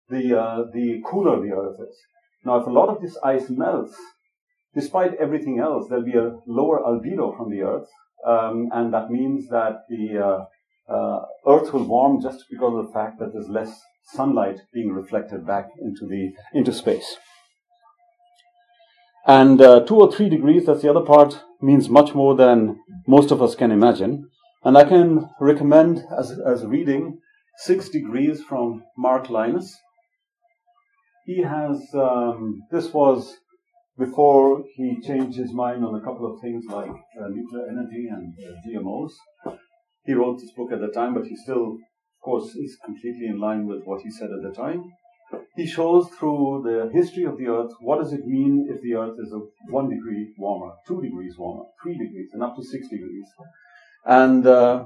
the, 0.10 0.40
uh, 0.40 0.64
the 0.74 1.02
cooler 1.06 1.42
the 1.42 1.54
Earth 1.54 1.80
is. 1.80 1.96
Now, 2.46 2.58
if 2.58 2.68
a 2.68 2.72
lot 2.72 2.90
of 2.90 3.02
this 3.02 3.18
ice 3.24 3.50
melts, 3.50 3.96
despite 4.74 5.16
everything 5.16 5.60
else, 5.60 5.88
there'll 5.88 6.06
be 6.06 6.18
a 6.18 6.38
lower 6.48 6.80
albedo 6.80 7.36
from 7.38 7.52
the 7.52 7.62
Earth, 7.62 7.90
um, 8.26 8.70
and 8.74 8.94
that 8.94 9.12
means 9.12 9.50
that 9.50 9.84
the 9.90 10.18
uh, 10.20 10.94
uh, 10.94 11.26
Earth 11.48 11.74
will 11.74 11.84
warm 11.84 12.22
just 12.22 12.46
because 12.50 12.74
of 12.78 12.88
the 12.88 12.94
fact 12.94 13.20
that 13.20 13.34
there's 13.34 13.50
less 13.50 13.82
sunlight 14.14 14.62
being 14.74 14.94
reflected 14.94 15.46
back 15.46 15.70
into 15.82 16.08
the 16.08 16.32
into 16.54 16.72
space. 16.72 17.18
And 19.26 19.62
uh, 19.62 19.82
two 19.82 19.98
or 19.98 20.10
three 20.10 20.30
degrees, 20.30 20.66
that's 20.66 20.82
the 20.82 20.90
other 20.90 21.06
part, 21.06 21.44
means 21.62 21.90
much 21.90 22.16
more 22.16 22.34
than 22.34 22.80
most 23.06 23.30
of 23.30 23.42
us 23.42 23.56
can 23.56 23.72
imagine. 23.72 24.30
And 24.64 24.78
I 24.78 24.86
can 24.86 25.30
recommend 25.42 26.06
as, 26.18 26.32
as 26.40 26.66
reading 26.66 27.20
Six 27.58 27.90
Degrees 27.90 28.42
from 28.42 28.84
Mark 28.98 29.28
Lynas. 29.28 29.72
He 31.28 31.44
has, 31.44 31.86
um, 31.94 32.62
this 32.72 32.94
was 32.94 33.36
before 34.00 34.64
he 34.76 35.02
changed 35.06 35.38
his 35.38 35.52
mind 35.52 35.84
on 35.84 35.96
a 35.96 36.02
couple 36.02 36.26
of 36.26 36.40
things 36.40 36.64
like 36.70 36.90
uh, 36.90 37.28
nuclear 37.28 37.68
energy 37.70 38.08
and 38.10 38.34
uh, 38.40 38.56
GMOs. 38.66 39.12
He 40.06 40.14
wrote 40.14 40.40
this 40.40 40.54
book 40.56 40.72
at 40.72 40.80
the 40.80 40.88
time, 40.88 41.14
but 41.16 41.26
he 41.26 41.36
still, 41.36 41.74
of 41.74 42.22
course, 42.24 42.56
is 42.56 42.78
completely 42.86 43.28
in 43.28 43.42
line 43.42 43.68
with 43.68 43.84
what 43.84 44.04
he 44.04 44.10
said 44.10 44.30
at 44.32 44.42
the 44.42 44.56
time. 44.56 44.86
He 45.58 45.68
shows 45.68 46.08
through 46.18 46.62
the 46.64 46.90
history 46.98 47.26
of 47.26 47.38
the 47.38 47.48
Earth 47.48 47.74
what 47.82 48.00
does 48.02 48.14
it 48.14 48.26
mean 48.26 48.70
if 48.74 48.82
the 48.82 48.94
Earth 48.94 49.18
is 49.20 49.34
a 49.34 49.42
one 49.70 49.90
degree 49.90 50.34
warmer, 50.38 50.76
two 50.88 51.02
degrees 51.02 51.36
warmer, 51.38 51.66
three 51.84 51.98
degrees, 51.98 52.30
and 52.32 52.42
up 52.42 52.56
to 52.56 52.64
six 52.64 52.88
degrees. 52.88 53.28
And 54.06 54.48
uh, 54.48 54.86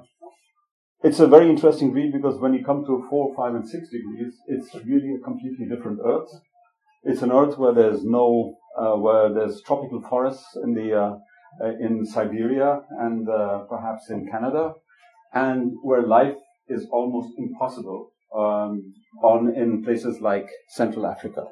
it's 1.03 1.19
a 1.19 1.27
very 1.27 1.49
interesting 1.49 1.91
read 1.93 2.13
because 2.13 2.39
when 2.39 2.53
you 2.53 2.63
come 2.63 2.85
to 2.85 3.05
four, 3.09 3.33
five, 3.35 3.55
and 3.55 3.67
six 3.67 3.89
degrees, 3.89 4.33
it's 4.47 4.73
really 4.85 5.15
a 5.15 5.23
completely 5.23 5.65
different 5.65 5.99
Earth. 6.05 6.29
It's 7.03 7.21
an 7.21 7.31
Earth 7.31 7.57
where 7.57 7.73
there's 7.73 8.03
no, 8.03 8.55
uh, 8.77 8.95
where 8.95 9.33
there's 9.33 9.61
tropical 9.63 10.01
forests 10.01 10.45
in 10.63 10.73
the 10.73 10.93
uh, 10.93 11.15
uh 11.61 11.71
in 11.79 12.05
Siberia 12.05 12.81
and 12.99 13.27
uh, 13.27 13.59
perhaps 13.69 14.09
in 14.09 14.29
Canada, 14.29 14.73
and 15.33 15.71
where 15.83 16.03
life 16.03 16.35
is 16.67 16.85
almost 16.91 17.29
impossible 17.37 18.11
um, 18.35 18.93
on 19.23 19.53
in 19.55 19.83
places 19.83 20.21
like 20.21 20.47
Central 20.69 21.07
Africa. 21.07 21.45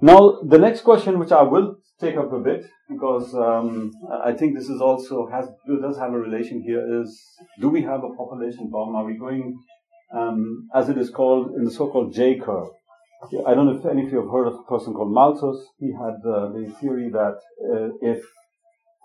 Now, 0.00 0.38
the 0.42 0.58
next 0.58 0.82
question, 0.82 1.18
which 1.18 1.32
I 1.32 1.42
will 1.42 1.76
take 2.00 2.16
up 2.16 2.32
a 2.32 2.38
bit, 2.38 2.66
because 2.88 3.34
um, 3.34 3.92
I 4.22 4.32
think 4.32 4.54
this 4.54 4.68
is 4.68 4.80
also 4.80 5.26
has 5.28 5.48
does 5.80 5.98
have 5.98 6.12
a 6.12 6.18
relation 6.18 6.62
here, 6.62 7.02
is 7.02 7.22
do 7.60 7.68
we 7.68 7.82
have 7.82 8.04
a 8.04 8.14
population 8.16 8.70
bomb? 8.70 8.94
Are 8.94 9.04
we 9.04 9.16
going, 9.16 9.58
um, 10.14 10.68
as 10.74 10.88
it 10.88 10.98
is 10.98 11.10
called 11.10 11.54
in 11.56 11.64
the 11.64 11.70
so-called 11.70 12.14
J 12.14 12.38
curve? 12.38 12.68
I 13.46 13.54
don't 13.54 13.66
know 13.66 13.78
if 13.78 13.86
any 13.86 14.04
of 14.06 14.12
you 14.12 14.20
have 14.20 14.30
heard 14.30 14.46
of 14.46 14.54
a 14.54 14.62
person 14.64 14.92
called 14.92 15.12
Malthus. 15.12 15.66
He 15.78 15.90
had 15.92 16.16
uh, 16.28 16.52
the 16.52 16.72
theory 16.80 17.08
that 17.10 17.38
uh, 17.72 17.88
if 18.02 18.22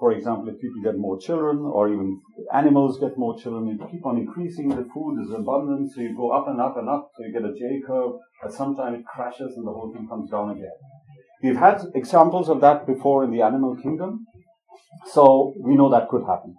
for 0.02 0.12
example, 0.12 0.50
if 0.50 0.60
people 0.60 0.82
get 0.82 0.98
more 0.98 1.20
children 1.20 1.60
or 1.60 1.88
even 1.88 2.20
animals 2.52 3.00
get 3.00 3.20
more 3.20 3.38
children, 3.40 3.68
you 3.68 3.78
keep 3.92 4.04
on 4.04 4.18
increasing 4.18 4.70
the 4.70 4.84
food 4.92 5.22
is 5.22 5.30
abundant, 5.32 5.92
so 5.94 6.02
you 6.02 6.18
go 6.18 6.32
up 6.32 6.48
and 6.48 6.60
up 6.60 6.76
and 6.76 6.90
up, 6.90 7.12
so 7.16 7.24
you 7.24 7.32
get 7.32 7.46
a 7.46 7.54
J 7.54 7.82
curve, 7.86 8.14
but 8.42 8.52
sometimes 8.52 8.98
it 8.98 9.06
crashes 9.06 9.56
and 9.56 9.66
the 9.66 9.72
whole 9.72 9.94
thing 9.94 10.08
comes 10.08 10.32
down 10.32 10.50
again. 10.50 10.74
We've 11.44 11.58
had 11.58 11.82
examples 11.96 12.50
of 12.50 12.62
that 12.62 12.86
before 12.86 13.24
in 13.24 13.32
the 13.32 13.42
animal 13.42 13.76
kingdom, 13.76 14.26
so 15.12 15.54
we 15.60 15.76
know 15.76 15.90
that 15.90 16.10
could 16.10 16.24
happen. 16.24 16.56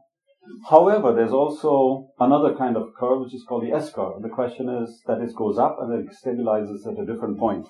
However, 0.68 1.12
there's 1.14 1.32
also 1.32 2.08
another 2.18 2.54
kind 2.54 2.76
of 2.76 2.92
curve 2.98 3.20
which 3.20 3.34
is 3.34 3.44
called 3.48 3.64
the 3.64 3.72
S 3.72 3.92
curve. 3.92 4.22
The 4.22 4.28
question 4.28 4.68
is 4.68 5.00
that 5.06 5.20
it 5.20 5.34
goes 5.36 5.58
up 5.58 5.78
and 5.80 5.92
it 5.92 6.14
stabilizes 6.14 6.86
at 6.86 6.98
a 6.98 7.06
different 7.06 7.38
point. 7.38 7.66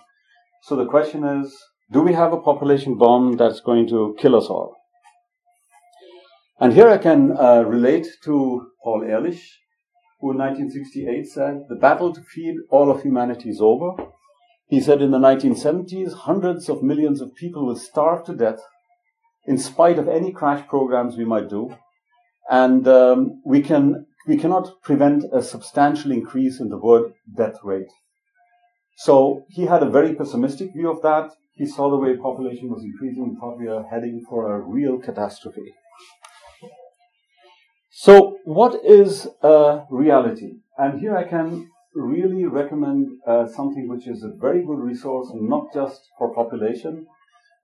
So 0.63 0.77
the 0.77 0.87
question 0.87 1.25
is, 1.25 1.55
do 1.91 2.01
we 2.01 2.15
have 2.15 2.33
a 2.33 2.41
population 2.41 2.97
bomb 2.97 3.37
that's 3.37 3.61
going 3.61 3.89
to 3.89 4.17
kill 4.19 4.35
us 4.35 4.47
all? 4.47 4.75
And 6.61 6.73
here 6.73 6.89
I 6.89 6.99
can 6.99 7.37
uh, 7.37 7.65
relate 7.67 8.07
to 8.25 8.71
Paul 8.83 9.03
Ehrlich, 9.03 9.43
who 10.21 10.31
in 10.31 10.39
1968 10.39 11.27
said, 11.27 11.65
The 11.69 11.75
battle 11.75 12.15
to 12.15 12.23
feed 12.23 12.55
all 12.71 12.91
of 12.91 13.03
humanity 13.03 13.51
is 13.51 13.61
over. 13.61 13.91
He 14.73 14.81
said 14.81 15.03
in 15.03 15.11
the 15.11 15.19
1970s, 15.19 16.15
hundreds 16.15 16.71
of 16.71 16.83
millions 16.83 17.21
of 17.21 17.35
people 17.35 17.67
will 17.67 17.77
starve 17.77 18.25
to 18.25 18.35
death 18.35 18.61
in 19.45 19.59
spite 19.59 19.99
of 19.99 20.09
any 20.09 20.33
crash 20.33 20.67
programs 20.67 21.15
we 21.15 21.27
might 21.27 21.51
do. 21.51 21.77
And 22.51 22.89
um, 22.89 23.43
we, 23.45 23.61
can, 23.61 24.07
we 24.27 24.39
cannot 24.39 24.81
prevent 24.83 25.25
a 25.31 25.43
substantial 25.43 26.11
increase 26.11 26.59
in 26.59 26.71
the 26.71 26.79
world 26.79 27.13
death 27.37 27.59
rate. 27.63 27.93
So 28.97 29.45
he 29.51 29.67
had 29.67 29.83
a 29.83 29.91
very 29.91 30.15
pessimistic 30.15 30.73
view 30.73 30.91
of 30.91 31.03
that. 31.03 31.33
He 31.53 31.67
saw 31.67 31.91
the 31.91 31.99
way 31.99 32.17
population 32.17 32.71
was 32.71 32.83
increasing 32.83 33.25
and 33.25 33.37
thought 33.37 33.61
we 33.61 33.69
are 33.69 33.85
heading 33.85 34.25
for 34.27 34.55
a 34.55 34.59
real 34.59 34.97
catastrophe. 34.99 35.75
So, 37.91 38.39
what 38.47 38.83
is 38.83 39.29
a 39.43 39.83
reality? 39.91 40.61
And 40.79 40.99
here 40.99 41.15
I 41.15 41.25
can 41.25 41.69
really 41.95 42.47
recommend 42.47 43.09
uh, 43.27 43.47
something 43.47 43.89
which 43.89 44.07
is 44.07 44.23
a 44.23 44.33
very 44.41 44.65
good 44.65 44.79
resource, 44.79 45.29
not 45.35 45.73
just 45.75 46.01
for 46.19 46.35
population, 46.35 47.07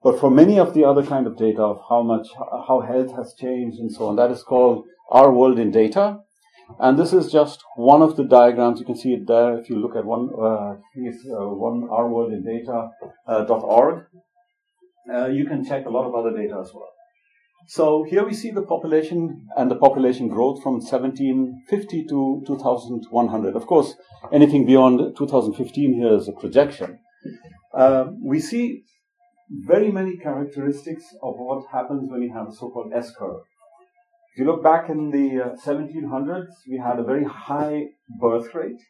but 0.03 0.21
for 0.21 0.31
many 0.31 0.59
of 0.59 0.75
the 0.75 0.85
other 0.85 1.05
kind 1.05 1.27
of 1.27 1.37
data 1.37 1.63
of 1.63 1.81
how 1.89 2.03
much, 2.03 2.29
how 2.37 2.81
health 2.87 3.17
has 3.17 3.35
changed 3.35 3.79
and 3.79 3.93
so 3.93 4.07
on. 4.07 4.17
That 4.17 4.31
is 4.31 4.43
called 4.43 4.85
Our 5.11 5.33
World 5.33 5.59
in 5.59 5.71
Data. 5.71 6.21
And 6.79 6.99
this 6.99 7.13
is 7.15 7.33
just 7.33 7.63
one 7.77 8.03
of 8.03 8.17
the 8.17 8.25
diagrams. 8.25 8.79
You 8.79 8.87
can 8.87 8.97
see 8.97 9.15
it 9.15 9.27
there 9.27 9.59
if 9.59 9.71
you 9.71 9.77
look 9.77 9.97
at 9.97 10.05
one, 10.05 10.29
uh, 10.39 10.75
uh, 10.75 11.49
one 11.49 11.89
Our 11.91 12.09
World 12.09 12.33
in 12.33 12.45
Data.org. 12.45 14.05
Uh, 15.11 15.13
uh, 15.13 15.27
you 15.29 15.47
can 15.47 15.65
check 15.65 15.87
a 15.87 15.91
lot 15.91 16.07
of 16.07 16.15
other 16.15 16.37
data 16.37 16.59
as 16.61 16.71
well. 16.75 16.93
So 17.71 18.03
here 18.03 18.25
we 18.25 18.33
see 18.33 18.51
the 18.51 18.63
population 18.63 19.47
and 19.59 19.71
the 19.71 19.77
population 19.77 20.29
growth 20.29 20.63
from 20.63 20.81
1750 20.81 22.05
to 22.05 22.43
2100. 22.47 23.57
Of 23.57 23.67
course, 23.67 23.95
anything 24.33 24.65
beyond 24.65 25.15
2015 25.15 25.93
here 25.93 26.15
is 26.15 26.29
a 26.29 26.33
projection. 26.33 26.99
Uh, 27.75 28.07
we 28.25 28.41
see 28.41 28.85
very 29.51 29.93
many 29.93 30.17
characteristics 30.17 31.05
of 31.23 31.35
what 31.37 31.67
happens 31.71 32.11
when 32.11 32.23
you 32.23 32.33
have 32.33 32.49
a 32.49 32.53
so-called 32.53 32.91
S 32.95 33.13
curve. 33.15 33.43
If 34.33 34.39
you 34.39 34.47
look 34.47 34.63
back 34.63 34.89
in 34.89 35.11
the 35.11 35.51
uh, 35.51 35.57
1700s, 35.57 36.47
we 36.71 36.79
had 36.79 36.99
a 36.99 37.05
very 37.05 37.25
high 37.25 37.89
birth 38.19 38.55
rate 38.55 38.81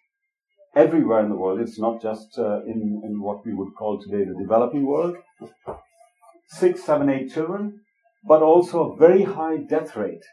everywhere 0.77 1.25
in 1.25 1.31
the 1.31 1.37
world. 1.37 1.59
It's 1.59 1.81
not 1.81 2.01
just 2.01 2.39
uh, 2.39 2.63
in, 2.63 3.03
in 3.05 3.21
what 3.21 3.45
we 3.45 3.55
would 3.55 3.75
call 3.77 4.01
today 4.01 4.25
the 4.25 4.39
developing 4.41 4.87
world. 4.87 5.17
Six, 6.47 6.85
seven, 6.85 7.09
eight 7.11 7.35
children 7.35 7.81
but 8.25 8.43
also 8.43 8.93
a 8.93 8.97
very 8.97 9.23
high 9.23 9.57
death 9.57 9.97
rate. 9.97 10.25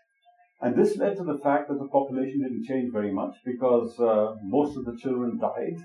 And 0.61 0.75
this 0.75 0.97
led 0.97 1.17
to 1.17 1.23
the 1.23 1.39
fact 1.43 1.67
that 1.67 1.79
the 1.79 1.87
population 1.87 2.41
didn't 2.41 2.65
change 2.65 2.91
very 2.91 3.11
much 3.11 3.35
because 3.45 3.99
uh, 3.99 4.35
most 4.43 4.77
of 4.77 4.85
the 4.85 4.97
children 5.01 5.37
died. 5.37 5.75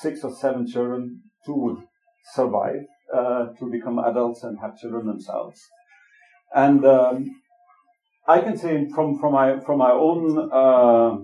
Six 0.00 0.24
or 0.24 0.34
seven 0.34 0.66
children, 0.66 1.22
two 1.46 1.54
would 1.54 1.78
survive 2.34 2.84
uh, 3.14 3.46
to 3.58 3.70
become 3.70 3.98
adults 3.98 4.42
and 4.42 4.58
have 4.60 4.76
children 4.76 5.06
themselves. 5.06 5.60
And 6.54 6.84
um, 6.84 7.30
I 8.26 8.40
can 8.40 8.56
say 8.56 8.86
from, 8.94 9.18
from, 9.18 9.32
my, 9.32 9.60
from 9.60 9.78
my 9.78 9.90
own 9.90 10.50
uh, 10.52 11.16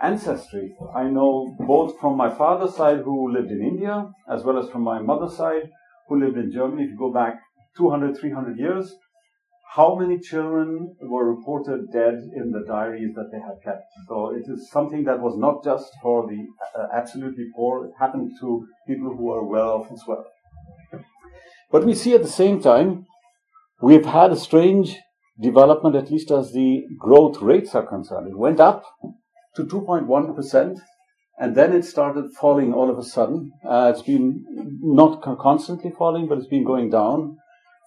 ancestry, 0.00 0.74
I 0.94 1.04
know 1.04 1.56
both 1.60 1.98
from 2.00 2.16
my 2.16 2.34
father's 2.34 2.74
side 2.74 3.00
who 3.04 3.32
lived 3.32 3.50
in 3.50 3.62
India, 3.62 4.10
as 4.30 4.44
well 4.44 4.58
as 4.58 4.70
from 4.70 4.82
my 4.82 5.00
mother's 5.00 5.36
side 5.36 5.70
who 6.08 6.20
lived 6.20 6.36
in 6.36 6.52
Germany. 6.52 6.84
If 6.84 6.90
you 6.90 6.98
go 6.98 7.12
back 7.12 7.40
200, 7.76 8.16
300 8.18 8.58
years, 8.58 8.94
how 9.74 9.94
many 9.94 10.18
children 10.18 10.96
were 11.02 11.34
reported 11.34 11.92
dead 11.92 12.14
in 12.34 12.50
the 12.52 12.64
diaries 12.66 13.14
that 13.14 13.30
they 13.30 13.38
had 13.38 13.62
kept. 13.62 13.84
So 14.08 14.34
it 14.34 14.50
is 14.50 14.70
something 14.70 15.04
that 15.04 15.20
was 15.20 15.36
not 15.36 15.62
just 15.62 15.92
for 16.02 16.26
the 16.26 16.46
uh, 16.78 16.86
absolutely 16.94 17.46
poor, 17.54 17.84
it 17.84 17.92
happened 17.98 18.32
to 18.40 18.66
people 18.86 19.14
who 19.14 19.24
were 19.24 19.44
well 19.44 19.68
off 19.80 19.92
as 19.92 20.02
well. 20.08 20.24
But 21.70 21.84
we 21.84 21.94
see 21.94 22.14
at 22.14 22.22
the 22.22 22.28
same 22.28 22.62
time, 22.62 23.04
we've 23.82 24.06
had 24.06 24.32
a 24.32 24.36
strange 24.36 24.96
development, 25.38 25.96
at 25.96 26.10
least 26.10 26.30
as 26.30 26.52
the 26.52 26.84
growth 26.98 27.42
rates 27.42 27.74
are 27.74 27.86
concerned. 27.86 28.28
It 28.28 28.38
went 28.38 28.60
up 28.60 28.84
to 29.56 29.64
2.1%, 29.64 30.78
and 31.38 31.54
then 31.54 31.74
it 31.74 31.84
started 31.84 32.32
falling 32.32 32.72
all 32.72 32.90
of 32.90 32.98
a 32.98 33.04
sudden. 33.04 33.52
Uh, 33.62 33.92
it's 33.94 34.02
been 34.02 34.46
not 34.80 35.20
constantly 35.38 35.90
falling, 35.90 36.26
but 36.26 36.38
it's 36.38 36.48
been 36.48 36.64
going 36.64 36.88
down 36.88 37.36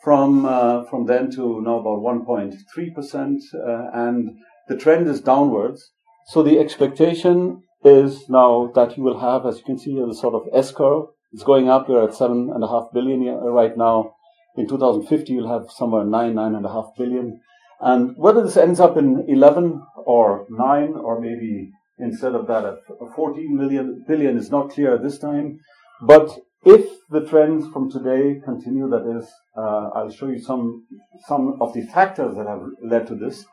from 0.04 0.46
uh, 0.46 0.84
from 0.86 1.06
then 1.06 1.32
to 1.32 1.62
now 1.62 1.80
about 1.80 2.00
1.3 2.00 2.96
percent, 2.96 3.42
uh, 3.54 3.90
and 3.94 4.38
the 4.68 4.78
trend 4.78 5.08
is 5.08 5.22
downwards. 5.22 5.92
So 6.28 6.44
the 6.44 6.60
expectation 6.60 7.64
is 7.84 8.30
now 8.30 8.72
that 8.76 8.98
you 8.98 9.04
will 9.04 9.20
have, 9.20 9.46
as 9.46 9.58
you 9.58 9.64
can 9.64 9.80
see, 9.80 10.00
a 10.00 10.14
sort 10.14 10.36
of 10.36 10.48
S 10.54 10.72
curve 10.72 11.08
It's 11.34 11.44
going 11.44 11.70
up. 11.70 11.88
We're 11.88 12.04
at 12.04 12.14
seven 12.14 12.52
and 12.54 12.64
a 12.64 12.68
half 12.68 12.88
billion 12.94 13.26
right 13.26 13.76
now. 13.78 14.16
In 14.58 14.68
2050, 14.68 15.32
you'll 15.32 15.48
have 15.48 15.72
somewhere 15.72 16.04
nine, 16.04 16.36
nine 16.36 16.56
and 16.56 16.66
a 16.66 16.70
half 16.70 16.90
billion. 16.98 17.40
And 17.80 18.16
whether 18.18 18.44
this 18.44 18.58
ends 18.58 18.80
up 18.80 18.98
in 18.98 19.26
11 19.28 19.82
or 20.06 20.46
9 20.50 20.94
or 20.94 21.20
maybe 21.20 21.72
instead 21.98 22.36
of 22.36 22.48
that 22.48 22.66
at 22.66 22.76
14 23.16 23.56
million 23.56 24.04
billion 24.08 24.38
is 24.38 24.52
not 24.52 24.72
clear 24.72 24.96
at 24.96 25.04
this 25.04 25.18
time. 25.18 25.60
But 26.02 26.38
if 26.64 26.86
the 27.10 27.26
trends 27.26 27.68
from 27.72 27.90
today 27.90 28.42
continue, 28.44 28.90
that 28.90 29.18
is, 29.18 29.32
uh, 29.56 29.90
I'll 29.96 30.12
show 30.12 30.28
you 30.28 30.40
some 30.40 30.86
some 31.28 31.58
of 31.62 31.74
the 31.74 31.82
factors 31.82 32.36
that 32.36 32.48
have 32.48 32.64
led 32.84 33.08
to 33.08 33.16
this. 33.16 33.46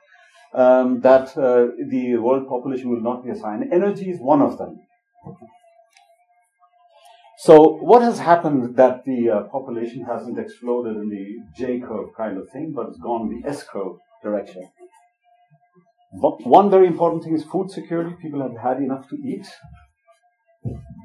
Um, 0.55 1.01
that 1.03 1.37
uh, 1.37 1.67
the 1.91 2.17
world 2.17 2.49
population 2.49 2.89
will 2.89 3.03
not 3.03 3.23
be 3.23 3.31
assigned. 3.31 3.71
Energy 3.71 4.11
is 4.11 4.19
one 4.19 4.41
of 4.41 4.57
them. 4.57 4.81
So, 7.41 7.77
what 7.91 8.03
has 8.03 8.19
happened 8.19 8.77
that 8.77 9.05
the 9.05 9.31
uh, 9.31 9.43
population 9.43 10.05
hasn't 10.05 10.39
exploded 10.39 10.97
in 10.97 11.09
the 11.11 11.37
J 11.57 11.81
curve 11.81 12.09
kind 12.17 12.39
of 12.39 12.49
thing, 12.51 12.73
but 12.75 12.89
it's 12.89 12.99
gone 12.99 13.29
the 13.29 13.49
S 13.49 13.63
curve 13.63 13.99
direction? 14.23 14.69
One 16.11 16.71
very 16.71 16.87
important 16.87 17.23
thing 17.23 17.35
is 17.35 17.45
food 17.45 17.71
security. 17.71 18.17
People 18.21 18.41
have 18.43 18.57
had 18.57 18.79
enough 18.83 19.09
to 19.11 19.17
eat. 19.17 19.47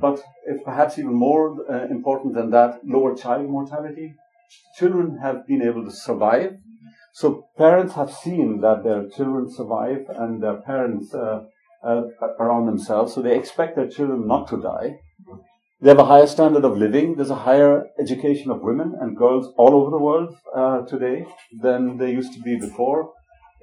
But 0.01 0.23
it's 0.47 0.63
perhaps 0.63 0.97
even 0.97 1.13
more 1.13 1.57
uh, 1.69 1.87
important 1.87 2.33
than 2.33 2.49
that, 2.51 2.79
lower 2.85 3.15
child 3.15 3.49
mortality. 3.49 4.15
Children 4.77 5.19
have 5.21 5.47
been 5.47 5.61
able 5.61 5.83
to 5.85 5.91
survive. 5.91 6.57
So 7.13 7.47
parents 7.57 7.93
have 7.93 8.11
seen 8.11 8.61
that 8.61 8.83
their 8.83 9.07
children 9.09 9.51
survive 9.51 10.05
and 10.09 10.41
their 10.41 10.57
parents 10.61 11.13
uh, 11.13 11.43
uh, 11.83 12.03
around 12.39 12.65
themselves. 12.65 13.13
So 13.13 13.21
they 13.21 13.37
expect 13.37 13.75
their 13.75 13.89
children 13.89 14.27
not 14.27 14.47
to 14.49 14.61
die. 14.61 14.97
They 15.81 15.89
have 15.89 15.99
a 15.99 16.05
higher 16.05 16.27
standard 16.27 16.63
of 16.63 16.77
living. 16.77 17.15
There's 17.15 17.29
a 17.29 17.35
higher 17.35 17.85
education 17.99 18.51
of 18.51 18.61
women 18.61 18.93
and 18.99 19.17
girls 19.17 19.53
all 19.57 19.73
over 19.75 19.91
the 19.91 19.97
world 19.97 20.33
uh, 20.55 20.81
today 20.81 21.25
than 21.61 21.97
there 21.97 22.07
used 22.07 22.33
to 22.33 22.39
be 22.39 22.57
before 22.57 23.11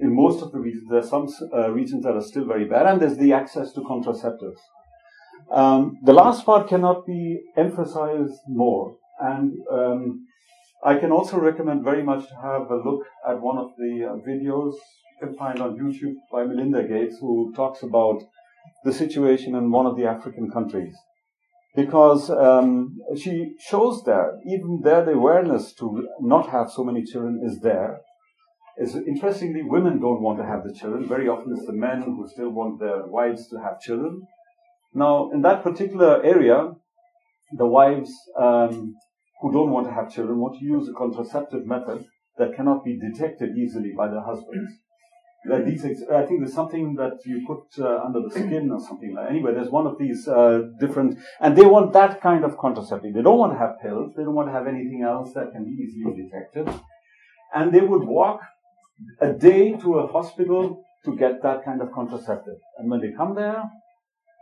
in 0.01 0.15
most 0.15 0.41
of 0.41 0.51
the 0.51 0.59
regions, 0.59 0.89
there 0.89 0.99
are 0.99 1.03
some 1.03 1.27
uh, 1.53 1.69
regions 1.69 2.03
that 2.03 2.15
are 2.15 2.21
still 2.21 2.45
very 2.45 2.65
bad, 2.65 2.87
and 2.87 2.99
there's 2.99 3.17
the 3.17 3.33
access 3.33 3.71
to 3.73 3.81
contraceptives. 3.81 4.61
Um, 5.51 5.97
the 6.03 6.13
last 6.13 6.45
part 6.45 6.67
cannot 6.67 7.05
be 7.05 7.41
emphasized 7.55 8.39
more, 8.47 8.95
and 9.19 9.53
um, 9.71 10.25
I 10.83 10.95
can 10.95 11.11
also 11.11 11.37
recommend 11.37 11.83
very 11.83 12.03
much 12.03 12.27
to 12.27 12.35
have 12.35 12.71
a 12.71 12.75
look 12.75 13.05
at 13.27 13.39
one 13.39 13.57
of 13.57 13.69
the 13.77 14.05
uh, 14.05 14.15
videos 14.27 14.73
you 14.73 15.27
can 15.27 15.35
find 15.35 15.59
on 15.59 15.77
YouTube 15.77 16.15
by 16.31 16.43
Melinda 16.43 16.83
Gates, 16.83 17.17
who 17.19 17.53
talks 17.55 17.83
about 17.83 18.23
the 18.83 18.91
situation 18.91 19.53
in 19.53 19.69
one 19.69 19.85
of 19.85 19.95
the 19.95 20.05
African 20.05 20.49
countries. 20.49 20.95
Because 21.75 22.31
um, 22.31 22.97
she 23.15 23.53
shows 23.59 24.03
there, 24.05 24.39
even 24.45 24.81
there, 24.83 25.05
the 25.05 25.11
awareness 25.11 25.71
to 25.75 26.07
not 26.19 26.49
have 26.49 26.71
so 26.71 26.83
many 26.83 27.03
children 27.03 27.41
is 27.45 27.59
there 27.61 28.01
is 28.77 28.95
interestingly, 28.95 29.61
women 29.63 29.99
don't 29.99 30.21
want 30.21 30.39
to 30.39 30.45
have 30.45 30.63
the 30.63 30.73
children. 30.73 31.07
Very 31.07 31.27
often 31.27 31.53
it's 31.55 31.67
the 31.67 31.73
men 31.73 32.01
who 32.01 32.27
still 32.27 32.49
want 32.49 32.79
their 32.79 33.05
wives 33.05 33.47
to 33.49 33.57
have 33.57 33.79
children. 33.79 34.23
Now, 34.93 35.29
in 35.31 35.41
that 35.43 35.63
particular 35.63 36.23
area, 36.23 36.71
the 37.51 37.67
wives 37.67 38.11
um, 38.39 38.95
who 39.41 39.51
don't 39.51 39.71
want 39.71 39.87
to 39.87 39.93
have 39.93 40.13
children 40.13 40.39
want 40.39 40.59
to 40.59 40.65
use 40.65 40.87
a 40.87 40.93
contraceptive 40.93 41.65
method 41.65 42.05
that 42.37 42.55
cannot 42.55 42.83
be 42.83 42.97
detected 42.97 43.57
easily 43.57 43.91
by 43.95 44.07
their 44.07 44.21
husbands. 44.21 44.71
These, 45.65 46.03
I 46.13 46.23
think 46.27 46.41
there's 46.41 46.53
something 46.53 46.93
that 46.95 47.17
you 47.25 47.43
put 47.47 47.63
uh, 47.83 48.03
under 48.05 48.21
the 48.21 48.29
skin 48.29 48.69
or 48.71 48.79
something 48.79 49.15
like. 49.15 49.31
Anyway, 49.31 49.55
there's 49.55 49.71
one 49.71 49.87
of 49.87 49.97
these 49.97 50.27
uh, 50.27 50.59
different, 50.79 51.17
and 51.39 51.57
they 51.57 51.65
want 51.65 51.93
that 51.93 52.21
kind 52.21 52.45
of 52.45 52.59
contraceptive. 52.59 53.15
They 53.15 53.23
don't 53.23 53.39
want 53.39 53.53
to 53.53 53.57
have 53.57 53.81
pills. 53.81 54.13
They 54.15 54.23
don't 54.23 54.35
want 54.35 54.49
to 54.49 54.53
have 54.53 54.67
anything 54.67 55.01
else 55.01 55.33
that 55.33 55.51
can 55.51 55.65
be 55.65 55.71
easily 55.71 56.23
detected. 56.23 56.69
And 57.55 57.73
they 57.73 57.81
would 57.81 58.03
walk 58.03 58.41
a 59.19 59.33
day 59.33 59.73
to 59.77 59.97
a 59.97 60.07
hospital 60.07 60.83
to 61.05 61.15
get 61.15 61.41
that 61.41 61.65
kind 61.65 61.81
of 61.81 61.91
contraceptive. 61.91 62.57
And 62.77 62.91
when 62.91 63.01
they 63.01 63.11
come 63.11 63.33
there, 63.33 63.63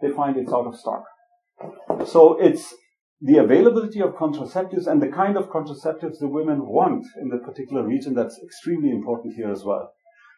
they 0.01 0.09
find 0.09 0.35
it's 0.35 0.51
out 0.51 0.67
of 0.67 0.75
stock. 0.75 1.05
So 2.05 2.37
it's 2.41 2.73
the 3.21 3.37
availability 3.37 4.01
of 4.01 4.15
contraceptives 4.15 4.87
and 4.87 5.01
the 5.01 5.09
kind 5.09 5.35
of 5.37 5.49
contraceptives 5.49 6.19
the 6.19 6.27
women 6.27 6.65
want 6.65 7.05
in 7.21 7.29
the 7.29 7.37
particular 7.37 7.83
region 7.83 8.13
that's 8.13 8.39
extremely 8.41 8.89
important 8.91 9.35
here 9.35 9.51
as 9.51 9.63
well. 9.63 9.91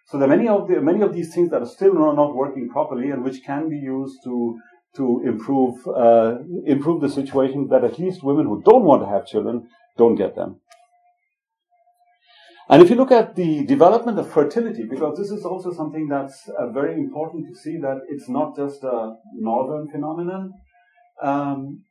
So 0.08 0.18
there 0.18 0.28
are 0.28 0.36
many 0.36 0.48
of 0.48 0.68
the, 0.68 0.82
many 0.82 1.02
of 1.02 1.14
these 1.14 1.34
things 1.34 1.52
that 1.52 1.62
are 1.62 1.68
still 1.68 1.94
not 1.94 2.36
working 2.36 2.70
properly 2.70 3.12
and 3.12 3.24
which 3.24 3.44
can 3.46 3.70
be 3.70 3.78
used 3.78 4.18
to 4.24 4.58
to 4.98 5.22
improve 5.26 5.88
uh, 5.88 6.40
improve 6.66 7.00
the 7.02 7.10
situation 7.10 7.68
that 7.70 7.84
at 7.84 7.98
least 7.98 8.24
women 8.24 8.46
who 8.46 8.62
don't 8.64 8.84
want 8.84 9.02
to 9.02 9.08
have 9.08 9.26
children 9.26 9.70
don't 9.98 10.16
get 10.16 10.36
them. 10.36 10.60
And 12.68 12.82
if 12.82 12.90
you 12.90 12.96
look 12.96 13.12
at 13.12 13.36
the 13.36 13.66
development 13.66 14.18
of 14.18 14.32
fertility, 14.32 14.84
because 14.90 15.18
this 15.18 15.30
is 15.30 15.46
also 15.46 15.74
something 15.74 16.08
that's 16.08 16.50
uh, 16.58 16.68
very 16.72 16.96
important 16.96 17.48
to 17.48 17.56
see 17.56 17.78
that 17.78 18.02
it's 18.10 18.30
not 18.30 18.56
just 18.56 18.84
a 18.84 19.16
northern 19.36 19.90
phenomenon. 19.90 20.54
Um, 21.22 21.84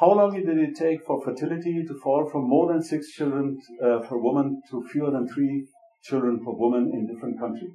how 0.00 0.12
long 0.12 0.34
did 0.34 0.58
it 0.58 0.76
take 0.76 1.04
for 1.06 1.22
fertility 1.22 1.82
to 1.86 1.94
fall 2.02 2.28
from 2.30 2.48
more 2.48 2.70
than 2.70 2.82
six 2.82 3.12
children 3.12 3.58
uh, 3.82 4.00
per 4.00 4.18
woman 4.18 4.60
to 4.70 4.86
fewer 4.92 5.10
than 5.10 5.26
three 5.26 5.66
children 6.04 6.38
per 6.44 6.52
woman 6.52 6.90
in 6.92 7.06
different 7.06 7.38
countries? 7.40 7.72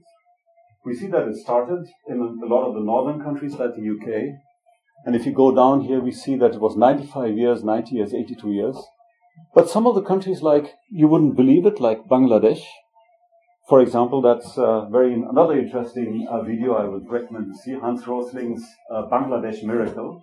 We 0.86 0.95
see 0.95 1.07
that 1.07 1.28
it 1.28 1.36
started 1.36 1.88
in 2.07 2.19
a 2.19 2.45
lot 2.45 2.67
of 2.67 2.76
the 2.76 2.82
northern 2.82 3.24
countries 3.24 3.53
like 3.53 3.76
the 3.76 3.89
UK. 3.89 4.36
And 5.05 5.15
if 5.15 5.26
you 5.26 5.34
go 5.34 5.53
down 5.55 5.82
here, 5.82 5.99
we 5.99 6.11
see 6.11 6.36
that 6.36 6.53
it 6.53 6.61
was 6.61 6.78
95 6.78 7.38
years, 7.38 7.63
90 7.63 7.95
years, 7.95 8.13
82 8.13 8.51
years. 8.51 8.78
But 9.55 9.69
some 9.69 9.88
of 9.88 9.95
the 9.95 10.03
countries, 10.03 10.43
like 10.43 10.74
you 10.91 11.07
wouldn't 11.07 11.36
believe 11.36 11.65
it, 11.65 11.80
like 11.80 12.05
Bangladesh, 12.05 12.61
for 13.67 13.82
example, 13.82 14.22
that's 14.22 14.57
uh, 14.57 14.86
very 14.89 15.13
another 15.13 15.57
interesting 15.57 16.28
uh, 16.30 16.41
video 16.41 16.74
I 16.74 16.86
would 16.86 17.09
recommend 17.09 17.53
to 17.53 17.57
see 17.57 17.74
Hans 17.74 18.05
Rosling's 18.05 18.63
uh, 18.91 19.03
Bangladesh 19.03 19.63
Miracle. 19.63 20.22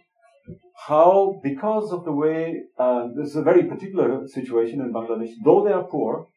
How, 0.87 1.41
because 1.43 1.93
of 1.93 2.05
the 2.05 2.13
way 2.13 2.63
uh, 2.79 3.09
this 3.17 3.31
is 3.31 3.37
a 3.37 3.43
very 3.43 3.65
particular 3.65 4.27
situation 4.27 4.81
in 4.81 4.93
Bangladesh, 4.93 5.33
though 5.45 5.65
they 5.65 5.73
are 5.73 5.85
poor, 5.85 6.29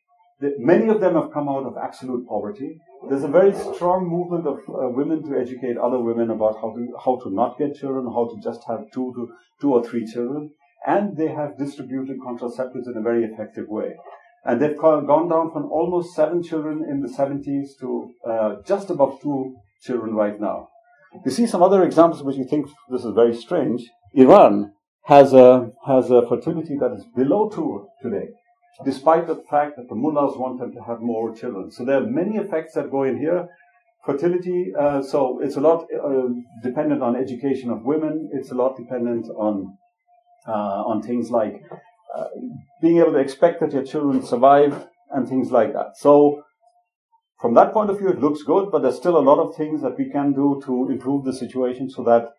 they, 0.42 0.52
many 0.58 0.90
of 0.90 1.00
them 1.00 1.14
have 1.16 1.32
come 1.32 1.48
out 1.48 1.66
of 1.66 1.76
absolute 1.82 2.28
poverty. 2.28 2.78
There's 3.10 3.24
a 3.24 3.28
very 3.28 3.54
strong 3.54 4.08
movement 4.08 4.48
of 4.48 4.58
uh, 4.68 4.90
women 4.90 5.24
to 5.24 5.38
educate 5.38 5.78
other 5.78 6.00
women 6.00 6.32
about 6.32 6.56
how 6.62 6.74
to 6.76 6.88
how 7.04 7.20
to 7.24 7.30
not 7.34 7.58
get 7.58 7.76
children, 7.76 8.06
how 8.06 8.28
to 8.28 8.42
just 8.44 8.62
have 8.68 8.92
two 8.92 9.14
to 9.16 9.30
two 9.62 9.74
or 9.74 9.84
three 9.84 10.06
children 10.06 10.52
and 10.86 11.16
they 11.16 11.28
have 11.28 11.58
distributed 11.58 12.20
contraceptives 12.20 12.88
in 12.88 12.98
a 12.98 13.02
very 13.02 13.24
effective 13.24 13.68
way. 13.68 13.94
And 14.44 14.60
they've 14.60 14.78
gone 14.78 15.30
down 15.30 15.52
from 15.52 15.72
almost 15.72 16.16
seven 16.16 16.42
children 16.42 16.84
in 16.90 17.02
the 17.02 17.08
70s 17.08 17.80
to 17.80 18.12
uh, 18.28 18.56
just 18.66 18.90
above 18.90 19.22
two 19.22 19.56
children 19.82 20.16
right 20.16 20.40
now. 20.40 20.70
You 21.24 21.32
see 21.32 21.46
some 21.46 21.62
other 21.62 21.84
examples 21.84 22.24
which 22.24 22.38
you 22.38 22.46
think 22.46 22.68
this 22.90 23.04
is 23.06 23.14
very 23.14 23.36
strange. 23.36 23.88
Iran 24.14 24.74
has 25.06 25.34
a, 25.34 25.72
has 25.86 26.12
a 26.12 26.28
fertility 26.28 26.78
that 26.80 26.92
is 26.92 27.06
below 27.16 27.50
two 27.50 27.88
today, 28.02 28.30
despite 28.84 29.28
the 29.28 29.44
fact 29.50 29.78
that 29.78 29.88
the 29.90 29.96
mullahs 29.96 30.38
want 30.38 30.60
them 30.60 30.74
to 30.74 30.82
have 30.84 31.02
more 31.02 31.34
children. 31.36 31.72
So 31.72 31.86
there 31.86 31.98
are 31.98 32.06
many 32.06 32.38
effects 32.38 32.74
that 32.74 32.92
go 32.92 33.04
in 33.04 33.18
here. 33.18 33.48
Fertility, 34.06 34.74
uh, 34.78 35.02
so 35.04 35.40
it's 35.42 35.58
a 35.58 35.62
lot 35.62 35.88
uh, 35.94 36.28
dependent 36.64 37.04
on 37.04 37.16
education 37.16 37.70
of 37.70 37.84
women. 37.84 38.30
It's 38.34 38.52
a 38.52 38.56
lot 38.56 38.76
dependent 38.76 39.28
on 39.30 39.78
uh, 40.48 40.84
on 40.90 41.04
things 41.04 41.30
like 41.30 41.62
uh, 42.16 42.26
being 42.82 42.98
able 42.98 43.14
to 43.14 43.20
expect 43.20 43.60
that 43.60 43.72
your 43.72 43.84
children 43.84 44.26
survive 44.26 44.88
and 45.12 45.30
things 45.30 45.52
like 45.52 45.74
that. 45.74 45.98
So, 45.98 46.44
from 47.40 47.54
that 47.54 47.74
point 47.74 47.92
of 47.92 48.00
view, 48.00 48.10
it 48.10 48.20
looks 48.20 48.42
good, 48.42 48.72
but 48.72 48.82
there's 48.82 48.98
still 48.98 49.18
a 49.18 49.20
lot 49.20 49.40
of 49.40 49.56
things 49.56 49.82
that 49.84 49.98
we 49.98 50.10
can 50.10 50.34
do 50.34 50.62
to 50.66 50.90
improve 50.90 51.26
the 51.26 51.34
situation 51.34 51.90
so 51.90 52.04
that 52.04 52.30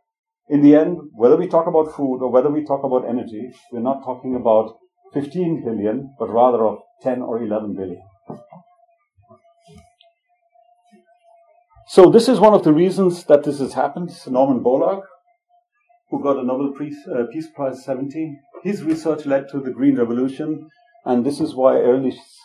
in 0.49 0.62
the 0.62 0.74
end, 0.74 0.99
whether 1.12 1.36
we 1.36 1.47
talk 1.47 1.66
about 1.66 1.95
food 1.95 2.18
or 2.22 2.30
whether 2.30 2.51
we 2.51 2.64
talk 2.64 2.84
about 2.84 3.09
energy, 3.09 3.51
we're 3.70 3.80
not 3.80 4.05
talking 4.05 4.34
about 4.34 4.76
15 5.14 5.64
billion, 5.64 6.14
but 6.18 6.30
rather 6.30 6.64
of 6.64 6.78
10 7.03 7.22
or 7.22 7.43
11 7.43 7.74
billion. 7.74 8.03
So 11.88 12.11
this 12.11 12.28
is 12.28 12.40
one 12.40 12.55
of 12.55 12.64
the 12.64 12.72
reasons 12.72 13.24
that 13.24 13.45
this 13.45 13.59
has 13.59 13.74
happened. 13.74 14.11
Norman 14.26 14.64
Borlaug, 14.64 15.03
who 16.11 16.22
got 16.22 16.38
a 16.38 16.43
Nobel 16.43 16.72
Peace, 16.78 16.97
uh, 17.07 17.24
Peace 17.30 17.49
Prize 17.55 17.84
70. 17.84 18.38
His 18.62 18.82
research 18.82 19.26
led 19.26 19.49
to 19.51 19.61
the 19.61 19.70
Green 19.70 19.97
Revolution, 19.97 20.68
and 21.05 21.26
this 21.26 21.40
is 21.40 21.55
why 21.55 21.74
Ehrlich's 21.74 22.38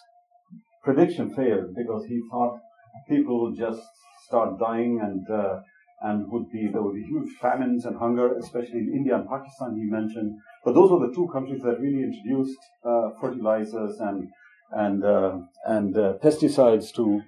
prediction 0.83 1.33
failed 1.33 1.75
because 1.75 2.05
he 2.05 2.21
thought 2.31 2.59
people 3.07 3.43
would 3.43 3.57
just 3.57 3.81
start 4.25 4.59
dying 4.59 4.99
and 5.01 5.25
uh, 5.29 5.59
and 6.01 6.29
would 6.31 6.49
be 6.51 6.67
there 6.67 6.81
would 6.81 6.95
be 6.95 7.03
huge 7.03 7.29
famines 7.41 7.85
and 7.85 7.97
hunger, 7.97 8.37
especially 8.37 8.79
in 8.79 8.93
India 8.93 9.15
and 9.15 9.27
Pakistan. 9.27 9.75
He 9.75 9.85
mentioned, 9.85 10.37
but 10.63 10.73
those 10.73 10.91
were 10.91 11.07
the 11.07 11.13
two 11.13 11.27
countries 11.33 11.61
that 11.63 11.79
really 11.79 12.03
introduced 12.03 12.59
uh, 12.85 13.09
fertilizers 13.19 13.99
and 13.99 14.29
and 14.71 15.03
uh, 15.03 15.39
and 15.65 15.97
uh, 15.97 16.13
pesticides 16.23 16.93
to 16.95 17.21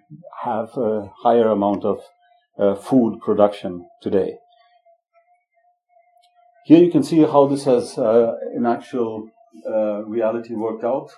have 0.44 0.70
a 0.78 1.12
higher 1.24 1.48
amount 1.48 1.86
of 1.86 2.00
uh, 2.58 2.76
food 2.76 3.20
production 3.22 3.88
today. 4.02 4.38
Here 6.66 6.84
you 6.84 6.92
can 6.92 7.04
see 7.04 7.22
how 7.22 7.48
this 7.48 7.64
has, 7.64 7.98
uh, 7.98 8.36
in 8.56 8.66
actual 8.66 9.30
reality, 10.06 10.54
worked 10.54 10.84
out. 10.84 11.10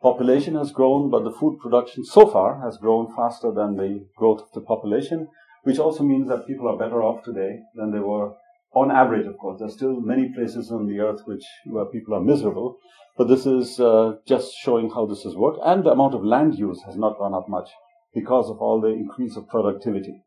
Population 0.00 0.54
has 0.54 0.70
grown, 0.70 1.10
but 1.10 1.24
the 1.24 1.32
food 1.32 1.58
production 1.58 2.04
so 2.04 2.26
far 2.26 2.60
has 2.60 2.76
grown 2.76 3.12
faster 3.16 3.50
than 3.50 3.76
the 3.76 4.06
growth 4.16 4.42
of 4.42 4.52
the 4.52 4.60
population, 4.60 5.28
which 5.64 5.78
also 5.78 6.04
means 6.04 6.28
that 6.28 6.46
people 6.46 6.68
are 6.68 6.78
better 6.78 7.02
off 7.02 7.24
today 7.24 7.60
than 7.74 7.90
they 7.90 7.98
were 7.98 8.32
on 8.74 8.90
average, 8.90 9.26
of 9.26 9.38
course. 9.38 9.58
There's 9.58 9.74
still 9.74 10.00
many 10.00 10.32
places 10.34 10.70
on 10.70 10.86
the 10.86 11.00
earth 11.00 11.22
which 11.26 11.44
where 11.66 11.86
people 11.86 12.14
are 12.14 12.20
miserable, 12.20 12.78
but 13.16 13.28
this 13.28 13.46
is 13.46 13.80
uh, 13.80 14.16
just 14.26 14.52
showing 14.54 14.90
how 14.90 15.06
this 15.06 15.22
has 15.22 15.36
worked. 15.36 15.60
And 15.64 15.84
the 15.84 15.90
amount 15.90 16.14
of 16.14 16.24
land 16.24 16.58
use 16.58 16.82
has 16.86 16.96
not 16.96 17.18
gone 17.18 17.34
up 17.34 17.48
much 17.48 17.70
because 18.14 18.50
of 18.50 18.58
all 18.58 18.80
the 18.80 18.88
increase 18.88 19.36
of 19.36 19.48
productivity. 19.48 20.22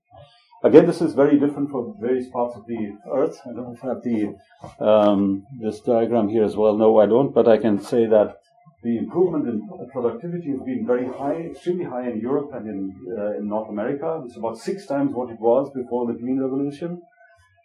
Again, 0.64 0.88
this 0.88 1.02
is 1.02 1.14
very 1.14 1.40
different 1.40 1.70
for 1.70 1.96
various 2.02 2.28
parts 2.30 2.56
of 2.56 2.66
the 2.66 2.98
earth. 3.14 3.40
I 3.46 3.54
don't 3.54 3.80
have 3.80 4.02
the 4.02 4.36
um, 4.84 5.46
this 5.62 5.82
diagram 5.82 6.30
here 6.30 6.44
as 6.44 6.56
well. 6.56 6.76
No, 6.76 7.00
I 7.00 7.06
don't. 7.06 7.34
But 7.34 7.48
I 7.48 7.58
can 7.58 7.80
say 7.80 8.08
that 8.08 8.38
the 8.84 8.98
improvement 8.98 9.48
in 9.48 9.68
productivity 9.92 10.52
has 10.52 10.62
been 10.62 10.86
very 10.86 11.08
high, 11.08 11.50
extremely 11.52 11.86
high 11.86 12.10
in 12.10 12.20
Europe 12.20 12.52
and 12.54 12.68
in, 12.68 13.18
uh, 13.18 13.38
in 13.38 13.48
North 13.48 13.70
America. 13.70 14.22
It's 14.26 14.38
about 14.38 14.58
six 14.58 14.86
times 14.86 15.14
what 15.14 15.32
it 15.32 15.40
was 15.40 15.72
before 15.76 16.06
the 16.06 16.14
Green 16.14 16.40
Revolution. 16.40 17.02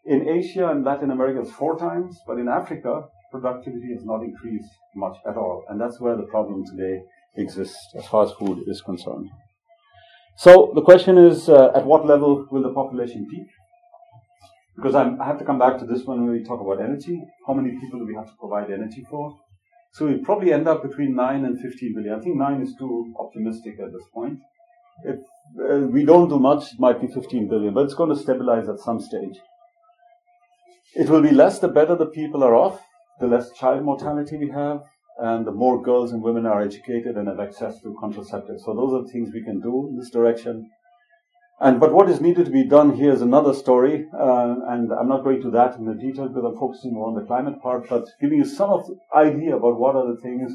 In 0.06 0.28
Asia 0.28 0.68
and 0.68 0.84
Latin 0.84 1.10
America, 1.10 1.40
it's 1.40 1.50
four 1.50 1.78
times. 1.78 2.18
But 2.26 2.38
in 2.38 2.48
Africa, 2.48 3.04
productivity 3.30 3.92
has 3.94 4.04
not 4.04 4.22
increased 4.22 4.70
much 4.96 5.16
at 5.28 5.36
all. 5.36 5.64
And 5.68 5.80
that's 5.80 6.00
where 6.00 6.16
the 6.16 6.24
problem 6.24 6.64
today 6.64 7.02
exists 7.36 7.94
as 7.96 8.06
far 8.06 8.24
as 8.24 8.32
food 8.32 8.64
is 8.66 8.80
concerned. 8.80 9.28
So 10.36 10.72
the 10.74 10.82
question 10.82 11.18
is, 11.18 11.48
uh, 11.48 11.72
at 11.74 11.84
what 11.84 12.06
level 12.06 12.46
will 12.50 12.62
the 12.62 12.72
population 12.72 13.28
peak? 13.30 13.48
Because 14.76 14.94
I'm, 14.94 15.20
i 15.20 15.26
have 15.26 15.38
to 15.38 15.44
come 15.44 15.58
back 15.58 15.78
to 15.80 15.84
this 15.84 16.04
one 16.04 16.24
when 16.24 16.32
we 16.32 16.42
talk 16.42 16.60
about 16.60 16.82
energy. 16.82 17.22
How 17.46 17.52
many 17.52 17.78
people 17.78 17.98
do 17.98 18.06
we 18.06 18.14
have 18.14 18.26
to 18.26 18.36
provide 18.40 18.70
energy 18.70 19.04
for? 19.10 19.38
So 19.92 20.06
we 20.06 20.16
probably 20.16 20.52
end 20.52 20.68
up 20.68 20.82
between 20.82 21.14
9 21.14 21.44
and 21.44 21.60
15 21.60 21.94
billion. 21.94 22.14
I 22.14 22.20
think 22.20 22.36
9 22.36 22.62
is 22.62 22.74
too 22.78 23.14
optimistic 23.18 23.78
at 23.78 23.92
this 23.92 24.04
point. 24.14 24.38
If 25.04 25.16
uh, 25.70 25.86
we 25.86 26.04
don't 26.04 26.30
do 26.30 26.38
much, 26.38 26.72
it 26.72 26.80
might 26.80 27.00
be 27.00 27.08
15 27.08 27.48
billion, 27.48 27.74
but 27.74 27.84
it's 27.84 27.94
going 27.94 28.08
to 28.08 28.16
stabilize 28.16 28.68
at 28.68 28.78
some 28.78 29.00
stage. 29.00 29.38
It 30.94 31.10
will 31.10 31.22
be 31.22 31.30
less 31.30 31.58
the 31.58 31.68
better 31.68 31.94
the 31.94 32.06
people 32.06 32.42
are 32.42 32.54
off, 32.54 32.80
the 33.20 33.26
less 33.26 33.52
child 33.52 33.84
mortality 33.84 34.38
we 34.38 34.50
have, 34.50 34.82
and 35.18 35.46
the 35.46 35.52
more 35.52 35.82
girls 35.82 36.12
and 36.12 36.22
women 36.22 36.46
are 36.46 36.62
educated 36.62 37.16
and 37.16 37.28
have 37.28 37.40
access 37.40 37.80
to 37.82 37.96
contraceptives. 38.02 38.60
So 38.64 38.74
those 38.74 38.94
are 38.94 39.12
things 39.12 39.30
we 39.32 39.42
can 39.42 39.60
do 39.60 39.88
in 39.88 39.98
this 39.98 40.10
direction. 40.10 40.70
And 41.62 41.78
but 41.78 41.92
what 41.92 42.10
is 42.10 42.20
needed 42.20 42.46
to 42.46 42.50
be 42.50 42.64
done 42.64 42.96
here 42.96 43.12
is 43.12 43.22
another 43.22 43.54
story, 43.54 44.06
uh, 44.12 44.56
and 44.66 44.92
I'm 44.92 45.08
not 45.08 45.22
going 45.22 45.40
to 45.42 45.50
that 45.52 45.76
in 45.76 45.84
the 45.84 45.94
detail 45.94 46.26
because 46.26 46.44
I'm 46.44 46.58
focusing 46.58 46.92
more 46.92 47.06
on 47.06 47.14
the 47.14 47.24
climate 47.24 47.62
part, 47.62 47.88
but 47.88 48.08
giving 48.20 48.38
you 48.38 48.44
some 48.44 48.70
of 48.70 48.90
idea 49.14 49.54
about 49.54 49.78
what 49.78 49.94
are 49.94 50.12
the 50.12 50.20
things 50.20 50.52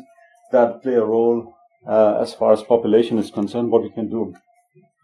that 0.51 0.83
play 0.83 0.95
a 0.95 1.05
role 1.05 1.55
uh, 1.87 2.19
as 2.21 2.33
far 2.33 2.51
as 2.51 2.61
population 2.61 3.17
is 3.19 3.31
concerned, 3.31 3.71
what 3.71 3.83
we 3.83 3.89
can 3.89 4.09
do. 4.09 4.35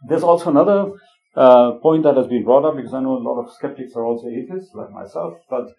There's 0.09 0.23
also 0.23 0.49
another 0.49 0.91
uh, 1.37 1.71
point 1.81 2.03
that 2.03 2.17
has 2.17 2.27
been 2.27 2.43
brought 2.43 2.65
up 2.65 2.75
because 2.75 2.93
I 2.93 2.99
know 2.99 3.15
a 3.15 3.27
lot 3.29 3.39
of 3.41 3.53
skeptics 3.53 3.95
are 3.95 4.03
also 4.03 4.27
atheists, 4.27 4.75
like 4.75 4.91
myself, 4.91 5.35
but 5.49 5.69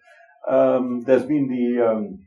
um, 0.49 1.03
there's 1.05 1.25
been 1.25 1.47
the 1.47 1.87
um, 1.87 2.19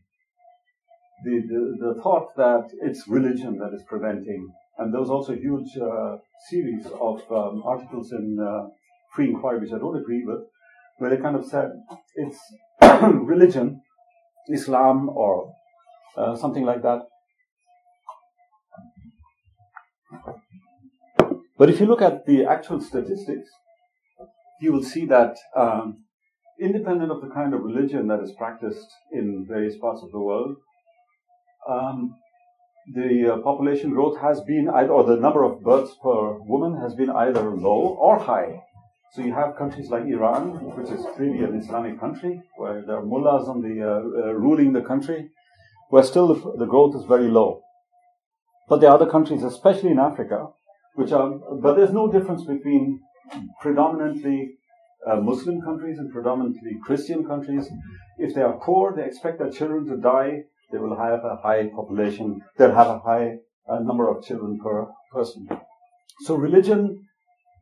the, 1.24 1.42
the, 1.48 1.94
the, 1.94 2.00
thought 2.00 2.28
that 2.36 2.70
it's 2.80 3.08
religion 3.08 3.58
that 3.58 3.74
is 3.74 3.82
preventing. 3.88 4.48
And 4.78 4.94
there 4.94 5.00
was 5.00 5.10
also 5.10 5.34
huge 5.34 5.76
uh, 5.76 6.18
series 6.50 6.86
of 6.86 7.20
um, 7.30 7.62
articles 7.64 8.12
in 8.12 8.38
uh, 8.40 8.68
Free 9.14 9.30
Inquiry, 9.30 9.60
which 9.60 9.72
I 9.72 9.78
don't 9.78 9.96
agree 9.96 10.24
with, 10.24 10.40
where 10.98 11.10
they 11.10 11.16
kind 11.16 11.36
of 11.36 11.44
said 11.46 11.70
it's 12.14 12.38
religion, 13.02 13.80
Islam, 14.52 15.08
or 15.08 15.52
uh, 16.16 16.36
something 16.36 16.64
like 16.64 16.82
that. 16.82 17.02
But 21.58 21.70
if 21.70 21.80
you 21.80 21.86
look 21.86 22.02
at 22.02 22.24
the 22.26 22.44
actual 22.44 22.80
statistics, 22.80 23.50
you 24.60 24.72
will 24.72 24.84
see 24.84 25.06
that 25.06 25.36
um, 25.56 26.04
independent 26.60 27.10
of 27.10 27.20
the 27.20 27.28
kind 27.28 27.54
of 27.54 27.62
religion 27.62 28.08
that 28.08 28.20
is 28.20 28.32
practiced 28.32 28.88
in 29.12 29.44
various 29.48 29.76
parts 29.76 30.02
of 30.02 30.10
the 30.12 30.20
world, 30.20 30.56
um, 31.68 32.16
the 32.94 33.34
uh, 33.34 33.38
population 33.38 33.90
growth 33.90 34.18
has 34.18 34.40
been, 34.42 34.68
either, 34.68 34.90
or 34.90 35.04
the 35.04 35.16
number 35.16 35.42
of 35.44 35.62
births 35.62 35.94
per 36.02 36.32
woman 36.38 36.80
has 36.80 36.94
been 36.94 37.10
either 37.10 37.50
low 37.50 37.96
or 38.00 38.18
high. 38.18 38.62
So 39.12 39.22
you 39.22 39.32
have 39.34 39.56
countries 39.56 39.90
like 39.90 40.04
Iran, 40.04 40.50
which 40.76 40.90
is 40.90 41.04
clearly 41.16 41.44
an 41.44 41.58
Islamic 41.58 41.98
country, 41.98 42.42
where 42.56 42.82
there 42.82 42.96
are 42.96 43.04
mullahs 43.04 43.48
on 43.48 43.62
the 43.62 43.82
uh, 43.82 43.88
uh, 43.88 44.32
ruling 44.32 44.72
the 44.72 44.82
country, 44.82 45.30
where 45.90 46.02
still 46.02 46.28
the, 46.28 46.58
the, 46.58 46.66
growth 46.66 46.94
is 46.94 47.04
very 47.04 47.28
low. 47.28 47.62
But 48.68 48.80
there 48.80 48.90
are 48.90 48.94
other 48.94 49.10
countries, 49.10 49.42
especially 49.42 49.90
in 49.90 49.98
Africa, 49.98 50.48
which 50.94 51.12
are. 51.12 51.30
But 51.30 51.74
there's 51.76 51.92
no 51.92 52.10
difference 52.12 52.44
between 52.44 53.00
predominantly 53.62 54.56
uh, 55.06 55.16
Muslim 55.16 55.62
countries 55.62 55.98
and 55.98 56.12
predominantly 56.12 56.78
Christian 56.84 57.24
countries. 57.24 57.68
If 58.18 58.34
they 58.34 58.42
are 58.42 58.58
poor, 58.60 58.94
they 58.94 59.04
expect 59.04 59.38
their 59.38 59.50
children 59.50 59.86
to 59.86 59.96
die 59.96 60.44
they 60.70 60.78
will 60.78 60.96
have 60.96 61.24
a 61.24 61.36
high 61.42 61.68
population, 61.74 62.40
they'll 62.56 62.74
have 62.74 62.88
a 62.88 62.98
high 62.98 63.36
uh, 63.68 63.78
number 63.80 64.08
of 64.08 64.24
children 64.24 64.58
per 64.62 64.86
person. 65.12 65.48
So 66.20 66.34
religion 66.34 67.06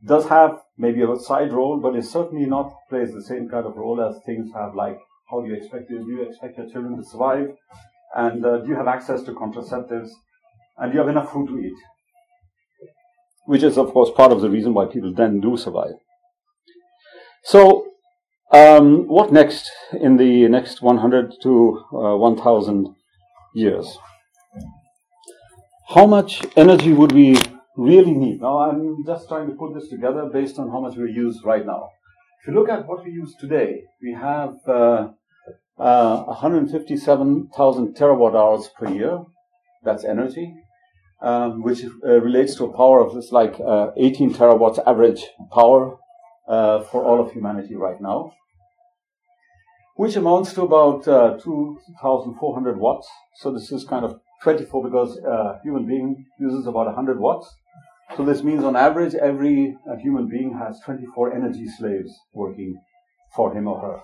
does 0.05 0.27
have 0.27 0.59
maybe 0.77 1.01
a 1.01 1.15
side 1.15 1.51
role, 1.51 1.79
but 1.79 1.95
it 1.95 2.05
certainly 2.05 2.45
not 2.45 2.73
plays 2.89 3.13
the 3.13 3.23
same 3.23 3.49
kind 3.49 3.65
of 3.65 3.75
role 3.75 4.01
as 4.01 4.21
things 4.25 4.51
have 4.53 4.75
like 4.75 4.99
how 5.29 5.41
do 5.41 5.49
you 5.49 5.55
expect 5.55 5.89
do 5.89 5.95
you 5.95 6.21
expect 6.23 6.57
your 6.57 6.69
children 6.69 6.97
to 6.97 7.03
survive, 7.03 7.49
and 8.15 8.45
uh, 8.45 8.59
do 8.59 8.69
you 8.69 8.75
have 8.75 8.87
access 8.87 9.21
to 9.23 9.33
contraceptives, 9.33 10.09
and 10.77 10.91
do 10.91 10.97
you 10.97 10.99
have 10.99 11.09
enough 11.09 11.31
food 11.31 11.47
to 11.47 11.59
eat, 11.59 11.77
which 13.45 13.63
is 13.63 13.77
of 13.77 13.91
course 13.91 14.09
part 14.15 14.31
of 14.31 14.41
the 14.41 14.49
reason 14.49 14.73
why 14.73 14.85
people 14.85 15.13
then 15.13 15.41
do 15.41 15.57
survive. 15.57 15.95
So 17.43 17.87
um, 18.53 19.07
what 19.07 19.33
next 19.33 19.69
in 19.91 20.17
the 20.17 20.47
next 20.47 20.81
100 20.81 21.33
to 21.43 21.83
uh, 21.93 22.15
1000 22.15 22.95
years? 23.57 23.97
How 25.89 26.05
much 26.05 26.45
energy 26.55 26.93
would 26.93 27.11
we 27.11 27.37
really 27.75 28.13
need? 28.13 28.41
Now, 28.41 28.57
I'm 28.59 29.03
just 29.05 29.27
trying 29.27 29.47
to 29.49 29.55
put 29.55 29.73
this 29.73 29.89
together 29.89 30.29
based 30.31 30.59
on 30.59 30.69
how 30.69 30.79
much 30.81 30.95
we 30.95 31.11
use 31.11 31.41
right 31.43 31.65
now. 31.65 31.89
If 32.39 32.47
you 32.47 32.53
look 32.53 32.69
at 32.69 32.87
what 32.87 33.03
we 33.03 33.11
use 33.11 33.33
today, 33.39 33.83
we 34.01 34.13
have 34.13 34.55
uh, 34.67 35.09
uh, 35.79 36.23
157,000 36.23 37.95
terawatt 37.95 38.35
hours 38.35 38.69
per 38.77 38.89
year. 38.89 39.23
That's 39.83 40.03
energy, 40.03 40.53
um, 41.21 41.63
which 41.63 41.83
uh, 41.83 42.21
relates 42.21 42.55
to 42.55 42.65
a 42.65 42.73
power 42.75 42.99
of 42.99 43.15
this 43.15 43.31
like 43.31 43.59
uh, 43.59 43.91
18 43.97 44.33
terawatts 44.33 44.79
average 44.85 45.23
power 45.51 45.97
uh, 46.47 46.81
for 46.81 47.03
all 47.03 47.19
of 47.23 47.31
humanity 47.31 47.75
right 47.75 48.01
now, 48.01 48.33
which 49.97 50.15
amounts 50.15 50.53
to 50.53 50.61
about 50.61 51.07
uh, 51.07 51.37
2,400 51.43 52.79
watts. 52.79 53.07
So 53.35 53.51
this 53.51 53.71
is 53.71 53.83
kind 53.83 54.05
of 54.05 54.19
24 54.43 54.83
because 54.89 55.17
a 55.17 55.29
uh, 55.29 55.59
human 55.63 55.85
being 55.85 56.25
uses 56.39 56.67
about 56.67 56.85
100 56.85 57.19
watts. 57.19 57.53
So 58.15 58.23
this 58.23 58.43
means 58.43 58.63
on 58.63 58.75
average, 58.75 59.15
every 59.15 59.75
uh, 59.89 59.97
human 59.97 60.27
being 60.29 60.57
has 60.57 60.79
24 60.85 61.35
energy 61.35 61.67
slaves 61.67 62.11
working 62.33 62.79
for 63.35 63.53
him 63.53 63.67
or 63.67 63.81
her. 63.81 63.99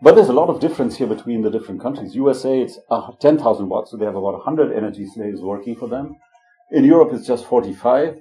But 0.00 0.14
there's 0.14 0.28
a 0.28 0.32
lot 0.34 0.48
of 0.48 0.60
difference 0.60 0.96
here 0.96 1.06
between 1.06 1.42
the 1.42 1.50
different 1.50 1.80
countries. 1.80 2.14
USA, 2.14 2.60
it's 2.60 2.78
uh, 2.90 3.12
10,000 3.20 3.68
watts, 3.68 3.90
so 3.90 3.96
they 3.96 4.04
have 4.04 4.16
about 4.16 4.34
100 4.34 4.76
energy 4.76 5.06
slaves 5.06 5.40
working 5.40 5.76
for 5.76 5.88
them. 5.88 6.16
In 6.70 6.84
Europe, 6.84 7.10
it's 7.12 7.26
just 7.26 7.46
45. 7.46 8.20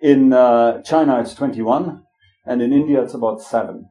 In 0.00 0.32
uh, 0.32 0.82
China, 0.82 1.20
it's 1.20 1.34
21 1.34 2.02
and 2.46 2.62
in 2.62 2.72
India 2.72 3.02
it's 3.02 3.14
about 3.14 3.40
seven. 3.40 3.88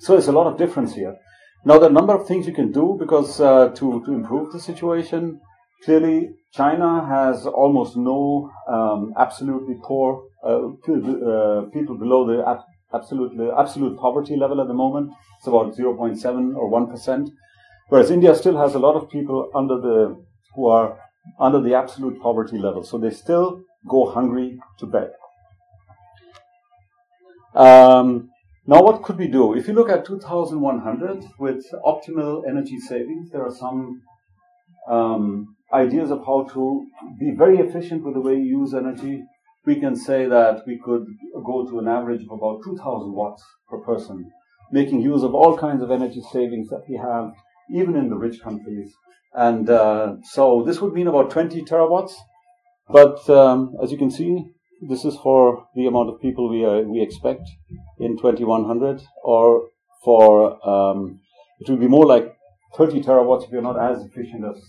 So 0.00 0.12
there's 0.12 0.28
a 0.28 0.32
lot 0.32 0.46
of 0.46 0.58
difference 0.58 0.94
here. 0.94 1.16
Now 1.64 1.78
there 1.78 1.88
are 1.88 1.90
a 1.90 2.00
number 2.00 2.14
of 2.14 2.26
things 2.26 2.46
you 2.46 2.52
can 2.52 2.72
do 2.72 2.96
because 2.98 3.40
uh, 3.40 3.68
to 3.68 4.02
to 4.04 4.12
improve 4.12 4.52
the 4.52 4.60
situation. 4.60 5.40
Clearly, 5.84 6.30
China 6.52 7.06
has 7.06 7.46
almost 7.46 7.96
no 7.96 8.50
um, 8.68 9.12
absolutely 9.18 9.76
poor 9.82 10.22
uh, 10.42 10.68
uh 10.68 11.62
people 11.76 11.96
below 11.98 12.26
the 12.26 12.60
absolute 12.94 13.32
absolute 13.56 13.98
poverty 13.98 14.36
level 14.36 14.60
at 14.60 14.68
the 14.68 14.74
moment. 14.74 15.10
It's 15.38 15.46
about 15.46 15.74
0.7 15.74 16.56
or 16.56 16.68
1 16.68 16.86
percent, 16.90 17.30
whereas 17.88 18.10
India 18.10 18.34
still 18.34 18.56
has 18.58 18.74
a 18.74 18.78
lot 18.78 18.94
of 18.94 19.10
people 19.10 19.50
under 19.54 19.80
the 19.80 20.24
who 20.54 20.68
are 20.68 20.98
under 21.40 21.60
the 21.60 21.74
absolute 21.74 22.20
poverty 22.20 22.58
level. 22.58 22.82
So 22.84 22.98
they 22.98 23.10
still 23.10 23.62
go 23.88 24.10
hungry 24.10 24.58
to 24.78 24.86
bed. 24.86 25.10
Um, 27.54 28.30
now, 28.66 28.82
what 28.82 29.02
could 29.02 29.18
we 29.18 29.28
do? 29.28 29.54
If 29.54 29.68
you 29.68 29.74
look 29.74 29.90
at 29.90 30.06
2100 30.06 31.24
with 31.38 31.64
optimal 31.84 32.48
energy 32.48 32.78
savings, 32.78 33.30
there 33.30 33.44
are 33.44 33.54
some 33.54 34.00
um, 34.88 35.56
ideas 35.72 36.10
of 36.10 36.20
how 36.26 36.48
to 36.52 36.86
be 37.18 37.32
very 37.32 37.58
efficient 37.58 38.04
with 38.04 38.14
the 38.14 38.20
way 38.20 38.34
you 38.34 38.60
use 38.60 38.74
energy. 38.74 39.22
We 39.66 39.80
can 39.80 39.96
say 39.96 40.26
that 40.26 40.62
we 40.66 40.78
could 40.84 41.06
go 41.44 41.66
to 41.68 41.78
an 41.78 41.88
average 41.88 42.22
of 42.22 42.32
about 42.32 42.62
2000 42.64 43.12
watts 43.12 43.42
per 43.68 43.78
person 43.78 44.30
making 44.70 45.00
use 45.00 45.22
of 45.22 45.34
all 45.34 45.56
kinds 45.56 45.82
of 45.82 45.90
energy 45.90 46.22
savings 46.32 46.68
that 46.68 46.82
we 46.88 46.96
have, 46.96 47.32
even 47.70 47.96
in 47.96 48.08
the 48.08 48.16
rich 48.16 48.40
countries. 48.42 48.92
And 49.32 49.68
uh, 49.68 50.16
so 50.22 50.64
this 50.66 50.80
would 50.80 50.92
mean 50.92 51.06
about 51.06 51.30
20 51.30 51.62
terawatts. 51.62 52.14
But 52.88 53.28
um, 53.30 53.76
as 53.82 53.90
you 53.90 53.98
can 53.98 54.10
see, 54.10 54.44
this 54.88 55.04
is 55.04 55.16
for 55.16 55.66
the 55.74 55.86
amount 55.86 56.08
of 56.10 56.20
people 56.20 56.48
we 56.48 56.64
uh, 56.64 56.80
we 56.80 57.02
expect 57.02 57.42
in 57.98 58.16
2100, 58.16 59.02
or 59.22 59.68
for 60.04 60.68
um, 60.68 61.20
it 61.60 61.70
will 61.70 61.78
be 61.78 61.88
more 61.88 62.06
like 62.06 62.36
30 62.76 63.02
terawatts 63.02 63.44
if 63.44 63.50
you're 63.50 63.62
not 63.62 63.78
as 63.78 64.02
efficient 64.04 64.44
as. 64.44 64.62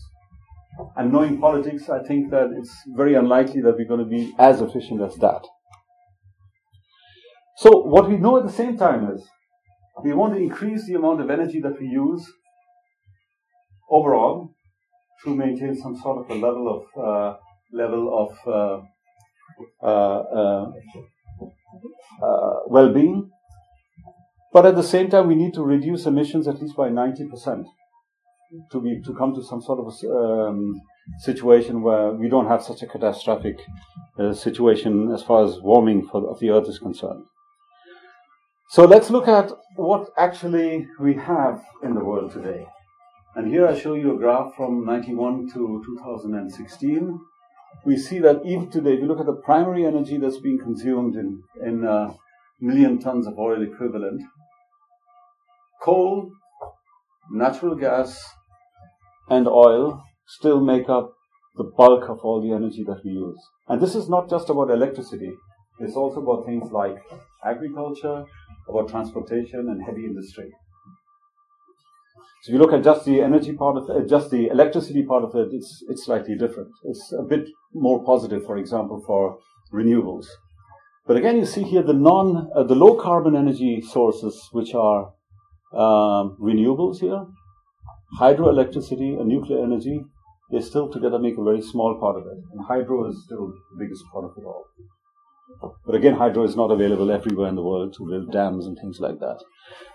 And 0.97 1.11
knowing 1.11 1.39
politics, 1.39 1.89
I 1.89 2.03
think 2.03 2.31
that 2.31 2.53
it's 2.57 2.73
very 2.95 3.15
unlikely 3.15 3.61
that 3.61 3.75
we're 3.77 3.87
going 3.87 4.03
to 4.03 4.17
be 4.17 4.33
as 4.37 4.61
efficient 4.61 5.01
as 5.01 5.15
that. 5.15 5.45
So 7.57 7.69
what 7.69 8.09
we 8.09 8.17
know 8.17 8.37
at 8.37 8.45
the 8.45 8.51
same 8.51 8.77
time 8.77 9.09
is 9.11 9.25
we 10.03 10.11
want 10.13 10.33
to 10.33 10.39
increase 10.39 10.85
the 10.85 10.95
amount 10.95 11.21
of 11.21 11.29
energy 11.29 11.61
that 11.61 11.79
we 11.79 11.87
use 11.87 12.29
overall 13.89 14.53
to 15.23 15.33
maintain 15.33 15.75
some 15.75 15.95
sort 15.95 16.17
of 16.17 16.29
a 16.29 16.33
level 16.33 16.67
of 16.75 17.03
uh, 17.03 17.37
level 17.71 18.03
of 18.23 18.53
uh, 18.53 18.85
uh, 19.81 19.85
uh, 19.85 20.71
uh, 22.23 22.59
well-being. 22.67 23.29
But 24.53 24.65
at 24.65 24.75
the 24.75 24.83
same 24.83 25.09
time, 25.09 25.27
we 25.27 25.35
need 25.35 25.53
to 25.55 25.63
reduce 25.63 26.05
emissions 26.05 26.47
at 26.47 26.61
least 26.61 26.75
by 26.75 26.89
90% 26.89 27.65
to 28.71 28.81
be 28.81 29.01
to 29.01 29.13
come 29.13 29.33
to 29.35 29.43
some 29.43 29.61
sort 29.61 29.79
of 29.79 29.87
a, 29.87 30.47
um, 30.47 30.81
situation 31.19 31.81
where 31.81 32.11
we 32.11 32.29
don't 32.29 32.47
have 32.47 32.63
such 32.63 32.81
a 32.81 32.87
catastrophic 32.87 33.59
uh, 34.17 34.33
situation 34.33 35.11
as 35.11 35.21
far 35.21 35.43
as 35.45 35.59
warming 35.61 36.07
for, 36.07 36.29
of 36.29 36.39
the 36.39 36.49
earth 36.49 36.67
is 36.67 36.79
concerned. 36.79 37.25
So 38.69 38.85
let's 38.85 39.09
look 39.09 39.27
at 39.27 39.51
what 39.75 40.09
actually 40.17 40.87
we 40.99 41.13
have 41.15 41.63
in 41.83 41.93
the 41.93 42.03
world 42.03 42.31
today. 42.31 42.65
And 43.35 43.47
here 43.47 43.67
I 43.67 43.77
show 43.77 43.93
you 43.93 44.15
a 44.15 44.17
graph 44.17 44.55
from 44.55 44.85
91 44.85 45.49
to 45.53 45.83
2016. 45.85 47.19
We 47.83 47.97
see 47.97 48.19
that 48.19 48.41
even 48.45 48.69
today, 48.71 48.93
if 48.93 48.99
you 49.01 49.07
look 49.07 49.19
at 49.19 49.25
the 49.25 49.41
primary 49.43 49.85
energy 49.85 50.17
that's 50.17 50.39
being 50.39 50.59
consumed 50.59 51.15
in, 51.15 51.43
in 51.63 51.85
uh, 51.85 52.13
million 52.59 52.99
tons 52.99 53.27
of 53.27 53.37
oil 53.37 53.61
equivalent, 53.61 54.21
coal, 55.81 56.31
natural 57.31 57.75
gas, 57.75 58.23
and 59.29 59.47
oil 59.47 60.03
still 60.27 60.61
make 60.61 60.89
up 60.89 61.13
the 61.57 61.63
bulk 61.77 62.09
of 62.09 62.19
all 62.19 62.41
the 62.41 62.53
energy 62.53 62.83
that 62.83 63.03
we 63.03 63.11
use. 63.11 63.39
And 63.67 63.81
this 63.81 63.95
is 63.95 64.09
not 64.09 64.29
just 64.29 64.49
about 64.49 64.69
electricity. 64.69 65.31
It's 65.79 65.95
also 65.95 66.21
about 66.21 66.45
things 66.45 66.71
like 66.71 66.97
agriculture, 67.43 68.25
about 68.67 68.89
transportation 68.89 69.69
and 69.69 69.83
heavy 69.83 70.05
industry. 70.05 70.51
So 72.45 72.51
if 72.51 72.53
you 72.53 72.59
look 72.59 72.73
at 72.73 72.83
just 72.83 73.05
the 73.05 73.21
energy 73.21 73.53
part 73.53 73.75
of 73.75 73.89
it, 73.89 74.07
just 74.07 74.29
the 74.29 74.49
electricity 74.49 75.01
part 75.01 75.23
of 75.23 75.33
it, 75.33 75.47
it's, 75.51 75.83
it's 75.89 76.05
slightly 76.05 76.35
different. 76.35 76.69
It's 76.83 77.11
a 77.11 77.23
bit 77.23 77.49
more 77.73 78.05
positive, 78.05 78.45
for 78.45 78.57
example, 78.57 79.01
for 79.03 79.39
renewables. 79.73 80.27
But 81.07 81.17
again, 81.17 81.37
you 81.37 81.45
see 81.47 81.63
here 81.63 81.81
the 81.81 81.93
non, 81.93 82.51
uh, 82.55 82.61
the 82.61 82.75
low 82.75 83.01
carbon 83.01 83.35
energy 83.35 83.81
sources, 83.81 84.47
which 84.51 84.75
are 84.75 85.05
um, 85.73 86.37
renewables 86.39 86.99
here, 86.99 87.25
hydroelectricity 88.19 89.19
and 89.19 89.27
nuclear 89.27 89.63
energy, 89.63 90.05
they 90.51 90.61
still 90.61 90.91
together 90.91 91.17
make 91.17 91.39
a 91.39 91.43
very 91.43 91.63
small 91.63 91.99
part 91.99 92.15
of 92.15 92.27
it. 92.27 92.37
And 92.51 92.63
hydro 92.67 93.09
is 93.09 93.23
still 93.25 93.47
the 93.47 93.83
biggest 93.83 94.03
part 94.13 94.25
of 94.25 94.37
it 94.37 94.45
all. 94.45 94.65
But 95.85 95.95
again, 95.95 96.15
hydro 96.15 96.43
is 96.43 96.55
not 96.55 96.71
available 96.71 97.11
everywhere 97.11 97.49
in 97.49 97.55
the 97.55 97.63
world 97.63 97.93
to 97.97 98.07
build 98.07 98.31
dams 98.31 98.65
and 98.65 98.77
things 98.77 98.99
like 98.99 99.19
that. 99.19 99.39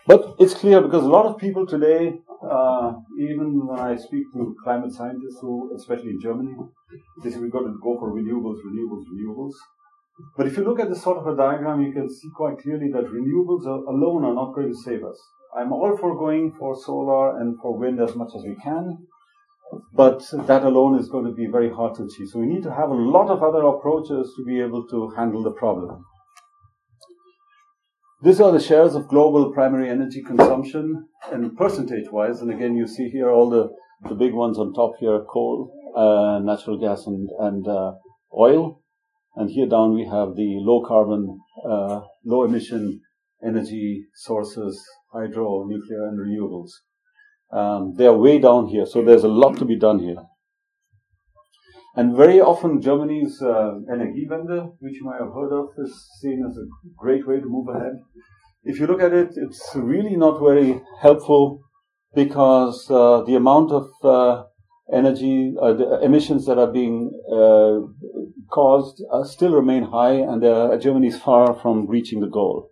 But 0.07 0.37
it's 0.39 0.55
clear 0.55 0.81
because 0.81 1.05
a 1.05 1.09
lot 1.09 1.27
of 1.27 1.39
people 1.39 1.67
today, 1.67 2.15
uh, 2.43 2.93
even 3.19 3.67
when 3.67 3.79
I 3.79 3.97
speak 3.97 4.33
to 4.33 4.57
climate 4.65 4.93
scientists, 4.93 5.39
who, 5.41 5.75
especially 5.77 6.11
in 6.11 6.21
Germany, 6.21 6.55
they 7.23 7.31
say 7.31 7.39
we've 7.39 7.51
got 7.51 7.61
to 7.61 7.79
go 7.83 7.99
for 7.99 8.13
renewables, 8.13 8.59
renewables, 8.67 9.05
renewables. 9.13 9.55
But 10.37 10.47
if 10.47 10.57
you 10.57 10.65
look 10.65 10.81
at 10.81 10.89
this 10.89 11.03
sort 11.03 11.19
of 11.19 11.27
a 11.27 11.37
diagram, 11.37 11.83
you 11.83 11.93
can 11.93 12.09
see 12.09 12.29
quite 12.35 12.59
clearly 12.59 12.91
that 12.93 13.05
renewables 13.05 13.65
alone 13.67 14.25
are 14.25 14.35
not 14.35 14.55
going 14.55 14.69
to 14.69 14.77
save 14.77 15.05
us. 15.05 15.21
I'm 15.57 15.73
all 15.73 15.97
for 15.97 16.17
going 16.17 16.53
for 16.59 16.77
solar 16.77 17.41
and 17.41 17.59
for 17.61 17.77
wind 17.77 18.01
as 18.01 18.15
much 18.15 18.33
as 18.37 18.45
we 18.45 18.55
can, 18.63 19.07
but 19.93 20.25
that 20.47 20.65
alone 20.65 20.99
is 20.99 21.09
going 21.09 21.25
to 21.25 21.33
be 21.33 21.47
very 21.47 21.71
hard 21.71 21.95
to 21.97 22.05
achieve. 22.05 22.29
So 22.29 22.39
we 22.41 22.47
need 22.47 22.63
to 22.65 22.75
have 22.75 22.91
a 22.91 22.95
lot 22.95 23.29
of 23.29 23.43
other 23.43 23.67
approaches 23.67 24.33
to 24.37 24.45
be 24.45 24.61
able 24.61 24.87
to 24.89 25.11
handle 25.17 25.43
the 25.43 25.53
problem. 25.53 26.05
These 28.23 28.41
are 28.41 28.53
the 28.53 28.61
shares 28.61 28.95
of 28.95 29.09
global 29.09 29.53
primary 29.53 29.89
energy 29.89 30.23
consumption 30.23 31.09
and 31.33 31.57
percentage 31.57 32.11
wise. 32.11 32.41
And 32.41 32.53
again, 32.53 32.77
you 32.77 32.87
see 32.87 33.09
here 33.09 33.31
all 33.31 33.49
the, 33.49 33.71
the 34.09 34.15
big 34.15 34.35
ones 34.35 34.59
on 34.59 34.75
top 34.75 34.93
here 35.01 35.25
coal, 35.33 35.73
uh, 35.97 36.39
natural 36.45 36.79
gas, 36.79 37.07
and, 37.07 37.29
and 37.39 37.67
uh, 37.67 37.93
oil. 38.37 38.83
And 39.37 39.49
here 39.49 39.67
down 39.67 39.95
we 39.95 40.05
have 40.05 40.35
the 40.37 40.59
low 40.61 40.85
carbon, 40.87 41.39
uh, 41.65 42.01
low 42.25 42.45
emission 42.45 43.01
energy 43.43 44.05
sources, 44.15 44.85
hydro, 45.13 45.65
nuclear, 45.67 46.09
and 46.09 46.19
renewables. 46.19 46.71
Um, 47.53 47.95
they 47.97 48.07
are 48.07 48.17
way 48.17 48.39
down 48.39 48.69
here, 48.69 48.87
so 48.87 49.03
there's 49.03 49.25
a 49.25 49.29
lot 49.29 49.59
to 49.59 49.65
be 49.65 49.77
done 49.77 49.99
here. 49.99 50.23
And 51.97 52.17
very 52.17 52.41
often, 52.41 52.81
Germany's 52.81 53.43
uh, 53.43 53.73
Energiewende, 53.93 54.75
which 54.79 54.95
you 54.95 55.05
might 55.05 55.21
have 55.21 55.33
heard 55.35 55.53
of, 55.53 55.71
is 55.79 55.93
seen 56.21 56.45
as 56.49 56.57
a 56.57 56.67
great 56.97 57.27
way 57.27 57.41
to 57.41 57.47
move 57.47 57.69
ahead. 57.69 57.99
If 58.63 58.79
you 58.79 58.87
look 58.87 59.03
at 59.03 59.13
it, 59.13 59.31
it's 59.35 59.71
really 59.75 60.17
not 60.17 60.39
very 60.39 60.81
helpful 61.01 61.61
because 62.15 62.89
uh, 62.91 63.23
the 63.23 63.35
amount 63.35 63.73
of 63.73 63.89
uh, 64.05 64.45
energy, 64.93 65.55
uh, 65.61 65.99
emissions 66.01 66.47
that 66.47 66.59
are 66.59 66.71
being 66.71 67.11
uh, 67.33 67.81
caused 68.51 69.03
still 69.25 69.53
remain 69.53 69.85
high, 69.85 70.15
and 70.15 70.43
Germany 70.81 71.09
is 71.09 71.19
far 71.19 71.55
from 71.55 71.87
reaching 71.89 72.21
the 72.21 72.29
goal. 72.29 72.70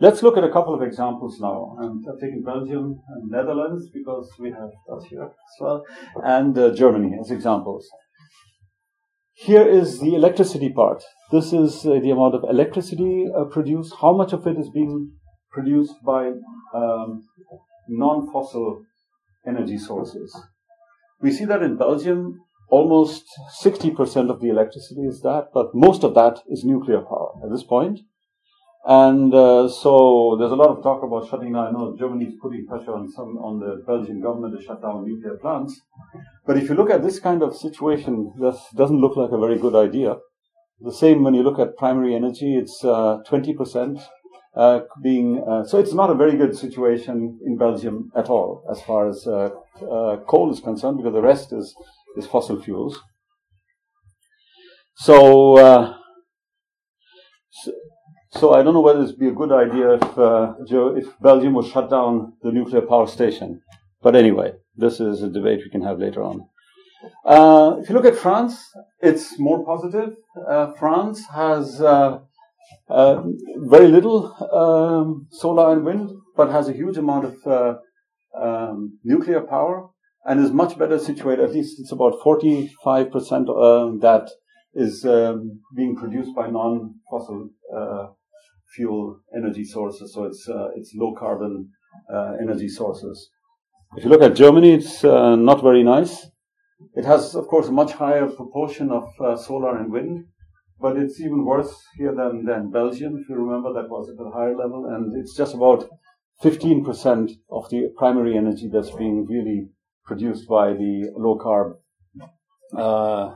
Let's 0.00 0.22
look 0.22 0.36
at 0.36 0.44
a 0.44 0.52
couple 0.52 0.74
of 0.74 0.82
examples 0.82 1.40
now. 1.40 1.76
And 1.80 2.04
I've 2.08 2.20
taken 2.20 2.42
Belgium 2.44 3.00
and 3.08 3.30
Netherlands 3.30 3.88
because 3.92 4.30
we 4.38 4.50
have 4.50 4.70
that 4.86 5.06
here 5.10 5.24
as 5.24 5.54
well, 5.60 5.84
and 6.22 6.56
uh, 6.56 6.72
Germany 6.72 7.16
as 7.20 7.32
examples. 7.32 7.88
Here 9.32 9.66
is 9.66 10.00
the 10.00 10.14
electricity 10.14 10.70
part. 10.70 11.02
This 11.32 11.52
is 11.52 11.84
uh, 11.84 11.98
the 12.00 12.10
amount 12.10 12.34
of 12.34 12.44
electricity 12.48 13.26
uh, 13.36 13.44
produced. 13.44 13.94
How 14.00 14.16
much 14.16 14.32
of 14.32 14.46
it 14.46 14.56
is 14.56 14.70
being 14.70 15.12
produced 15.50 15.94
by 16.04 16.32
um, 16.74 17.22
non-fossil 17.88 18.82
energy 19.46 19.78
sources? 19.78 20.36
We 21.20 21.32
see 21.32 21.44
that 21.44 21.62
in 21.62 21.76
Belgium, 21.76 22.40
almost 22.68 23.24
60% 23.64 24.30
of 24.30 24.40
the 24.40 24.48
electricity 24.48 25.02
is 25.02 25.22
that, 25.22 25.48
but 25.52 25.74
most 25.74 26.04
of 26.04 26.14
that 26.14 26.40
is 26.48 26.64
nuclear 26.64 27.00
power 27.00 27.30
at 27.42 27.50
this 27.50 27.64
point. 27.64 28.00
And 28.90 29.34
uh, 29.34 29.68
so 29.68 30.36
there's 30.38 30.50
a 30.50 30.56
lot 30.56 30.70
of 30.70 30.82
talk 30.82 31.02
about 31.02 31.28
shutting 31.28 31.52
down. 31.52 31.66
I 31.66 31.70
know 31.72 31.94
Germany 31.98 32.24
is 32.24 32.34
putting 32.40 32.66
pressure 32.66 32.94
on 32.94 33.06
some 33.12 33.36
on 33.36 33.60
the 33.60 33.84
Belgian 33.86 34.22
government 34.22 34.58
to 34.58 34.64
shut 34.64 34.80
down 34.80 35.04
nuclear 35.06 35.36
plants. 35.36 35.78
But 36.46 36.56
if 36.56 36.70
you 36.70 36.74
look 36.74 36.88
at 36.88 37.02
this 37.02 37.20
kind 37.20 37.42
of 37.42 37.54
situation, 37.54 38.32
this 38.40 38.56
doesn't 38.74 38.98
look 38.98 39.14
like 39.14 39.30
a 39.30 39.38
very 39.38 39.58
good 39.58 39.74
idea. 39.74 40.16
The 40.80 40.90
same 40.90 41.22
when 41.22 41.34
you 41.34 41.42
look 41.42 41.58
at 41.58 41.76
primary 41.76 42.14
energy, 42.14 42.56
it's 42.56 42.82
uh, 42.82 43.18
20% 43.28 44.02
uh, 44.56 44.80
being 45.02 45.44
uh, 45.46 45.64
so 45.64 45.78
it's 45.78 45.92
not 45.92 46.08
a 46.08 46.14
very 46.14 46.38
good 46.38 46.56
situation 46.56 47.38
in 47.44 47.58
Belgium 47.58 48.10
at 48.16 48.30
all 48.30 48.64
as 48.70 48.80
far 48.80 49.06
as 49.06 49.26
uh, 49.26 49.50
uh, 49.82 50.16
coal 50.26 50.50
is 50.50 50.60
concerned 50.60 50.96
because 50.96 51.12
the 51.12 51.20
rest 51.20 51.52
is 51.52 51.74
is 52.16 52.26
fossil 52.26 52.58
fuels. 52.62 52.98
So, 54.96 55.94
so 57.50 57.72
so 58.30 58.52
I 58.54 58.62
don't 58.62 58.74
know 58.74 58.80
whether 58.80 59.02
it'd 59.02 59.18
be 59.18 59.28
a 59.28 59.32
good 59.32 59.52
idea 59.52 59.94
if, 59.94 60.18
uh, 60.18 60.54
if 60.96 61.18
Belgium 61.20 61.54
would 61.54 61.66
shut 61.66 61.90
down 61.90 62.34
the 62.42 62.52
nuclear 62.52 62.82
power 62.82 63.06
station. 63.06 63.62
But 64.02 64.14
anyway, 64.14 64.52
this 64.76 65.00
is 65.00 65.22
a 65.22 65.28
debate 65.28 65.60
we 65.64 65.70
can 65.70 65.82
have 65.82 65.98
later 65.98 66.22
on. 66.22 66.46
Uh, 67.24 67.76
if 67.80 67.88
you 67.88 67.94
look 67.94 68.04
at 68.04 68.16
France, 68.16 68.70
it's 69.00 69.38
more 69.38 69.64
positive. 69.64 70.16
Uh, 70.48 70.72
France 70.72 71.24
has 71.34 71.80
uh, 71.80 72.18
uh, 72.88 73.22
very 73.56 73.88
little 73.88 74.34
um, 74.52 75.26
solar 75.30 75.72
and 75.72 75.84
wind, 75.84 76.10
but 76.36 76.50
has 76.50 76.68
a 76.68 76.72
huge 76.72 76.96
amount 76.96 77.24
of 77.24 77.46
uh, 77.46 77.74
um, 78.40 78.98
nuclear 79.04 79.40
power 79.40 79.88
and 80.24 80.44
is 80.44 80.50
much 80.50 80.78
better 80.78 80.98
situated. 80.98 81.44
At 81.44 81.54
least 81.54 81.80
it's 81.80 81.92
about 81.92 82.20
45% 82.24 84.00
that 84.00 84.30
is 84.74 85.04
um, 85.04 85.60
being 85.74 85.96
produced 85.96 86.34
by 86.36 86.48
non-fossil 86.48 87.50
fuel 88.74 89.20
energy 89.36 89.64
sources. 89.64 90.14
So 90.14 90.24
it's 90.24 90.48
uh, 90.48 90.68
it's 90.76 90.92
low 90.94 91.14
carbon 91.18 91.70
uh, 92.12 92.32
energy 92.40 92.68
sources. 92.68 93.30
If 93.96 94.04
you 94.04 94.10
look 94.10 94.22
at 94.22 94.36
Germany, 94.36 94.72
it's 94.74 95.02
uh, 95.04 95.36
not 95.36 95.62
very 95.62 95.82
nice. 95.82 96.26
It 96.94 97.04
has, 97.04 97.34
of 97.34 97.48
course, 97.48 97.68
a 97.68 97.72
much 97.72 97.92
higher 97.92 98.26
proportion 98.26 98.90
of 98.92 99.08
solar 99.40 99.78
and 99.78 99.90
wind, 99.90 100.26
but 100.80 100.96
it's 100.96 101.20
even 101.20 101.44
worse 101.44 101.74
here 101.96 102.14
than, 102.14 102.44
than 102.44 102.70
Belgium. 102.70 103.16
If 103.16 103.28
you 103.28 103.34
remember, 103.34 103.72
that 103.72 103.88
was 103.88 104.08
at 104.10 104.24
a 104.24 104.30
higher 104.30 104.54
level, 104.54 104.86
and 104.86 105.16
it's 105.16 105.34
just 105.36 105.54
about 105.54 105.88
15% 106.42 107.32
of 107.50 107.68
the 107.70 107.88
primary 107.96 108.36
energy 108.36 108.68
that's 108.72 108.92
being 108.92 109.26
really 109.26 109.68
produced 110.04 110.48
by 110.48 110.72
the 110.72 111.10
low 111.16 111.36
carb 111.36 111.78
uh, 112.76 113.34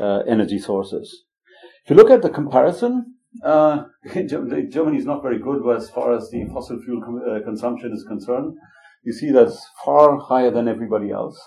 uh, 0.00 0.18
energy 0.28 0.58
sources. 0.58 1.24
If 1.84 1.90
you 1.90 1.96
look 1.96 2.10
at 2.10 2.22
the 2.22 2.30
comparison, 2.30 3.15
uh, 3.44 3.84
Germany 4.14 4.98
is 4.98 5.06
not 5.06 5.22
very 5.22 5.38
good 5.38 5.62
as 5.76 5.90
far 5.90 6.14
as 6.14 6.30
the 6.30 6.44
fossil 6.52 6.80
fuel 6.82 7.02
com- 7.02 7.22
uh, 7.28 7.42
consumption 7.44 7.92
is 7.92 8.04
concerned. 8.04 8.54
You 9.04 9.12
see 9.12 9.30
that's 9.30 9.64
far 9.84 10.18
higher 10.18 10.50
than 10.50 10.68
everybody 10.68 11.10
else. 11.10 11.40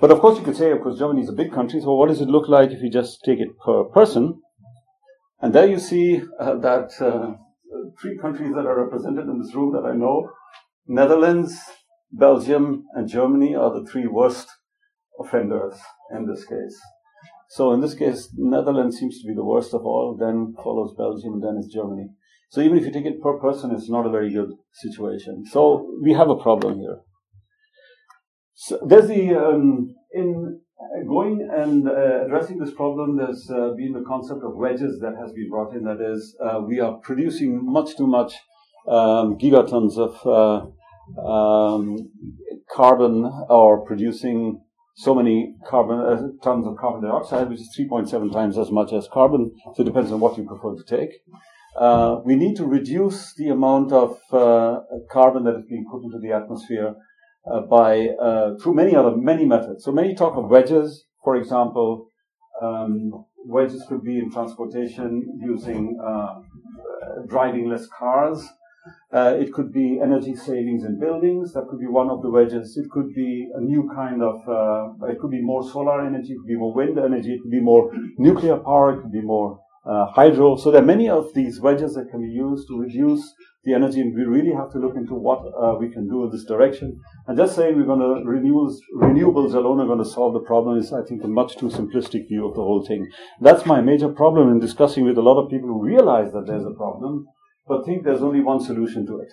But 0.00 0.10
of 0.10 0.18
course, 0.18 0.36
you 0.36 0.44
could 0.44 0.56
say, 0.56 0.72
of 0.72 0.80
course, 0.80 0.98
Germany 0.98 1.22
is 1.22 1.28
a 1.28 1.32
big 1.32 1.52
country, 1.52 1.80
so 1.80 1.94
what 1.94 2.08
does 2.08 2.20
it 2.20 2.28
look 2.28 2.48
like 2.48 2.70
if 2.70 2.82
you 2.82 2.90
just 2.90 3.20
take 3.24 3.38
it 3.38 3.56
per 3.64 3.84
person? 3.84 4.42
And 5.40 5.52
there 5.52 5.68
you 5.68 5.78
see 5.78 6.22
uh, 6.40 6.56
that 6.56 6.90
uh, 7.00 7.36
three 8.00 8.18
countries 8.18 8.52
that 8.54 8.66
are 8.66 8.84
represented 8.84 9.28
in 9.28 9.40
this 9.40 9.54
room 9.54 9.72
that 9.74 9.88
I 9.88 9.94
know 9.94 10.30
Netherlands, 10.86 11.56
Belgium, 12.10 12.84
and 12.94 13.08
Germany 13.08 13.54
are 13.54 13.72
the 13.72 13.88
three 13.88 14.06
worst 14.06 14.48
offenders 15.20 15.78
in 16.10 16.26
this 16.26 16.44
case. 16.44 16.80
So 17.56 17.72
in 17.74 17.80
this 17.80 17.92
case, 17.92 18.30
Netherlands 18.34 18.96
seems 18.96 19.20
to 19.20 19.28
be 19.28 19.34
the 19.34 19.44
worst 19.44 19.74
of 19.74 19.82
all, 19.82 20.16
then 20.18 20.54
follows 20.64 20.94
Belgium, 20.96 21.42
then 21.42 21.58
is 21.58 21.70
Germany. 21.70 22.08
So 22.48 22.62
even 22.62 22.78
if 22.78 22.86
you 22.86 22.92
take 22.92 23.04
it 23.04 23.20
per 23.20 23.38
person, 23.38 23.72
it's 23.72 23.90
not 23.90 24.06
a 24.06 24.10
very 24.10 24.32
good 24.32 24.52
situation. 24.72 25.44
So 25.44 25.86
we 26.02 26.14
have 26.14 26.30
a 26.30 26.36
problem 26.36 26.78
here. 26.78 27.00
So 28.54 28.78
there's 28.88 29.08
the 29.08 29.34
um, 29.36 29.94
in 30.14 30.60
going 31.06 31.46
and 31.54 31.86
uh, 31.86 32.24
addressing 32.24 32.58
this 32.58 32.72
problem. 32.72 33.18
There's 33.18 33.50
uh, 33.50 33.74
been 33.76 33.92
the 33.92 34.04
concept 34.08 34.40
of 34.44 34.56
wedges 34.56 34.98
that 35.00 35.14
has 35.20 35.32
been 35.34 35.50
brought 35.50 35.74
in. 35.74 35.84
That 35.84 36.00
is, 36.00 36.34
uh, 36.42 36.60
we 36.60 36.80
are 36.80 36.94
producing 37.02 37.60
much 37.62 37.98
too 37.98 38.06
much 38.06 38.32
um, 38.88 39.36
gigatons 39.36 39.98
of 39.98 40.14
uh, 40.26 41.20
um, 41.20 42.10
carbon, 42.74 43.24
or 43.50 43.84
producing 43.84 44.62
so 44.94 45.14
many 45.14 45.54
carbon 45.66 45.98
uh, 45.98 46.28
tons 46.42 46.66
of 46.66 46.76
carbon 46.76 47.02
dioxide, 47.08 47.48
which 47.48 47.60
is 47.60 47.74
3.7 47.78 48.32
times 48.32 48.58
as 48.58 48.70
much 48.70 48.92
as 48.92 49.08
carbon. 49.12 49.52
So 49.74 49.82
it 49.82 49.86
depends 49.86 50.12
on 50.12 50.20
what 50.20 50.36
you 50.36 50.44
prefer 50.44 50.74
to 50.74 50.84
take. 50.84 51.10
Uh, 51.78 52.20
we 52.24 52.36
need 52.36 52.56
to 52.56 52.66
reduce 52.66 53.34
the 53.34 53.48
amount 53.48 53.92
of 53.92 54.18
uh, 54.32 54.80
carbon 55.10 55.44
that 55.44 55.56
is 55.56 55.64
being 55.68 55.86
put 55.90 56.02
into 56.04 56.18
the 56.18 56.32
atmosphere 56.32 56.94
uh, 57.50 57.60
by 57.62 58.08
uh, 58.08 58.54
through 58.62 58.74
many 58.74 58.94
other 58.94 59.16
many 59.16 59.46
methods. 59.46 59.84
So 59.84 59.92
many 59.92 60.14
talk 60.14 60.36
of 60.36 60.50
wedges, 60.50 61.06
for 61.24 61.36
example. 61.36 62.08
Um, 62.60 63.24
wedges 63.44 63.84
could 63.88 64.04
be 64.04 64.18
in 64.18 64.30
transportation 64.30 65.40
using 65.40 65.98
uh, 66.04 66.34
driving 67.26 67.68
less 67.68 67.86
cars. 67.86 68.46
Uh, 69.12 69.36
it 69.38 69.52
could 69.52 69.72
be 69.72 70.00
energy 70.02 70.34
savings 70.34 70.84
in 70.84 70.98
buildings. 70.98 71.52
That 71.52 71.68
could 71.68 71.80
be 71.80 71.86
one 71.86 72.10
of 72.10 72.22
the 72.22 72.30
wedges. 72.30 72.76
It 72.76 72.90
could 72.90 73.14
be 73.14 73.48
a 73.54 73.60
new 73.60 73.90
kind 73.94 74.22
of. 74.22 74.36
Uh, 74.48 75.06
it 75.06 75.18
could 75.20 75.30
be 75.30 75.42
more 75.42 75.62
solar 75.68 76.04
energy. 76.06 76.32
It 76.32 76.38
could 76.38 76.48
be 76.48 76.56
more 76.56 76.74
wind 76.74 76.98
energy. 76.98 77.34
It 77.34 77.42
could 77.42 77.50
be 77.50 77.60
more 77.60 77.92
nuclear 78.18 78.56
power. 78.56 78.94
It 78.94 79.02
could 79.02 79.12
be 79.12 79.20
more 79.20 79.60
uh, 79.84 80.06
hydro. 80.06 80.56
So 80.56 80.70
there 80.70 80.82
are 80.82 80.86
many 80.86 81.08
of 81.08 81.34
these 81.34 81.60
wedges 81.60 81.94
that 81.94 82.10
can 82.10 82.22
be 82.22 82.28
used 82.28 82.68
to 82.68 82.78
reduce 82.78 83.34
the 83.64 83.74
energy, 83.74 84.00
and 84.00 84.14
we 84.14 84.24
really 84.24 84.52
have 84.52 84.72
to 84.72 84.78
look 84.78 84.96
into 84.96 85.14
what 85.14 85.38
uh, 85.56 85.76
we 85.78 85.88
can 85.88 86.08
do 86.08 86.24
in 86.24 86.30
this 86.30 86.44
direction. 86.44 87.00
And 87.26 87.36
just 87.36 87.54
saying 87.54 87.76
we're 87.76 87.84
going 87.84 88.00
to 88.00 88.28
renewables, 88.28 88.78
renewables 88.96 89.54
alone 89.54 89.80
are 89.80 89.86
going 89.86 90.02
to 90.02 90.04
solve 90.04 90.32
the 90.32 90.40
problem 90.40 90.78
is, 90.78 90.92
I 90.92 91.02
think, 91.02 91.22
a 91.22 91.28
much 91.28 91.56
too 91.56 91.68
simplistic 91.68 92.28
view 92.28 92.48
of 92.48 92.54
the 92.54 92.62
whole 92.62 92.84
thing. 92.84 93.08
That's 93.40 93.64
my 93.64 93.80
major 93.80 94.08
problem 94.08 94.50
in 94.50 94.58
discussing 94.58 95.04
with 95.04 95.16
a 95.16 95.22
lot 95.22 95.40
of 95.40 95.50
people 95.50 95.68
who 95.68 95.84
realize 95.84 96.32
that 96.32 96.46
there's 96.46 96.64
a 96.64 96.70
problem, 96.70 97.26
but 97.66 97.84
think 97.84 98.04
there's 98.04 98.22
only 98.22 98.40
one 98.40 98.60
solution 98.60 99.06
to 99.06 99.20
it. 99.20 99.32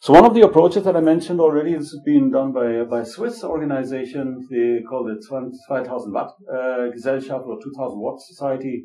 So 0.00 0.12
one 0.12 0.24
of 0.24 0.32
the 0.32 0.42
approaches 0.42 0.84
that 0.84 0.96
I 0.96 1.00
mentioned 1.00 1.40
already 1.40 1.74
is 1.74 2.00
being 2.04 2.30
done 2.30 2.52
by 2.52 2.84
by 2.84 3.02
Swiss 3.02 3.42
organization. 3.42 4.46
They 4.48 4.82
call 4.88 5.10
it 5.10 5.18
2000 5.28 6.12
Watt 6.12 6.34
uh, 6.50 6.90
Gesellschaft 6.94 7.44
or 7.46 7.58
2000 7.60 7.98
Watt 7.98 8.20
Society, 8.20 8.84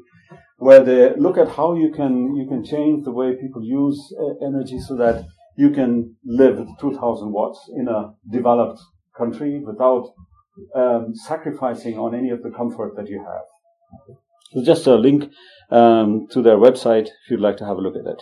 where 0.57 0.83
they 0.83 1.15
look 1.15 1.37
at 1.37 1.49
how 1.49 1.75
you 1.75 1.91
can 1.91 2.35
you 2.35 2.47
can 2.47 2.65
change 2.65 3.05
the 3.05 3.11
way 3.11 3.35
people 3.35 3.63
use 3.63 3.99
uh, 4.19 4.45
energy 4.45 4.79
so 4.79 4.97
that 4.97 5.23
you 5.55 5.69
can 5.69 6.15
live 6.25 6.57
with 6.57 6.69
2000 6.79 7.31
watts 7.31 7.59
in 7.75 7.87
a 7.87 8.13
developed 8.31 8.81
country 9.15 9.59
without 9.59 10.09
um, 10.75 11.13
sacrificing 11.13 11.97
on 11.97 12.15
any 12.15 12.31
of 12.31 12.41
the 12.41 12.49
comfort 12.49 12.95
that 12.95 13.07
you 13.07 13.19
have. 13.19 14.17
So 14.53 14.63
just 14.63 14.85
a 14.85 14.95
link 14.95 15.31
um, 15.71 16.27
to 16.31 16.43
their 16.43 16.57
website 16.57 17.07
if 17.07 17.31
you'd 17.31 17.39
like 17.39 17.57
to 17.57 17.65
have 17.65 17.77
a 17.77 17.81
look 17.81 17.95
at 17.95 18.05
it. 18.05 18.21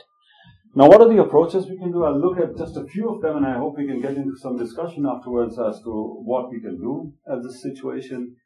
Now, 0.73 0.87
what 0.87 1.01
are 1.01 1.09
the 1.09 1.21
approaches 1.21 1.67
we 1.67 1.77
can 1.77 1.91
do? 1.91 2.05
I'll 2.05 2.17
look 2.17 2.39
at 2.39 2.57
just 2.57 2.77
a 2.77 2.85
few 2.85 3.09
of 3.09 3.21
them, 3.21 3.37
and 3.37 3.45
I 3.45 3.57
hope 3.57 3.77
we 3.77 3.85
can 3.85 3.99
get 3.99 4.15
into 4.15 4.37
some 4.37 4.57
discussion 4.57 5.05
afterwards 5.05 5.59
as 5.59 5.81
to 5.81 6.21
what 6.23 6.49
we 6.49 6.61
can 6.61 6.77
do 6.77 7.11
at 7.29 7.43
this 7.43 7.61
situation. 7.61 8.37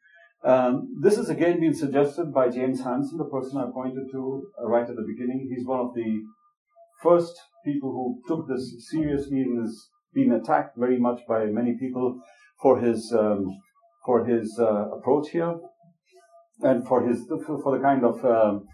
Um, 0.44 0.88
this 1.00 1.16
has 1.16 1.28
again 1.28 1.60
been 1.60 1.74
suggested 1.74 2.34
by 2.34 2.48
James 2.48 2.82
Hansen, 2.82 3.18
the 3.18 3.24
person 3.24 3.58
I 3.58 3.70
pointed 3.72 4.10
to 4.10 4.50
uh, 4.60 4.66
right 4.66 4.88
at 4.88 4.96
the 4.96 5.06
beginning. 5.06 5.52
He's 5.54 5.64
one 5.64 5.78
of 5.78 5.94
the 5.94 6.22
first 7.00 7.40
people 7.64 7.92
who 7.92 8.20
took 8.26 8.48
this 8.48 8.88
seriously 8.90 9.42
and 9.42 9.60
has 9.60 9.88
been 10.12 10.32
attacked 10.32 10.76
very 10.76 10.98
much 10.98 11.20
by 11.28 11.46
many 11.46 11.76
people 11.78 12.20
for 12.60 12.80
his 12.80 13.12
um, 13.16 13.46
for 14.04 14.24
his 14.24 14.58
uh, 14.58 14.90
approach 14.96 15.30
here 15.30 15.56
and 16.62 16.86
for 16.86 17.06
his 17.06 17.26
for 17.26 17.76
the 17.76 17.82
kind 17.82 18.04
of 18.04 18.24
um, 18.24 18.66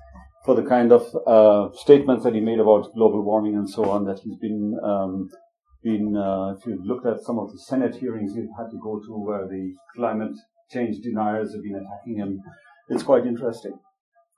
for 0.45 0.55
the 0.55 0.63
kind 0.63 0.93
of 0.93 1.03
uh, 1.27 1.75
statements 1.77 2.25
that 2.25 2.35
he 2.35 2.41
made 2.41 2.59
about 2.59 2.93
global 2.95 3.23
warming 3.23 3.55
and 3.55 3.69
so 3.69 3.89
on 3.91 4.05
that 4.05 4.19
he's 4.21 4.37
been 4.37 4.79
um, 4.85 5.29
been 5.83 6.17
uh, 6.17 6.55
if 6.57 6.67
you 6.67 6.81
looked 6.85 7.07
at 7.07 7.21
some 7.21 7.39
of 7.39 7.51
the 7.53 7.59
Senate 7.59 7.97
hearings 7.97 8.35
he 8.35 8.41
had 8.59 8.71
to 8.71 8.79
go 8.83 9.01
to 9.01 9.13
where 9.19 9.47
the 9.49 9.73
climate 9.97 10.37
change 10.71 11.01
deniers 11.03 11.53
have 11.53 11.63
been 11.63 11.77
attacking 11.77 12.17
him. 12.17 12.41
It's 12.89 13.03
quite 13.03 13.27
interesting 13.27 13.79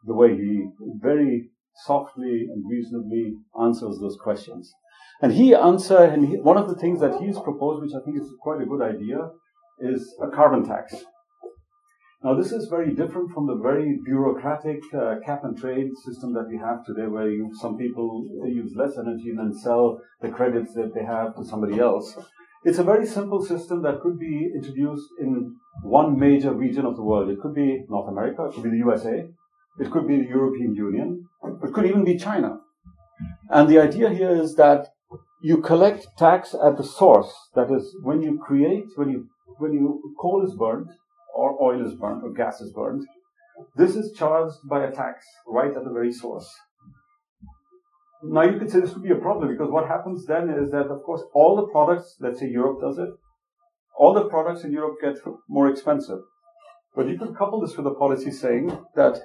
the 0.04 0.14
way 0.14 0.36
he 0.36 0.66
very 1.00 1.50
softly 1.86 2.46
and 2.52 2.64
reasonably 2.68 3.34
answers 3.60 3.98
those 4.00 4.16
questions. 4.22 4.72
And 5.22 5.32
he 5.32 5.54
answer 5.54 5.96
and 5.96 6.28
he, 6.28 6.36
one 6.36 6.56
of 6.56 6.68
the 6.68 6.74
things 6.74 7.00
that 7.00 7.20
he's 7.20 7.38
proposed, 7.38 7.82
which 7.82 7.92
I 7.94 8.04
think 8.04 8.20
is 8.20 8.28
quite 8.42 8.60
a 8.60 8.66
good 8.66 8.82
idea, 8.82 9.30
is 9.80 10.14
a 10.22 10.28
carbon 10.28 10.64
tax. 10.64 10.94
Now, 12.24 12.32
this 12.34 12.52
is 12.52 12.68
very 12.68 12.94
different 12.94 13.32
from 13.32 13.46
the 13.46 13.56
very 13.56 13.98
bureaucratic 14.02 14.82
uh, 14.94 15.16
cap 15.26 15.44
and 15.44 15.58
trade 15.58 15.90
system 16.06 16.32
that 16.32 16.48
we 16.48 16.56
have 16.56 16.82
today, 16.86 17.06
where 17.06 17.28
you, 17.28 17.50
some 17.60 17.76
people 17.76 18.26
use 18.46 18.72
less 18.74 18.96
energy 18.96 19.28
and 19.28 19.38
then 19.38 19.52
sell 19.52 20.00
the 20.22 20.30
credits 20.30 20.72
that 20.72 20.94
they 20.94 21.04
have 21.04 21.36
to 21.36 21.44
somebody 21.44 21.78
else. 21.78 22.16
It's 22.64 22.78
a 22.78 22.82
very 22.82 23.04
simple 23.04 23.44
system 23.44 23.82
that 23.82 24.00
could 24.00 24.18
be 24.18 24.50
introduced 24.54 25.10
in 25.20 25.54
one 25.82 26.18
major 26.18 26.54
region 26.54 26.86
of 26.86 26.96
the 26.96 27.02
world. 27.02 27.28
It 27.28 27.40
could 27.42 27.54
be 27.54 27.84
North 27.90 28.08
America, 28.08 28.46
it 28.46 28.54
could 28.54 28.64
be 28.64 28.70
the 28.70 28.78
USA, 28.78 29.26
it 29.78 29.90
could 29.90 30.08
be 30.08 30.16
the 30.16 30.28
European 30.28 30.74
Union, 30.74 31.28
it 31.62 31.74
could 31.74 31.84
even 31.84 32.04
be 32.04 32.16
China. 32.16 32.58
And 33.50 33.68
the 33.68 33.78
idea 33.78 34.08
here 34.08 34.34
is 34.34 34.54
that 34.54 34.94
you 35.42 35.58
collect 35.58 36.06
tax 36.16 36.54
at 36.54 36.78
the 36.78 36.84
source. 36.84 37.34
That 37.54 37.70
is, 37.70 37.94
when 38.02 38.22
you 38.22 38.40
create, 38.42 38.86
when 38.96 39.10
you 39.10 39.28
when 39.58 39.72
you 39.72 40.14
coal 40.18 40.44
is 40.44 40.54
burnt, 40.54 40.88
or 41.34 41.62
oil 41.62 41.84
is 41.84 41.94
burnt 41.94 42.22
or 42.22 42.32
gas 42.32 42.60
is 42.60 42.72
burnt, 42.72 43.04
this 43.76 43.96
is 43.96 44.16
charged 44.16 44.56
by 44.68 44.84
a 44.84 44.90
tax 44.90 45.26
right 45.46 45.76
at 45.76 45.84
the 45.84 45.92
very 45.92 46.12
source. 46.12 46.48
Now 48.22 48.42
you 48.42 48.58
could 48.58 48.70
say 48.70 48.80
this 48.80 48.94
would 48.94 49.02
be 49.02 49.10
a 49.10 49.16
problem 49.16 49.48
because 49.48 49.70
what 49.70 49.86
happens 49.86 50.24
then 50.26 50.48
is 50.48 50.70
that 50.70 50.86
of 50.86 51.02
course 51.02 51.22
all 51.34 51.56
the 51.56 51.70
products, 51.70 52.16
let's 52.20 52.40
say 52.40 52.48
Europe 52.48 52.80
does 52.80 52.98
it, 52.98 53.10
all 53.98 54.14
the 54.14 54.28
products 54.28 54.64
in 54.64 54.72
Europe 54.72 54.96
get 55.00 55.16
more 55.48 55.68
expensive. 55.68 56.20
But 56.96 57.08
you 57.08 57.18
could 57.18 57.36
couple 57.36 57.60
this 57.60 57.76
with 57.76 57.86
a 57.86 57.94
policy 57.94 58.30
saying 58.30 58.76
that 58.94 59.20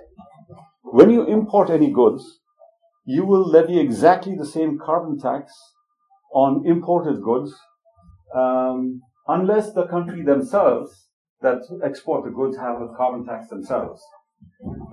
when 0.81 1.09
you 1.09 1.25
import 1.25 1.69
any 1.69 1.91
goods, 1.91 2.39
you 3.05 3.25
will 3.25 3.47
levy 3.47 3.79
exactly 3.79 4.35
the 4.35 4.45
same 4.45 4.77
carbon 4.77 5.17
tax 5.19 5.53
on 6.33 6.63
imported 6.65 7.21
goods 7.21 7.53
um, 8.35 9.01
unless 9.27 9.73
the 9.73 9.87
country 9.87 10.23
themselves 10.23 11.08
that 11.41 11.61
export 11.83 12.25
the 12.25 12.31
goods 12.31 12.57
have 12.57 12.81
a 12.81 12.89
carbon 12.95 13.25
tax 13.25 13.49
themselves. 13.49 14.01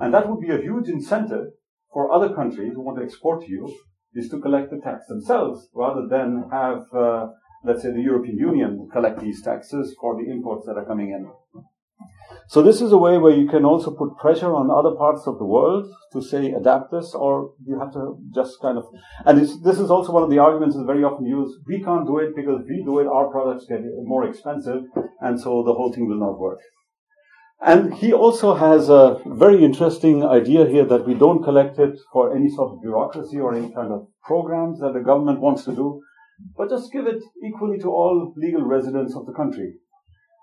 And 0.00 0.12
that 0.14 0.28
would 0.28 0.40
be 0.40 0.50
a 0.50 0.60
huge 0.60 0.88
incentive 0.88 1.46
for 1.92 2.12
other 2.12 2.34
countries 2.34 2.72
who 2.74 2.82
want 2.82 2.98
to 2.98 3.04
export 3.04 3.42
to 3.42 3.50
you 3.50 3.74
is 4.14 4.28
to 4.30 4.40
collect 4.40 4.70
the 4.70 4.78
tax 4.78 5.06
themselves 5.08 5.68
rather 5.74 6.06
than 6.08 6.48
have, 6.50 6.84
uh, 6.94 7.26
let's 7.64 7.82
say, 7.82 7.90
the 7.90 8.00
European 8.00 8.38
Union 8.38 8.88
collect 8.92 9.20
these 9.20 9.42
taxes 9.42 9.94
for 10.00 10.16
the 10.16 10.30
imports 10.30 10.66
that 10.66 10.76
are 10.76 10.86
coming 10.86 11.10
in. 11.10 11.30
So 12.48 12.62
this 12.62 12.80
is 12.80 12.92
a 12.92 12.98
way 12.98 13.18
where 13.18 13.34
you 13.34 13.48
can 13.48 13.64
also 13.64 13.90
put 13.90 14.16
pressure 14.18 14.54
on 14.54 14.70
other 14.70 14.96
parts 14.96 15.26
of 15.26 15.38
the 15.38 15.44
world 15.44 15.90
to 16.12 16.22
say 16.22 16.52
adapt 16.52 16.92
this, 16.92 17.12
or 17.12 17.52
you 17.66 17.78
have 17.80 17.92
to 17.94 18.18
just 18.32 18.60
kind 18.62 18.78
of. 18.78 18.84
And 19.24 19.40
this 19.40 19.80
is 19.80 19.90
also 19.90 20.12
one 20.12 20.22
of 20.22 20.30
the 20.30 20.38
arguments 20.38 20.76
that's 20.76 20.86
very 20.86 21.02
often 21.02 21.26
used. 21.26 21.58
We 21.66 21.82
can't 21.82 22.06
do 22.06 22.18
it 22.18 22.36
because 22.36 22.60
if 22.60 22.68
we 22.68 22.84
do 22.84 23.00
it, 23.00 23.08
our 23.08 23.28
products 23.30 23.66
get 23.68 23.80
more 24.04 24.28
expensive, 24.28 24.82
and 25.20 25.40
so 25.40 25.64
the 25.64 25.74
whole 25.74 25.92
thing 25.92 26.08
will 26.08 26.20
not 26.20 26.38
work. 26.38 26.60
And 27.60 27.94
he 27.94 28.12
also 28.12 28.54
has 28.54 28.90
a 28.90 29.18
very 29.26 29.64
interesting 29.64 30.22
idea 30.22 30.66
here 30.66 30.84
that 30.84 31.06
we 31.06 31.14
don't 31.14 31.42
collect 31.42 31.78
it 31.78 31.98
for 32.12 32.36
any 32.36 32.50
sort 32.50 32.72
of 32.72 32.82
bureaucracy 32.82 33.40
or 33.40 33.54
any 33.54 33.72
kind 33.72 33.92
of 33.92 34.06
programs 34.22 34.78
that 34.80 34.92
the 34.92 35.00
government 35.00 35.40
wants 35.40 35.64
to 35.64 35.74
do, 35.74 36.02
but 36.56 36.68
just 36.70 36.92
give 36.92 37.06
it 37.06 37.22
equally 37.42 37.78
to 37.78 37.88
all 37.88 38.34
legal 38.36 38.62
residents 38.62 39.16
of 39.16 39.26
the 39.26 39.32
country. 39.32 39.72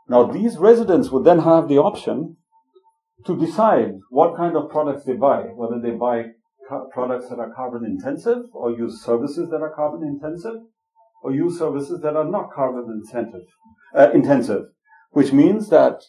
Now, 0.08 0.24
these 0.24 0.58
residents 0.58 1.12
would 1.12 1.24
then 1.24 1.40
have 1.40 1.68
the 1.68 1.78
option 1.78 2.38
to 3.26 3.38
decide 3.38 3.94
what 4.10 4.36
kind 4.36 4.56
of 4.56 4.70
products 4.70 5.06
they 5.06 5.14
buy, 5.14 5.44
whether 5.56 5.80
they 5.80 5.92
buy 5.92 6.26
products 6.92 7.30
that 7.30 7.40
are 7.40 7.54
carbon 7.56 7.86
intensive 7.86 8.44
or 8.54 8.72
use 8.72 9.04
services 9.04 9.50
that 9.50 9.62
are 9.62 9.74
carbon 9.76 10.04
intensive 10.04 10.62
or 11.24 11.32
use 11.32 11.58
services 11.58 12.02
that 12.02 12.16
are 12.16 12.30
not 12.30 12.52
carbon 12.54 13.02
intensive, 13.04 13.48
uh, 13.96 14.12
intensive, 14.14 14.64
which 15.12 15.32
means 15.32 15.70
that 15.70 16.02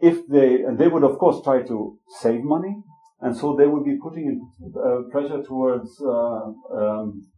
if 0.00 0.26
they, 0.28 0.62
and 0.62 0.78
they 0.78 0.88
would 0.88 1.04
of 1.04 1.18
course 1.18 1.42
try 1.42 1.62
to 1.62 1.98
save 2.20 2.42
money, 2.42 2.76
and 3.20 3.36
so 3.36 3.54
they 3.54 3.66
would 3.66 3.84
be 3.84 3.98
putting 4.02 4.40
uh, 4.76 5.02
pressure 5.10 5.42
towards 5.42 5.90
uh, 6.02 6.50
um, 6.74 7.29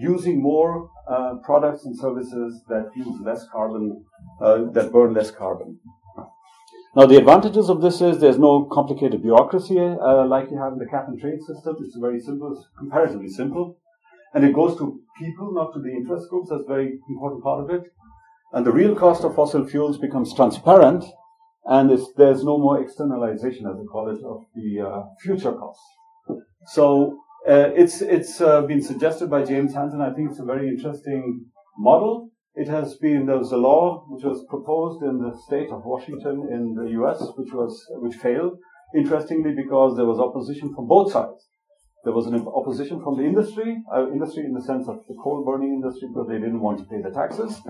using 0.00 0.42
more 0.42 0.90
uh, 1.08 1.34
products 1.44 1.84
and 1.84 1.96
services 1.98 2.62
that 2.68 2.90
use 2.96 3.20
less 3.22 3.46
carbon, 3.52 4.04
uh, 4.40 4.64
that 4.72 4.90
burn 4.92 5.14
less 5.14 5.30
carbon. 5.30 5.78
Now, 6.96 7.06
the 7.06 7.18
advantages 7.18 7.68
of 7.68 7.80
this 7.82 8.00
is 8.00 8.18
there's 8.18 8.38
no 8.38 8.64
complicated 8.64 9.22
bureaucracy 9.22 9.78
uh, 9.78 10.26
like 10.26 10.50
you 10.50 10.58
have 10.58 10.72
in 10.72 10.78
the 10.78 10.86
cap 10.86 11.06
and 11.06 11.20
trade 11.20 11.40
system. 11.46 11.76
It's 11.80 11.96
very 11.96 12.20
simple, 12.20 12.66
comparatively 12.78 13.28
simple. 13.28 13.78
And 14.34 14.44
it 14.44 14.54
goes 14.54 14.76
to 14.78 15.00
people, 15.18 15.52
not 15.52 15.72
to 15.74 15.80
the 15.80 15.90
interest 15.90 16.28
groups. 16.30 16.50
That's 16.50 16.64
a 16.64 16.66
very 16.66 16.98
important 17.08 17.44
part 17.44 17.64
of 17.64 17.70
it. 17.70 17.92
And 18.52 18.66
the 18.66 18.72
real 18.72 18.96
cost 18.96 19.22
of 19.22 19.36
fossil 19.36 19.64
fuels 19.66 19.98
becomes 19.98 20.34
transparent, 20.34 21.04
and 21.64 21.96
there's 22.16 22.42
no 22.42 22.58
more 22.58 22.80
externalization, 22.82 23.66
as 23.66 23.76
we 23.76 23.86
call 23.86 24.08
it, 24.10 24.24
of 24.24 24.44
the 24.56 24.80
uh, 24.80 25.02
future 25.20 25.52
costs. 25.52 25.84
So 26.66 27.20
uh, 27.48 27.70
it's 27.74 28.02
it's 28.02 28.40
uh, 28.40 28.62
been 28.62 28.82
suggested 28.82 29.30
by 29.30 29.42
James 29.44 29.74
Hansen. 29.74 30.00
I 30.00 30.12
think 30.12 30.30
it's 30.30 30.40
a 30.40 30.44
very 30.44 30.68
interesting 30.68 31.46
model. 31.78 32.30
It 32.54 32.68
has 32.68 32.96
been 32.96 33.26
there 33.26 33.38
was 33.38 33.52
a 33.52 33.56
law 33.56 34.04
which 34.08 34.24
was 34.24 34.44
proposed 34.50 35.02
in 35.02 35.18
the 35.18 35.34
state 35.46 35.70
of 35.70 35.82
Washington 35.84 36.48
in 36.52 36.74
the 36.74 36.90
U.S. 37.00 37.22
which 37.36 37.52
was 37.52 37.86
which 38.02 38.16
failed. 38.16 38.58
Interestingly, 38.94 39.52
because 39.54 39.96
there 39.96 40.04
was 40.04 40.18
opposition 40.18 40.74
from 40.74 40.88
both 40.88 41.12
sides. 41.12 41.48
There 42.04 42.12
was 42.12 42.26
an 42.26 42.34
opposition 42.46 43.00
from 43.02 43.16
the 43.16 43.24
industry, 43.24 43.76
uh, 43.94 44.10
industry 44.10 44.44
in 44.44 44.52
the 44.52 44.62
sense 44.62 44.88
of 44.88 45.04
the 45.06 45.14
coal 45.22 45.44
burning 45.44 45.74
industry, 45.74 46.08
because 46.08 46.28
they 46.28 46.38
didn't 46.38 46.60
want 46.60 46.78
to 46.78 46.84
pay 46.84 47.00
the 47.00 47.10
taxes. 47.10 47.60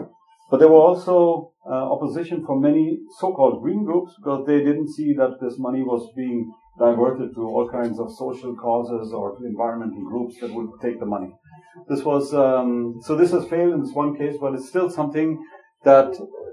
But 0.50 0.58
there 0.58 0.68
were 0.68 0.80
also 0.80 1.52
uh, 1.64 1.92
opposition 1.92 2.44
from 2.44 2.60
many 2.60 2.98
so-called 3.20 3.62
green 3.62 3.84
groups 3.84 4.14
because 4.18 4.46
they 4.46 4.58
didn't 4.58 4.88
see 4.88 5.12
that 5.14 5.38
this 5.40 5.58
money 5.58 5.82
was 5.82 6.10
being 6.16 6.52
diverted 6.80 7.34
to 7.34 7.42
all 7.42 7.68
kinds 7.70 8.00
of 8.00 8.10
social 8.10 8.56
causes 8.56 9.12
or 9.12 9.36
to 9.36 9.44
environmental 9.44 10.02
groups 10.02 10.34
that 10.40 10.52
would 10.52 10.70
take 10.80 10.98
the 10.98 11.06
money. 11.06 11.30
This 11.88 12.02
was 12.02 12.34
um, 12.34 13.00
so. 13.02 13.14
This 13.14 13.32
has 13.32 13.46
failed 13.46 13.74
in 13.74 13.82
this 13.84 13.92
one 13.92 14.16
case, 14.16 14.36
but 14.40 14.54
it's 14.54 14.68
still 14.68 14.90
something 14.90 15.38
that 15.84 16.10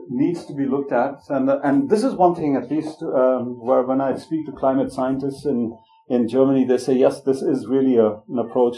needs 0.10 0.46
to 0.46 0.54
be 0.54 0.66
looked 0.66 0.92
at. 0.92 1.16
And 1.30 1.50
and 1.50 1.90
this 1.90 2.04
is 2.04 2.14
one 2.14 2.36
thing, 2.36 2.56
at 2.56 2.70
least, 2.70 3.02
um, 3.02 3.58
where 3.68 3.84
when 3.84 4.02
I 4.02 4.16
speak 4.18 4.46
to 4.46 4.52
climate 4.52 4.92
scientists 4.92 5.46
in 5.46 5.76
in 6.10 6.28
Germany, 6.28 6.66
they 6.66 6.78
say 6.78 6.94
yes, 6.94 7.22
this 7.22 7.42
is 7.42 7.68
really 7.68 7.98
a, 7.98 8.10
an 8.30 8.40
approach 8.40 8.78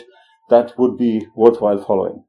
that 0.49 0.77
would 0.77 0.97
be 0.97 1.27
worthwhile 1.35 1.83
following. 1.83 2.23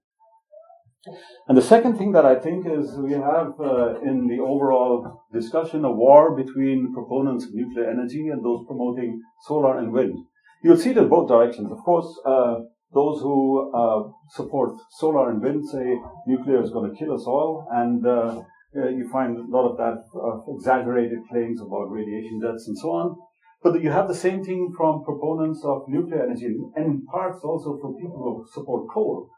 And 1.48 1.56
the 1.56 1.62
second 1.62 1.96
thing 1.96 2.12
that 2.12 2.26
I 2.26 2.34
think 2.34 2.66
is 2.66 2.94
we 2.98 3.12
have 3.12 3.58
uh, 3.58 4.00
in 4.00 4.26
the 4.28 4.38
overall 4.40 5.24
discussion 5.32 5.84
a 5.84 5.90
war 5.90 6.36
between 6.36 6.92
proponents 6.92 7.46
of 7.46 7.54
nuclear 7.54 7.88
energy 7.88 8.28
and 8.28 8.44
those 8.44 8.66
promoting 8.66 9.22
solar 9.46 9.78
and 9.78 9.92
wind. 9.92 10.18
You'll 10.62 10.76
see 10.76 10.90
it 10.90 10.98
in 10.98 11.08
both 11.08 11.28
directions. 11.28 11.72
Of 11.72 11.78
course, 11.78 12.06
uh, 12.26 12.56
those 12.92 13.20
who 13.22 13.72
uh, 13.72 14.10
support 14.30 14.74
solar 14.98 15.30
and 15.30 15.40
wind 15.40 15.66
say 15.66 15.98
nuclear 16.26 16.62
is 16.62 16.70
going 16.70 16.90
to 16.90 16.96
kill 16.98 17.14
us 17.14 17.24
all, 17.26 17.66
and 17.72 18.06
uh, 18.06 18.42
uh, 18.76 18.88
you 18.88 19.08
find 19.10 19.38
a 19.38 19.56
lot 19.56 19.70
of 19.70 19.78
that 19.78 20.04
uh, 20.14 20.52
exaggerated 20.54 21.20
claims 21.30 21.62
about 21.62 21.90
radiation 21.90 22.40
deaths 22.40 22.68
and 22.68 22.76
so 22.76 22.90
on. 22.90 23.16
But 23.62 23.82
you 23.82 23.90
have 23.90 24.08
the 24.08 24.14
same 24.14 24.44
thing 24.44 24.72
from 24.76 25.04
proponents 25.04 25.62
of 25.64 25.84
nuclear 25.88 26.24
energy, 26.24 26.54
and 26.76 26.86
in 26.86 27.06
parts 27.06 27.40
also 27.42 27.78
from 27.80 27.96
people 27.96 28.20
who 28.22 28.46
support 28.52 28.88
coal 28.92 29.30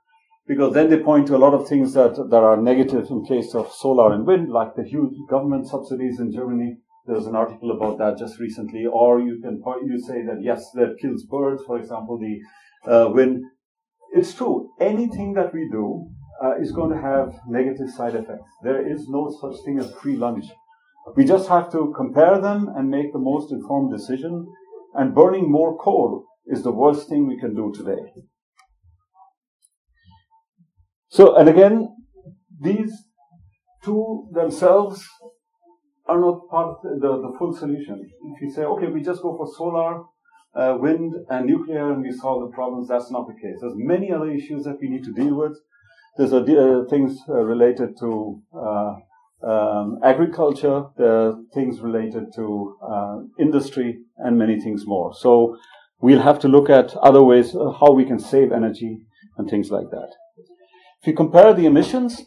because 0.46 0.74
then 0.74 0.90
they 0.90 0.98
point 0.98 1.26
to 1.28 1.36
a 1.36 1.44
lot 1.44 1.54
of 1.54 1.68
things 1.68 1.94
that, 1.94 2.14
that 2.30 2.42
are 2.42 2.56
negative 2.56 3.06
in 3.10 3.24
case 3.24 3.54
of 3.54 3.72
solar 3.72 4.12
and 4.12 4.26
wind, 4.26 4.50
like 4.50 4.74
the 4.74 4.84
huge 4.84 5.14
government 5.30 5.68
subsidies 5.68 6.18
in 6.18 6.32
Germany. 6.32 6.78
There's 7.06 7.26
an 7.26 7.36
article 7.36 7.70
about 7.70 7.98
that 7.98 8.18
just 8.18 8.38
recently. 8.40 8.86
Or 8.86 9.20
you 9.20 9.40
can 9.40 9.62
point, 9.62 9.86
you 9.86 10.00
say 10.00 10.22
that 10.24 10.42
yes, 10.42 10.70
that 10.74 10.98
kills 11.00 11.24
birds, 11.24 11.62
for 11.64 11.78
example, 11.78 12.18
the 12.18 12.90
uh, 12.90 13.08
wind. 13.10 13.44
It's 14.12 14.34
true. 14.34 14.70
Anything 14.80 15.34
that 15.34 15.54
we 15.54 15.68
do 15.70 16.08
uh, 16.44 16.58
is 16.60 16.72
going 16.72 16.90
to 16.90 17.00
have 17.00 17.34
negative 17.48 17.90
side 17.90 18.14
effects. 18.14 18.50
There 18.62 18.86
is 18.86 19.08
no 19.08 19.34
such 19.40 19.64
thing 19.64 19.78
as 19.78 19.92
free 19.92 20.16
lunch. 20.16 20.46
We 21.16 21.24
just 21.24 21.48
have 21.48 21.70
to 21.72 21.92
compare 21.96 22.40
them 22.40 22.68
and 22.76 22.88
make 22.88 23.12
the 23.12 23.18
most 23.18 23.52
informed 23.52 23.92
decision. 23.92 24.46
And 24.94 25.14
burning 25.14 25.50
more 25.50 25.78
coal 25.78 26.26
is 26.46 26.62
the 26.62 26.72
worst 26.72 27.08
thing 27.08 27.26
we 27.26 27.38
can 27.38 27.54
do 27.54 27.72
today. 27.74 28.12
So, 31.12 31.36
and 31.36 31.46
again, 31.46 31.94
these 32.58 32.90
two 33.84 34.28
themselves 34.32 35.06
are 36.06 36.18
not 36.18 36.48
part 36.48 36.78
of 36.86 37.00
the, 37.02 37.20
the 37.20 37.36
full 37.38 37.54
solution. 37.54 38.08
If 38.34 38.40
you 38.40 38.50
say, 38.50 38.62
okay, 38.62 38.86
we 38.86 39.02
just 39.02 39.20
go 39.20 39.36
for 39.36 39.46
solar, 39.46 40.04
uh, 40.54 40.78
wind, 40.80 41.12
and 41.28 41.44
nuclear, 41.44 41.92
and 41.92 42.02
we 42.02 42.12
solve 42.12 42.48
the 42.48 42.54
problems, 42.54 42.88
that's 42.88 43.10
not 43.10 43.26
the 43.26 43.34
case. 43.34 43.58
There's 43.60 43.74
many 43.76 44.10
other 44.10 44.30
issues 44.30 44.64
that 44.64 44.78
we 44.80 44.88
need 44.88 45.04
to 45.04 45.12
deal 45.12 45.34
with. 45.34 45.54
There's 46.16 46.32
uh, 46.32 46.84
things 46.88 47.18
uh, 47.28 47.34
related 47.34 47.90
to 48.00 48.42
uh, 48.56 48.94
um, 49.46 49.98
agriculture, 50.02 50.86
there 50.96 51.14
are 51.14 51.34
things 51.52 51.80
related 51.80 52.32
to 52.36 52.76
uh, 52.82 53.16
industry, 53.38 53.98
and 54.16 54.38
many 54.38 54.58
things 54.58 54.86
more. 54.86 55.12
So 55.14 55.58
we'll 56.00 56.22
have 56.22 56.38
to 56.38 56.48
look 56.48 56.70
at 56.70 56.96
other 56.96 57.22
ways 57.22 57.54
uh, 57.54 57.70
how 57.72 57.92
we 57.92 58.06
can 58.06 58.18
save 58.18 58.50
energy 58.50 59.04
and 59.36 59.50
things 59.50 59.70
like 59.70 59.90
that. 59.90 60.08
If 61.02 61.08
you 61.08 61.14
compare 61.14 61.52
the 61.52 61.66
emissions, 61.66 62.22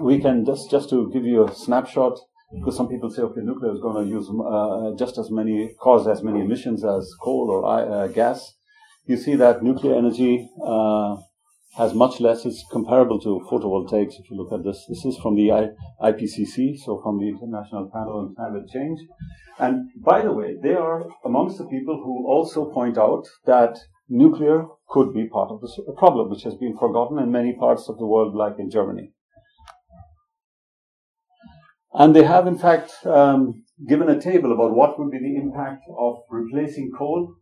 we 0.00 0.18
can 0.20 0.44
just, 0.44 0.68
just 0.68 0.90
to 0.90 1.08
give 1.12 1.24
you 1.24 1.46
a 1.46 1.54
snapshot, 1.54 2.18
because 2.52 2.76
some 2.76 2.88
people 2.88 3.08
say, 3.08 3.22
okay, 3.22 3.40
nuclear 3.40 3.72
is 3.72 3.78
going 3.80 4.04
to 4.04 4.10
use 4.10 4.28
uh, 4.28 4.96
just 4.98 5.16
as 5.16 5.30
many, 5.30 5.72
cause 5.80 6.08
as 6.08 6.20
many 6.20 6.40
emissions 6.40 6.84
as 6.84 7.14
coal 7.22 7.50
or 7.52 7.64
uh, 7.64 8.08
gas. 8.08 8.54
You 9.06 9.16
see 9.16 9.36
that 9.36 9.62
nuclear 9.62 9.94
energy 9.94 10.50
uh, 10.66 11.18
has 11.76 11.94
much 11.94 12.18
less. 12.18 12.44
It's 12.44 12.64
comparable 12.72 13.20
to 13.20 13.46
photovoltaics 13.48 14.18
if 14.18 14.28
you 14.28 14.38
look 14.38 14.52
at 14.52 14.64
this. 14.64 14.84
This 14.88 15.04
is 15.04 15.16
from 15.18 15.36
the 15.36 15.52
I- 15.52 16.10
IPCC, 16.10 16.76
so 16.84 17.00
from 17.00 17.20
the 17.20 17.28
International 17.28 17.88
Panel 17.94 18.18
on 18.18 18.34
Climate 18.34 18.68
Change. 18.72 18.98
And 19.60 19.88
by 20.02 20.22
the 20.22 20.32
way, 20.32 20.56
they 20.60 20.74
are 20.74 21.04
amongst 21.24 21.58
the 21.58 21.66
people 21.66 22.02
who 22.02 22.26
also 22.26 22.72
point 22.72 22.98
out 22.98 23.28
that 23.46 23.78
nuclear 24.08 24.66
could 24.88 25.12
be 25.12 25.28
part 25.28 25.50
of 25.50 25.60
the 25.60 25.94
problem, 25.96 26.30
which 26.30 26.42
has 26.42 26.54
been 26.54 26.76
forgotten 26.76 27.18
in 27.18 27.30
many 27.30 27.52
parts 27.52 27.88
of 27.88 27.98
the 27.98 28.06
world, 28.06 28.34
like 28.34 28.58
in 28.58 28.70
Germany. 28.70 29.12
And 31.92 32.14
they 32.14 32.24
have, 32.24 32.46
in 32.46 32.58
fact, 32.58 33.06
um, 33.06 33.64
given 33.88 34.08
a 34.08 34.20
table 34.20 34.52
about 34.52 34.74
what 34.74 34.98
would 34.98 35.10
be 35.10 35.18
the 35.18 35.36
impact 35.36 35.84
of 35.96 36.16
replacing 36.28 36.90
coal 36.98 37.34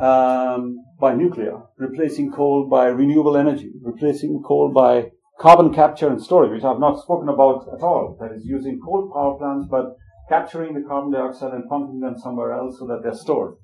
um, 0.00 0.78
by 0.98 1.14
nuclear, 1.14 1.60
replacing 1.78 2.32
coal 2.32 2.68
by 2.68 2.86
renewable 2.86 3.36
energy, 3.36 3.70
replacing 3.82 4.42
coal 4.46 4.72
by 4.72 5.10
carbon 5.38 5.72
capture 5.74 6.08
and 6.08 6.22
storage, 6.22 6.50
which 6.50 6.64
I've 6.64 6.80
not 6.80 7.02
spoken 7.02 7.28
about 7.28 7.68
at 7.74 7.82
all. 7.82 8.16
That 8.20 8.32
is 8.32 8.44
using 8.44 8.80
coal 8.82 9.10
power 9.12 9.36
plants, 9.38 9.68
but 9.70 9.96
capturing 10.28 10.74
the 10.74 10.88
carbon 10.88 11.12
dioxide 11.12 11.52
and 11.52 11.68
pumping 11.68 12.00
them 12.00 12.16
somewhere 12.18 12.52
else 12.52 12.78
so 12.78 12.86
that 12.86 13.02
they're 13.02 13.14
stored. 13.14 13.56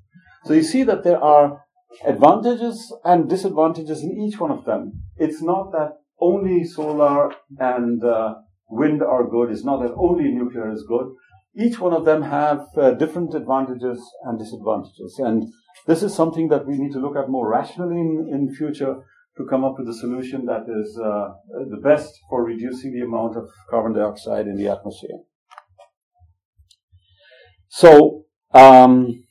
So 0.45 0.53
you 0.53 0.63
see 0.63 0.83
that 0.83 1.05
there 1.05 1.23
are 1.23 1.63
advantages 2.05 2.93
and 3.05 3.29
disadvantages 3.29 4.03
in 4.03 4.21
each 4.21 4.39
one 4.39 4.51
of 4.51 4.65
them. 4.65 5.03
It's 5.17 5.43
not 5.43 5.73
that 5.73 5.99
only 6.21 6.65
solar 6.65 7.33
and 7.59 8.03
uh, 8.05 8.35
wind 8.69 9.03
are 9.03 9.29
good. 9.29 9.51
It's 9.51 9.65
not 9.65 9.83
that 9.83 9.95
only 9.97 10.31
nuclear 10.31 10.71
is 10.71 10.85
good. 10.87 11.07
Each 11.57 11.81
one 11.81 11.93
of 11.93 12.05
them 12.05 12.23
have 12.23 12.67
uh, 12.77 12.93
different 12.93 13.35
advantages 13.35 14.01
and 14.25 14.39
disadvantages. 14.39 15.19
And 15.19 15.53
this 15.87 16.03
is 16.03 16.15
something 16.15 16.49
that 16.49 16.67
we 16.67 16.79
need 16.79 16.93
to 16.93 17.01
look 17.01 17.17
at 17.17 17.29
more 17.29 17.49
rationally 17.49 18.01
in, 18.01 18.31
in 18.33 18.55
future 18.55 18.97
to 19.37 19.47
come 19.49 19.65
up 19.65 19.77
with 19.79 19.89
a 19.89 19.95
solution 19.95 20.47
that 20.47 20.67
is 20.69 20.99
uh, 20.99 21.31
the 21.71 21.81
best 21.83 22.13
for 22.29 22.45
reducing 22.45 22.93
the 22.93 23.05
amount 23.05 23.37
of 23.37 23.49
carbon 23.69 23.95
dioxide 23.95 24.47
in 24.47 24.57
the 24.57 24.69
atmosphere. 24.69 25.19
So, 27.69 28.25
um, 28.53 29.25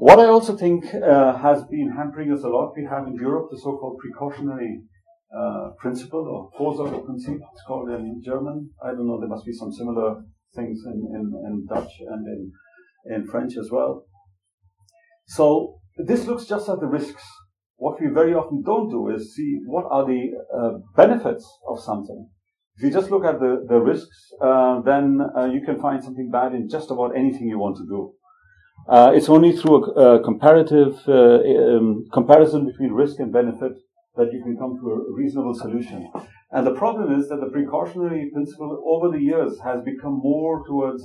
what 0.00 0.18
I 0.18 0.26
also 0.26 0.56
think 0.56 0.94
uh, 0.94 1.36
has 1.36 1.62
been 1.64 1.92
hampering 1.94 2.32
us 2.32 2.42
a 2.42 2.48
lot, 2.48 2.72
we 2.74 2.86
have 2.90 3.06
in 3.06 3.16
Europe 3.16 3.48
the 3.50 3.58
so-called 3.58 3.98
precautionary 3.98 4.80
uh, 5.36 5.70
principle 5.78 6.24
or 6.26 6.50
Vorsorgeprinzip, 6.58 7.38
it's 7.52 7.64
called 7.66 7.90
in 7.90 8.22
German. 8.24 8.70
I 8.82 8.92
don't 8.92 9.06
know, 9.06 9.20
there 9.20 9.28
must 9.28 9.44
be 9.44 9.52
some 9.52 9.70
similar 9.70 10.22
things 10.56 10.80
in, 10.86 10.98
in, 11.14 11.24
in 11.46 11.66
Dutch 11.68 11.92
and 12.00 12.26
in, 12.26 12.50
in 13.14 13.26
French 13.26 13.58
as 13.58 13.68
well. 13.70 14.06
So 15.26 15.80
this 15.98 16.26
looks 16.26 16.46
just 16.46 16.70
at 16.70 16.80
the 16.80 16.86
risks. 16.86 17.22
What 17.76 18.00
we 18.00 18.06
very 18.08 18.32
often 18.32 18.62
don't 18.64 18.88
do 18.88 19.10
is 19.14 19.34
see 19.34 19.58
what 19.66 19.84
are 19.90 20.06
the 20.06 20.30
uh, 20.58 20.78
benefits 20.96 21.46
of 21.68 21.78
something. 21.78 22.26
If 22.76 22.84
you 22.84 22.90
just 22.90 23.10
look 23.10 23.26
at 23.26 23.38
the, 23.38 23.66
the 23.68 23.78
risks, 23.78 24.32
uh, 24.42 24.80
then 24.80 25.20
uh, 25.36 25.44
you 25.44 25.60
can 25.60 25.78
find 25.78 26.02
something 26.02 26.30
bad 26.30 26.54
in 26.54 26.70
just 26.70 26.90
about 26.90 27.14
anything 27.14 27.48
you 27.48 27.58
want 27.58 27.76
to 27.76 27.84
do. 27.84 28.14
Uh, 28.88 29.12
it's 29.14 29.28
only 29.28 29.52
through 29.52 29.84
a, 29.84 30.16
a 30.16 30.22
comparative 30.22 30.96
uh, 31.06 31.40
um, 31.40 32.04
comparison 32.12 32.66
between 32.66 32.92
risk 32.92 33.18
and 33.20 33.32
benefit 33.32 33.72
that 34.16 34.32
you 34.32 34.42
can 34.42 34.56
come 34.56 34.76
to 34.80 34.90
a 34.90 35.14
reasonable 35.14 35.54
solution. 35.54 36.10
And 36.50 36.66
the 36.66 36.74
problem 36.74 37.18
is 37.18 37.28
that 37.28 37.40
the 37.40 37.50
precautionary 37.50 38.30
principle 38.32 38.82
over 38.84 39.16
the 39.16 39.22
years 39.22 39.58
has 39.62 39.82
become 39.84 40.18
more 40.22 40.66
towards, 40.66 41.02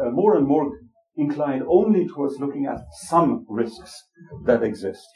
uh, 0.00 0.10
more 0.10 0.36
and 0.36 0.46
more 0.46 0.70
inclined 1.16 1.64
only 1.68 2.06
towards 2.08 2.38
looking 2.38 2.66
at 2.66 2.78
some 3.08 3.44
risks 3.48 3.92
that 4.46 4.62
exist. 4.62 5.06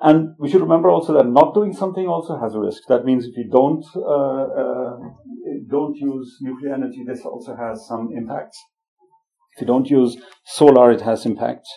And 0.00 0.34
we 0.38 0.50
should 0.50 0.60
remember 0.60 0.90
also 0.90 1.14
that 1.14 1.26
not 1.26 1.54
doing 1.54 1.72
something 1.72 2.06
also 2.06 2.38
has 2.38 2.54
a 2.54 2.60
risk. 2.60 2.82
That 2.88 3.04
means 3.04 3.24
if 3.24 3.36
you 3.36 3.48
don't 3.50 3.84
uh, 3.96 4.44
uh, 4.62 4.96
don't 5.70 5.96
use 5.96 6.36
nuclear 6.42 6.74
energy, 6.74 7.04
this 7.06 7.24
also 7.24 7.56
has 7.56 7.86
some 7.86 8.10
impacts. 8.14 8.62
If 9.54 9.60
you 9.60 9.66
don't 9.66 9.88
use 9.88 10.16
solar, 10.46 10.90
it 10.90 11.02
has 11.02 11.24
impacts. 11.26 11.70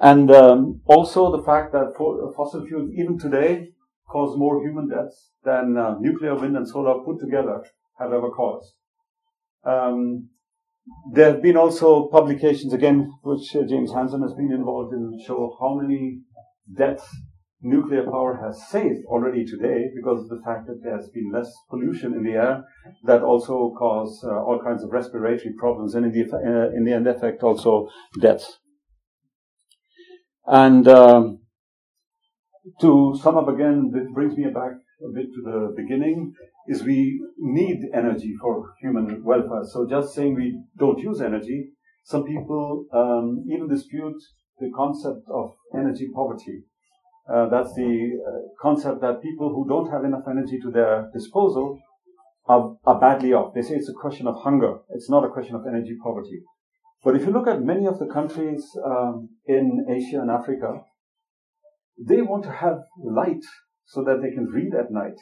And 0.00 0.30
um, 0.30 0.80
also 0.86 1.36
the 1.36 1.42
fact 1.42 1.72
that 1.72 1.92
fossil 2.36 2.66
fuels, 2.66 2.90
even 2.96 3.18
today, 3.18 3.68
cause 4.08 4.36
more 4.36 4.62
human 4.62 4.88
deaths 4.88 5.30
than 5.44 5.76
uh, 5.76 5.96
nuclear, 6.00 6.34
wind, 6.34 6.56
and 6.56 6.66
solar 6.66 7.04
put 7.04 7.20
together 7.20 7.64
have 7.98 8.12
ever 8.12 8.30
caused. 8.30 8.72
Um, 9.64 10.30
there 11.12 11.32
have 11.32 11.42
been 11.42 11.56
also 11.56 12.08
publications, 12.08 12.72
again, 12.72 13.12
which 13.22 13.54
uh, 13.54 13.62
James 13.68 13.92
Hansen 13.92 14.22
has 14.22 14.32
been 14.32 14.50
involved 14.52 14.94
in, 14.94 15.18
show 15.24 15.56
how 15.60 15.74
many 15.74 16.20
deaths 16.76 17.06
nuclear 17.62 18.04
power 18.04 18.40
has 18.42 18.68
saved 18.68 19.04
already 19.06 19.44
today 19.44 19.90
because 19.94 20.22
of 20.22 20.28
the 20.28 20.42
fact 20.44 20.66
that 20.66 20.80
there 20.82 20.96
has 20.96 21.08
been 21.10 21.30
less 21.32 21.52
pollution 21.68 22.14
in 22.14 22.24
the 22.24 22.32
air 22.32 22.64
that 23.04 23.22
also 23.22 23.74
cause 23.78 24.24
uh, 24.24 24.30
all 24.30 24.60
kinds 24.64 24.82
of 24.82 24.90
respiratory 24.90 25.54
problems 25.58 25.94
and 25.94 26.06
in 26.06 26.12
the, 26.12 26.36
uh, 26.36 26.74
in 26.74 26.84
the 26.84 26.92
end 26.92 27.06
effect 27.06 27.42
also 27.42 27.88
deaths. 28.20 28.58
And 30.46 30.88
um, 30.88 31.40
to 32.80 33.18
sum 33.22 33.36
up 33.36 33.48
again, 33.48 33.90
this 33.92 34.08
brings 34.12 34.36
me 34.36 34.44
back 34.44 34.72
a 35.04 35.12
bit 35.14 35.26
to 35.34 35.42
the 35.42 35.74
beginning, 35.76 36.34
is 36.66 36.82
we 36.82 37.20
need 37.38 37.80
energy 37.94 38.34
for 38.40 38.74
human 38.80 39.22
welfare. 39.24 39.64
So 39.64 39.86
just 39.88 40.14
saying 40.14 40.34
we 40.34 40.60
don't 40.78 40.98
use 40.98 41.20
energy, 41.20 41.70
some 42.04 42.24
people 42.24 42.86
um, 42.92 43.44
even 43.48 43.68
dispute 43.68 44.20
the 44.58 44.70
concept 44.74 45.26
of 45.32 45.54
energy 45.74 46.08
poverty. 46.14 46.64
Uh, 47.32 47.48
that's 47.48 47.72
the 47.74 48.20
uh, 48.26 48.40
concept 48.60 49.00
that 49.00 49.22
people 49.22 49.50
who 49.50 49.66
don't 49.68 49.90
have 49.90 50.04
enough 50.04 50.24
energy 50.28 50.58
to 50.60 50.70
their 50.70 51.08
disposal 51.12 51.78
are, 52.46 52.76
are 52.84 52.98
badly 52.98 53.32
off. 53.32 53.54
They 53.54 53.62
say 53.62 53.74
it's 53.74 53.88
a 53.88 54.00
question 54.00 54.26
of 54.26 54.36
hunger. 54.42 54.78
It's 54.90 55.08
not 55.08 55.24
a 55.24 55.28
question 55.28 55.54
of 55.54 55.62
energy 55.66 55.96
poverty. 56.02 56.42
But 57.04 57.14
if 57.16 57.24
you 57.24 57.32
look 57.32 57.46
at 57.46 57.62
many 57.62 57.86
of 57.86 57.98
the 57.98 58.06
countries 58.06 58.64
um, 58.84 59.30
in 59.46 59.86
Asia 59.88 60.20
and 60.20 60.30
Africa, 60.30 60.82
they 61.98 62.20
want 62.22 62.44
to 62.44 62.52
have 62.52 62.78
light 63.02 63.44
so 63.86 64.02
that 64.04 64.20
they 64.22 64.30
can 64.30 64.46
read 64.46 64.74
at 64.74 64.90
night. 64.90 65.18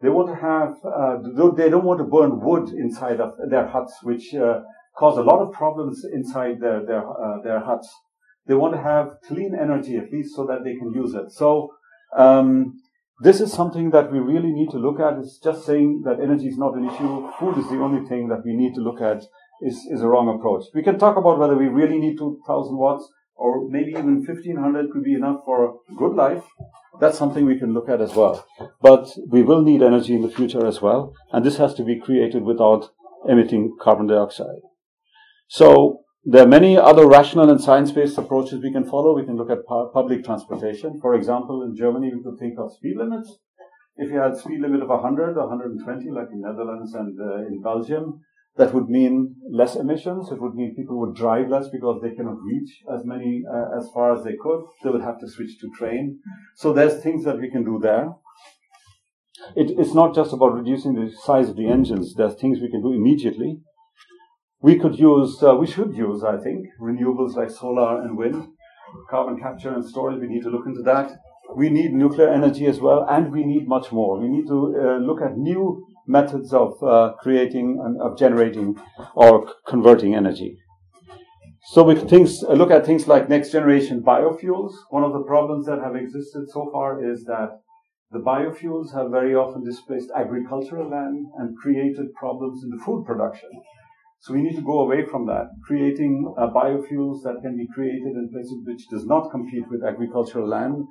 They 0.00 0.08
want 0.08 0.28
to 0.28 0.34
have, 0.34 0.74
uh, 0.84 1.52
they 1.56 1.70
don't 1.70 1.84
want 1.84 1.98
to 1.98 2.04
burn 2.04 2.40
wood 2.40 2.68
inside 2.70 3.20
of 3.20 3.32
their 3.50 3.66
huts, 3.66 3.94
which 4.02 4.34
uh, 4.34 4.60
cause 4.96 5.16
a 5.18 5.22
lot 5.22 5.40
of 5.40 5.52
problems 5.52 6.04
inside 6.12 6.60
their 6.60 6.84
their 6.84 7.02
uh, 7.08 7.42
their 7.42 7.60
huts. 7.60 7.88
They 8.46 8.54
want 8.54 8.74
to 8.74 8.80
have 8.80 9.18
clean 9.26 9.56
energy 9.60 9.96
at 9.96 10.12
least 10.12 10.34
so 10.34 10.46
that 10.46 10.64
they 10.64 10.76
can 10.76 10.92
use 10.92 11.14
it. 11.14 11.32
So 11.32 11.72
um, 12.16 12.80
this 13.20 13.40
is 13.40 13.52
something 13.52 13.90
that 13.90 14.12
we 14.12 14.18
really 14.18 14.52
need 14.52 14.70
to 14.70 14.78
look 14.78 15.00
at. 15.00 15.18
It's 15.18 15.38
just 15.38 15.64
saying 15.64 16.02
that 16.04 16.20
energy 16.20 16.48
is 16.48 16.58
not 16.58 16.76
an 16.76 16.84
issue. 16.84 17.30
Food 17.38 17.58
is 17.58 17.68
the 17.68 17.80
only 17.80 18.06
thing 18.08 18.28
that 18.28 18.44
we 18.44 18.54
need 18.54 18.74
to 18.74 18.80
look 18.80 19.00
at 19.00 19.24
is, 19.62 19.86
is 19.90 20.02
a 20.02 20.06
wrong 20.06 20.28
approach. 20.28 20.64
We 20.74 20.82
can 20.82 20.98
talk 20.98 21.16
about 21.16 21.38
whether 21.38 21.56
we 21.56 21.66
really 21.68 21.98
need 21.98 22.18
2000 22.18 22.76
watts 22.76 23.08
or 23.34 23.68
maybe 23.68 23.90
even 23.90 24.24
1500 24.24 24.90
could 24.90 25.04
be 25.04 25.14
enough 25.14 25.40
for 25.44 25.66
a 25.66 25.94
good 25.96 26.14
life. 26.14 26.42
That's 27.00 27.18
something 27.18 27.44
we 27.44 27.58
can 27.58 27.74
look 27.74 27.88
at 27.88 28.00
as 28.00 28.14
well. 28.14 28.46
But 28.80 29.08
we 29.28 29.42
will 29.42 29.62
need 29.62 29.82
energy 29.82 30.14
in 30.14 30.22
the 30.22 30.30
future 30.30 30.66
as 30.66 30.80
well. 30.80 31.14
And 31.32 31.44
this 31.44 31.58
has 31.58 31.74
to 31.74 31.84
be 31.84 32.00
created 32.00 32.42
without 32.42 32.90
emitting 33.28 33.76
carbon 33.80 34.06
dioxide. 34.06 34.62
So 35.48 36.00
there 36.28 36.42
are 36.42 36.48
many 36.48 36.76
other 36.76 37.06
rational 37.06 37.50
and 37.50 37.60
science-based 37.60 38.18
approaches 38.18 38.60
we 38.60 38.72
can 38.72 38.84
follow. 38.84 39.14
We 39.14 39.24
can 39.24 39.36
look 39.36 39.48
at 39.48 39.64
pu- 39.64 39.90
public 39.94 40.24
transportation. 40.24 40.98
For 41.00 41.14
example, 41.14 41.62
in 41.62 41.76
Germany, 41.76 42.10
we 42.12 42.22
could 42.22 42.36
think 42.36 42.58
of 42.58 42.72
speed 42.72 42.96
limits. 42.96 43.38
If 43.96 44.10
you 44.10 44.18
had 44.18 44.32
a 44.32 44.38
speed 44.38 44.60
limit 44.60 44.82
of 44.82 44.88
100 44.88 45.38
or 45.38 45.46
120, 45.46 46.10
like 46.10 46.26
in 46.32 46.40
Netherlands 46.40 46.94
and 46.94 47.16
uh, 47.20 47.46
in 47.46 47.62
Belgium, 47.62 48.22
that 48.56 48.74
would 48.74 48.88
mean 48.88 49.36
less 49.48 49.76
emissions. 49.76 50.32
It 50.32 50.42
would 50.42 50.56
mean 50.56 50.74
people 50.74 50.98
would 50.98 51.14
drive 51.14 51.48
less 51.48 51.68
because 51.68 52.02
they 52.02 52.10
cannot 52.10 52.42
reach 52.42 52.82
as 52.92 53.04
many 53.04 53.44
uh, 53.48 53.78
as 53.78 53.88
far 53.94 54.12
as 54.12 54.24
they 54.24 54.34
could. 54.42 54.64
They 54.82 54.90
would 54.90 55.02
have 55.02 55.20
to 55.20 55.30
switch 55.30 55.60
to 55.60 55.70
train. 55.78 56.18
So 56.56 56.72
there's 56.72 57.00
things 57.02 57.24
that 57.24 57.38
we 57.38 57.50
can 57.50 57.64
do 57.64 57.78
there. 57.80 58.08
It, 59.54 59.78
it's 59.78 59.94
not 59.94 60.12
just 60.14 60.32
about 60.32 60.54
reducing 60.54 60.94
the 60.94 61.12
size 61.24 61.50
of 61.50 61.56
the 61.56 61.68
engines. 61.68 62.14
There's 62.14 62.34
things 62.34 62.58
we 62.58 62.70
can 62.70 62.82
do 62.82 62.92
immediately. 62.92 63.60
We 64.62 64.78
could 64.78 64.98
use, 64.98 65.42
uh, 65.42 65.54
we 65.54 65.66
should 65.66 65.94
use, 65.94 66.24
I 66.24 66.38
think, 66.38 66.66
renewables 66.80 67.36
like 67.36 67.50
solar 67.50 68.02
and 68.02 68.16
wind, 68.16 68.48
carbon 69.10 69.38
capture 69.38 69.72
and 69.72 69.84
storage. 69.84 70.20
We 70.20 70.28
need 70.28 70.42
to 70.42 70.50
look 70.50 70.66
into 70.66 70.82
that. 70.82 71.12
We 71.54 71.68
need 71.70 71.92
nuclear 71.92 72.28
energy 72.28 72.66
as 72.66 72.80
well, 72.80 73.06
and 73.08 73.32
we 73.32 73.44
need 73.44 73.68
much 73.68 73.92
more. 73.92 74.18
We 74.18 74.28
need 74.28 74.46
to 74.48 74.58
uh, 74.76 74.96
look 74.98 75.20
at 75.22 75.36
new 75.36 75.86
methods 76.06 76.52
of 76.52 76.82
uh, 76.82 77.12
creating 77.20 77.80
and 77.84 78.00
of 78.00 78.18
generating 78.18 78.76
or 79.14 79.52
converting 79.66 80.14
energy. 80.14 80.58
So 81.70 81.82
we 81.82 81.96
things, 81.96 82.42
uh, 82.42 82.52
look 82.52 82.70
at 82.70 82.86
things 82.86 83.06
like 83.08 83.28
next 83.28 83.50
generation 83.50 84.02
biofuels. 84.02 84.72
One 84.90 85.04
of 85.04 85.12
the 85.12 85.22
problems 85.22 85.66
that 85.66 85.80
have 85.80 85.96
existed 85.96 86.48
so 86.48 86.70
far 86.72 87.04
is 87.04 87.24
that 87.24 87.60
the 88.12 88.20
biofuels 88.20 88.94
have 88.94 89.10
very 89.10 89.34
often 89.34 89.64
displaced 89.64 90.10
agricultural 90.16 90.88
land 90.88 91.26
and 91.38 91.56
created 91.56 92.14
problems 92.14 92.62
in 92.62 92.70
the 92.70 92.82
food 92.84 93.04
production. 93.04 93.50
So 94.20 94.34
we 94.34 94.42
need 94.42 94.56
to 94.56 94.62
go 94.62 94.80
away 94.80 95.04
from 95.04 95.26
that, 95.26 95.50
creating 95.64 96.34
uh, 96.36 96.48
biofuels 96.48 97.22
that 97.22 97.38
can 97.42 97.56
be 97.56 97.68
created 97.72 98.16
in 98.16 98.28
places 98.32 98.58
which 98.64 98.88
does 98.88 99.06
not 99.06 99.30
compete 99.30 99.64
with 99.70 99.84
agricultural 99.84 100.48
land 100.48 100.84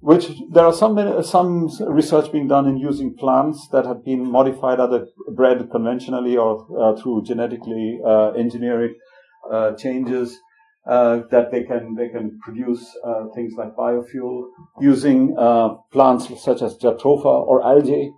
which 0.00 0.28
there 0.50 0.64
are 0.64 0.72
some 0.72 1.22
some 1.22 1.68
research 1.86 2.32
being 2.32 2.48
done 2.48 2.66
in 2.66 2.78
using 2.78 3.14
plants 3.14 3.68
that 3.70 3.84
have 3.84 4.04
been 4.04 4.24
modified, 4.24 4.80
either 4.80 5.06
bred 5.34 5.70
conventionally 5.70 6.36
or 6.36 6.66
uh, 6.80 6.96
through 6.96 7.22
genetically 7.22 8.00
uh, 8.04 8.30
engineering 8.30 8.94
uh, 9.50 9.72
changes. 9.72 10.38
Uh, 10.86 11.20
that 11.30 11.52
they 11.52 11.62
can 11.62 11.94
they 11.94 12.08
can 12.08 12.40
produce 12.42 12.96
uh, 13.04 13.26
things 13.34 13.52
like 13.58 13.76
biofuel 13.76 14.44
using 14.80 15.36
plants 15.92 16.26
such 16.42 16.62
as 16.62 16.78
jatropha 16.78 17.26
or 17.26 17.62
algae, 17.62 18.10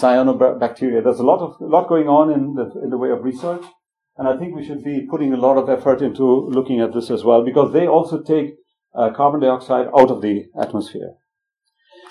cyanobacteria. 0.00 1.02
There's 1.02 1.18
a 1.18 1.24
lot 1.24 1.40
of 1.40 1.60
a 1.60 1.66
lot 1.66 1.88
going 1.88 2.08
on 2.08 2.32
in 2.32 2.54
the 2.54 2.70
in 2.82 2.90
the 2.90 2.98
way 2.98 3.10
of 3.10 3.24
research, 3.24 3.64
and 4.16 4.28
I 4.28 4.36
think 4.36 4.54
we 4.54 4.64
should 4.64 4.84
be 4.84 5.06
putting 5.10 5.32
a 5.32 5.36
lot 5.36 5.56
of 5.56 5.68
effort 5.68 6.02
into 6.02 6.24
looking 6.48 6.80
at 6.80 6.94
this 6.94 7.10
as 7.10 7.24
well 7.24 7.44
because 7.44 7.72
they 7.72 7.86
also 7.86 8.22
take 8.22 8.54
uh, 8.94 9.10
carbon 9.10 9.40
dioxide 9.40 9.86
out 9.96 10.10
of 10.10 10.22
the 10.22 10.44
atmosphere. 10.60 11.12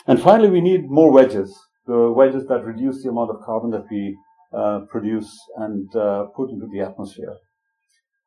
And 0.08 0.22
finally, 0.22 0.50
we 0.50 0.62
need 0.62 0.90
more 0.90 1.12
wedges, 1.12 1.58
the 1.86 2.12
wedges 2.12 2.48
that 2.48 2.66
reduce 2.66 3.04
the 3.04 3.10
amount 3.10 3.30
of 3.30 3.42
carbon 3.46 3.72
that 3.72 3.86
we 3.90 4.18
uh, 4.54 4.82
produce 4.90 5.32
and 5.58 5.96
uh, 5.96 6.26
put 6.36 6.50
into 6.50 6.68
the 6.72 6.82
atmosphere, 6.82 7.38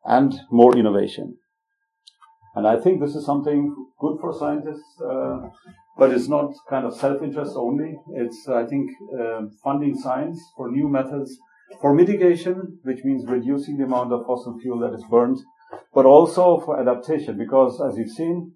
and 0.04 0.34
more 0.50 0.76
innovation. 0.76 1.36
And 2.54 2.66
I 2.66 2.78
think 2.78 3.00
this 3.00 3.16
is 3.16 3.26
something 3.26 3.74
good 3.98 4.18
for 4.20 4.32
scientists, 4.32 5.00
uh, 5.04 5.48
but 5.98 6.10
it's 6.12 6.28
not 6.28 6.52
kind 6.68 6.84
of 6.84 6.96
self-interest 6.96 7.52
only. 7.56 7.96
It's, 8.14 8.48
I 8.48 8.64
think, 8.66 8.90
uh, 9.18 9.42
funding 9.62 9.96
science 9.96 10.40
for 10.56 10.70
new 10.70 10.88
methods 10.88 11.36
for 11.80 11.94
mitigation, 11.94 12.78
which 12.82 13.04
means 13.04 13.24
reducing 13.26 13.78
the 13.78 13.84
amount 13.84 14.12
of 14.12 14.26
fossil 14.26 14.58
fuel 14.60 14.78
that 14.80 14.94
is 14.94 15.04
burned 15.10 15.38
but 15.94 16.06
also 16.06 16.60
for 16.60 16.80
adaptation 16.80 17.38
because 17.38 17.80
as 17.80 17.96
you've 17.96 18.10
seen, 18.10 18.52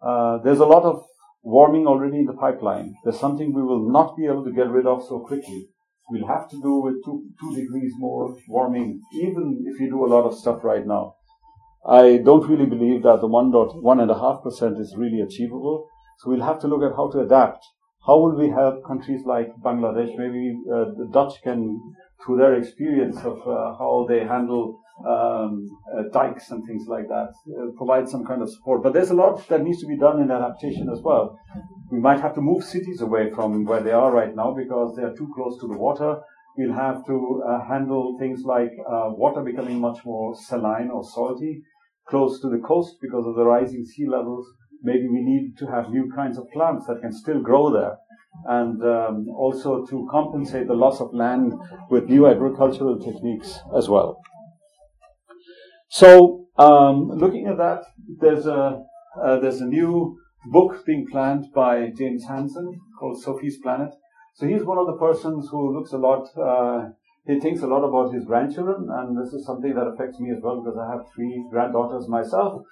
uh, 0.00 0.38
there's 0.38 0.58
a 0.58 0.66
lot 0.66 0.82
of 0.82 1.04
warming 1.42 1.86
already 1.86 2.18
in 2.18 2.26
the 2.26 2.32
pipeline. 2.32 2.94
There's 3.04 3.18
something 3.18 3.52
we 3.52 3.62
will 3.62 3.90
not 3.90 4.16
be 4.16 4.26
able 4.26 4.44
to 4.44 4.52
get 4.52 4.68
rid 4.68 4.86
of 4.86 5.04
so 5.06 5.20
quickly. 5.20 5.68
We'll 6.10 6.26
have 6.26 6.48
to 6.50 6.60
do 6.60 6.80
with 6.80 7.04
two, 7.04 7.24
two 7.40 7.54
degrees 7.54 7.92
more 7.96 8.36
warming, 8.48 9.00
even 9.14 9.64
if 9.66 9.80
you 9.80 9.88
do 9.88 10.04
a 10.04 10.12
lot 10.12 10.24
of 10.24 10.36
stuff 10.36 10.62
right 10.62 10.86
now. 10.86 11.14
I 11.86 12.20
don't 12.24 12.48
really 12.48 12.66
believe 12.66 13.02
that 13.02 13.20
the 13.20 13.26
one 13.26 13.50
dot 13.50 13.82
one 13.82 13.98
and 13.98 14.10
a 14.10 14.18
half 14.18 14.42
percent 14.42 14.78
is 14.78 14.94
really 14.96 15.20
achievable. 15.20 15.88
So 16.22 16.30
we'll 16.30 16.46
have 16.46 16.60
to 16.60 16.68
look 16.68 16.82
at 16.82 16.96
how 16.96 17.10
to 17.10 17.20
adapt. 17.20 17.64
How 18.06 18.18
will 18.18 18.36
we 18.36 18.48
help 18.48 18.84
countries 18.86 19.22
like 19.26 19.48
Bangladesh? 19.64 20.16
Maybe 20.16 20.56
uh, 20.72 20.84
the 20.96 21.08
Dutch 21.12 21.34
can 21.42 21.80
through 22.24 22.36
their 22.36 22.54
experience 22.54 23.18
of 23.18 23.38
uh, 23.40 23.76
how 23.78 24.06
they 24.08 24.20
handle 24.20 24.78
um, 25.08 25.68
uh, 25.96 26.02
dikes 26.12 26.50
and 26.50 26.64
things 26.66 26.86
like 26.86 27.08
that, 27.08 27.32
uh, 27.58 27.72
provide 27.76 28.08
some 28.08 28.24
kind 28.24 28.42
of 28.42 28.50
support. 28.50 28.82
But 28.82 28.92
there's 28.92 29.10
a 29.10 29.14
lot 29.14 29.46
that 29.48 29.62
needs 29.62 29.80
to 29.80 29.86
be 29.86 29.98
done 29.98 30.20
in 30.20 30.30
adaptation 30.30 30.88
as 30.92 31.00
well. 31.02 31.36
We 31.90 31.98
might 31.98 32.20
have 32.20 32.34
to 32.34 32.40
move 32.40 32.62
cities 32.62 33.00
away 33.00 33.30
from 33.30 33.64
where 33.64 33.82
they 33.82 33.90
are 33.90 34.12
right 34.12 34.34
now 34.34 34.54
because 34.54 34.94
they 34.94 35.02
are 35.02 35.14
too 35.14 35.30
close 35.34 35.58
to 35.60 35.66
the 35.66 35.76
water. 35.76 36.20
We'll 36.56 36.74
have 36.74 37.04
to 37.06 37.42
uh, 37.48 37.66
handle 37.66 38.16
things 38.20 38.42
like 38.44 38.70
uh, 38.88 39.10
water 39.10 39.42
becoming 39.42 39.80
much 39.80 40.04
more 40.04 40.36
saline 40.36 40.90
or 40.92 41.02
salty 41.02 41.62
close 42.08 42.40
to 42.40 42.48
the 42.48 42.58
coast 42.58 42.96
because 43.00 43.26
of 43.26 43.34
the 43.34 43.44
rising 43.44 43.84
sea 43.84 44.06
levels. 44.06 44.46
Maybe 44.82 45.08
we 45.08 45.22
need 45.22 45.56
to 45.58 45.66
have 45.66 45.90
new 45.90 46.10
kinds 46.14 46.38
of 46.38 46.50
plants 46.52 46.86
that 46.86 47.00
can 47.00 47.12
still 47.12 47.40
grow 47.40 47.72
there 47.72 47.96
and 48.46 48.82
um, 48.82 49.28
also 49.28 49.84
to 49.86 50.08
compensate 50.10 50.66
the 50.66 50.74
loss 50.74 51.00
of 51.00 51.12
land 51.12 51.52
with 51.90 52.08
new 52.08 52.26
agricultural 52.26 52.98
techniques 52.98 53.58
as 53.76 53.88
well. 53.88 54.20
So, 55.90 56.46
um, 56.58 57.08
looking 57.10 57.46
at 57.46 57.58
that, 57.58 57.82
there's 58.20 58.46
a 58.46 58.82
uh, 59.22 59.38
there's 59.40 59.60
a 59.60 59.66
new 59.66 60.16
book 60.46 60.84
being 60.86 61.06
planned 61.10 61.52
by 61.54 61.90
James 61.96 62.24
Hansen 62.26 62.80
called 62.98 63.22
Sophie's 63.22 63.58
Planet. 63.62 63.90
So 64.34 64.46
he's 64.46 64.64
one 64.64 64.78
of 64.78 64.86
the 64.86 64.96
persons 64.96 65.48
who 65.50 65.76
looks 65.76 65.92
a 65.92 65.98
lot. 65.98 66.26
Uh, 66.36 66.90
he 67.26 67.38
thinks 67.40 67.62
a 67.62 67.66
lot 67.66 67.84
about 67.84 68.12
his 68.12 68.24
grandchildren, 68.24 68.88
and 68.90 69.16
this 69.16 69.32
is 69.32 69.46
something 69.46 69.74
that 69.74 69.86
affects 69.86 70.18
me 70.18 70.30
as 70.30 70.42
well 70.42 70.60
because 70.60 70.78
I 70.78 70.90
have 70.90 71.06
three 71.14 71.44
granddaughters 71.50 72.08
myself. 72.08 72.62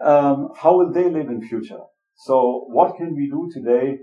Um, 0.00 0.50
how 0.56 0.76
will 0.78 0.92
they 0.92 1.10
live 1.10 1.28
in 1.28 1.46
future? 1.46 1.80
So, 2.14 2.64
what 2.68 2.96
can 2.96 3.14
we 3.14 3.28
do 3.28 3.50
today 3.52 3.98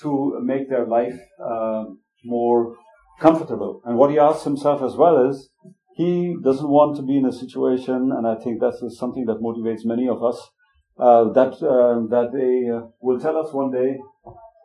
to 0.00 0.40
make 0.42 0.68
their 0.68 0.86
life 0.86 1.18
uh, 1.42 1.84
more 2.24 2.76
comfortable. 3.20 3.82
And 3.84 3.96
what 3.96 4.10
he 4.10 4.18
asks 4.18 4.44
himself 4.44 4.82
as 4.82 4.96
well 4.96 5.28
is 5.28 5.50
he 5.94 6.36
doesn't 6.42 6.68
want 6.68 6.96
to 6.96 7.02
be 7.02 7.16
in 7.16 7.26
a 7.26 7.32
situation, 7.32 8.12
and 8.12 8.26
I 8.26 8.36
think 8.36 8.60
that's 8.60 8.82
something 8.96 9.26
that 9.26 9.40
motivates 9.40 9.84
many 9.84 10.08
of 10.08 10.22
us, 10.22 10.50
uh, 10.98 11.24
that 11.32 11.54
uh, 11.62 12.06
that 12.08 12.30
they 12.32 12.70
uh, 12.70 12.88
will 13.00 13.18
tell 13.18 13.36
us 13.36 13.52
one 13.52 13.72
day, 13.72 13.98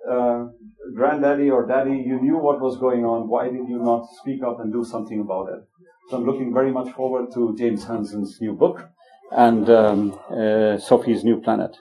uh, 0.10 0.46
granddaddy 0.96 1.50
or 1.50 1.66
daddy, 1.66 2.04
you 2.06 2.20
knew 2.22 2.38
what 2.38 2.60
was 2.62 2.78
going 2.78 3.06
on. 3.06 3.28
Why 3.28 3.46
did 3.46 3.68
you 3.68 3.80
not 3.80 4.06
speak 4.20 4.44
up 4.44 4.60
and 4.60 4.72
do 4.72 4.84
something 4.84 5.20
about 5.20 5.50
it? 5.50 5.62
So 6.10 6.18
I'm 6.18 6.26
looking 6.26 6.54
very 6.54 6.72
much 6.72 6.94
forward 6.94 7.34
to 7.34 7.56
James 7.58 7.86
Hansen's 7.86 8.40
new 8.42 8.54
book 8.54 8.90
and 9.32 9.70
um, 9.70 10.20
uh, 10.30 10.78
Sophie's 10.78 11.24
New 11.24 11.42
Planet. 11.42 11.76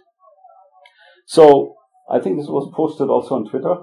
So 1.26 1.74
I 2.10 2.20
think 2.20 2.38
this 2.38 2.48
was 2.48 2.72
posted 2.74 3.08
also 3.08 3.36
on 3.36 3.48
Twitter. 3.48 3.76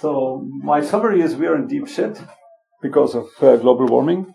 So 0.00 0.48
my 0.62 0.80
summary 0.80 1.20
is 1.20 1.36
we 1.36 1.46
are 1.46 1.56
in 1.56 1.66
deep 1.66 1.86
shit 1.86 2.20
because 2.80 3.14
of 3.14 3.26
uh, 3.40 3.56
global 3.56 3.86
warming. 3.86 4.34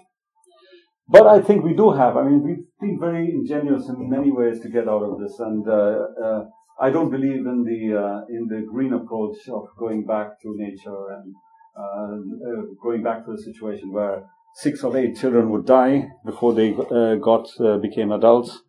But 1.10 1.26
I 1.28 1.42
think 1.42 1.64
we 1.64 1.74
do 1.74 1.92
have. 1.92 2.18
I 2.18 2.24
mean, 2.24 2.44
we've 2.44 2.66
been 2.82 3.00
very 3.00 3.32
ingenious 3.32 3.88
in 3.88 4.10
many 4.10 4.32
ways 4.32 4.60
to 4.62 4.70
get 4.70 4.90
out 4.90 5.04
of 5.04 5.20
this, 5.20 5.40
and 5.40 5.68
uh, 5.68 6.06
uh, 6.24 6.46
I 6.80 6.90
don't 6.92 7.10
believe 7.10 7.46
in 7.46 7.64
the 7.64 7.98
uh, 7.98 8.22
in 8.30 8.48
the 8.48 8.62
green 8.72 8.94
approach 8.94 9.38
of 9.50 9.68
going 9.78 10.06
back 10.06 10.40
to 10.42 10.56
nature 10.58 11.10
and 11.18 11.34
uh, 11.78 12.16
uh, 12.50 12.62
going 12.82 13.04
back 13.04 13.26
to 13.26 13.32
a 13.32 13.38
situation 13.38 13.92
where 13.92 14.24
six 14.56 14.84
or 14.84 14.96
eight 14.98 15.18
children 15.18 15.50
would 15.50 15.66
die 15.66 16.08
before 16.26 16.54
they 16.54 16.72
got 16.72 17.48
became 17.82 18.12
adults. 18.12 18.62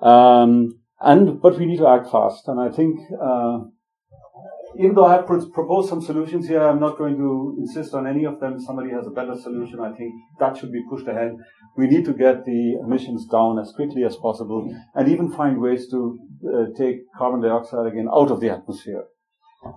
Um, 0.00 0.80
and 1.00 1.40
but 1.40 1.58
we 1.58 1.66
need 1.66 1.78
to 1.78 1.88
act 1.88 2.10
fast. 2.10 2.48
And 2.48 2.60
I 2.60 2.70
think 2.70 3.00
uh, 3.22 3.58
even 4.78 4.94
though 4.94 5.06
I 5.06 5.14
have 5.14 5.26
proposed 5.26 5.88
some 5.88 6.02
solutions 6.02 6.46
here, 6.48 6.62
I'm 6.62 6.80
not 6.80 6.98
going 6.98 7.16
to 7.16 7.56
insist 7.58 7.94
on 7.94 8.06
any 8.06 8.24
of 8.24 8.40
them. 8.40 8.60
Somebody 8.60 8.90
has 8.90 9.06
a 9.06 9.10
better 9.10 9.34
solution. 9.34 9.80
I 9.80 9.92
think 9.92 10.14
that 10.38 10.56
should 10.56 10.72
be 10.72 10.82
pushed 10.90 11.08
ahead. 11.08 11.36
We 11.76 11.86
need 11.86 12.04
to 12.06 12.12
get 12.12 12.44
the 12.44 12.78
emissions 12.84 13.26
down 13.26 13.58
as 13.58 13.72
quickly 13.72 14.04
as 14.04 14.16
possible, 14.16 14.74
and 14.94 15.08
even 15.08 15.32
find 15.32 15.60
ways 15.60 15.88
to 15.90 16.18
uh, 16.46 16.64
take 16.76 17.00
carbon 17.16 17.40
dioxide 17.40 17.86
again 17.86 18.08
out 18.12 18.30
of 18.30 18.40
the 18.40 18.50
atmosphere. 18.50 19.04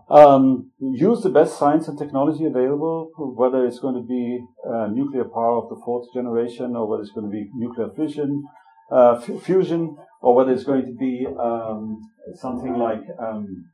Um, 0.10 0.72
use 0.80 1.22
the 1.22 1.30
best 1.30 1.58
science 1.58 1.88
and 1.88 1.98
technology 1.98 2.46
available, 2.46 3.12
whether 3.36 3.66
it's 3.66 3.80
going 3.80 3.96
to 3.96 4.06
be 4.08 4.40
uh, 4.70 4.88
nuclear 4.88 5.24
power 5.24 5.58
of 5.58 5.70
the 5.70 5.82
fourth 5.84 6.08
generation 6.14 6.76
or 6.76 6.88
whether 6.88 7.02
it's 7.02 7.12
going 7.12 7.26
to 7.26 7.32
be 7.32 7.50
nuclear 7.56 7.90
fission, 7.96 8.44
uh, 8.92 9.20
fusion, 9.20 9.96
or 10.22 10.36
whether 10.36 10.52
it's 10.52 10.64
going 10.64 10.86
to 10.86 10.94
be 10.94 11.26
um, 11.40 12.00
something 12.36 12.78
like 12.78 13.02
um, 13.20 13.66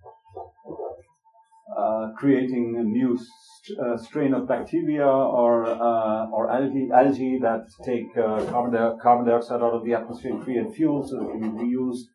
uh, 1.77 2.11
creating 2.17 2.75
a 2.77 2.83
new 2.83 3.17
st- 3.17 3.79
uh, 3.79 3.97
strain 3.97 4.33
of 4.33 4.47
bacteria 4.47 5.07
or 5.07 5.65
uh, 5.65 6.27
or 6.27 6.51
algae 6.51 6.89
algae 6.93 7.39
that 7.39 7.65
take 7.83 8.05
uh, 8.17 8.45
carbon, 8.45 8.73
di- 8.73 8.97
carbon 9.01 9.25
dioxide 9.25 9.61
out 9.61 9.73
of 9.73 9.83
the 9.85 9.93
atmosphere 9.93 10.31
and 10.31 10.43
create 10.43 10.73
fuel 10.75 11.07
so 11.07 11.17
that 11.17 11.31
can 11.31 11.57
be 11.57 11.63
reused. 11.63 12.05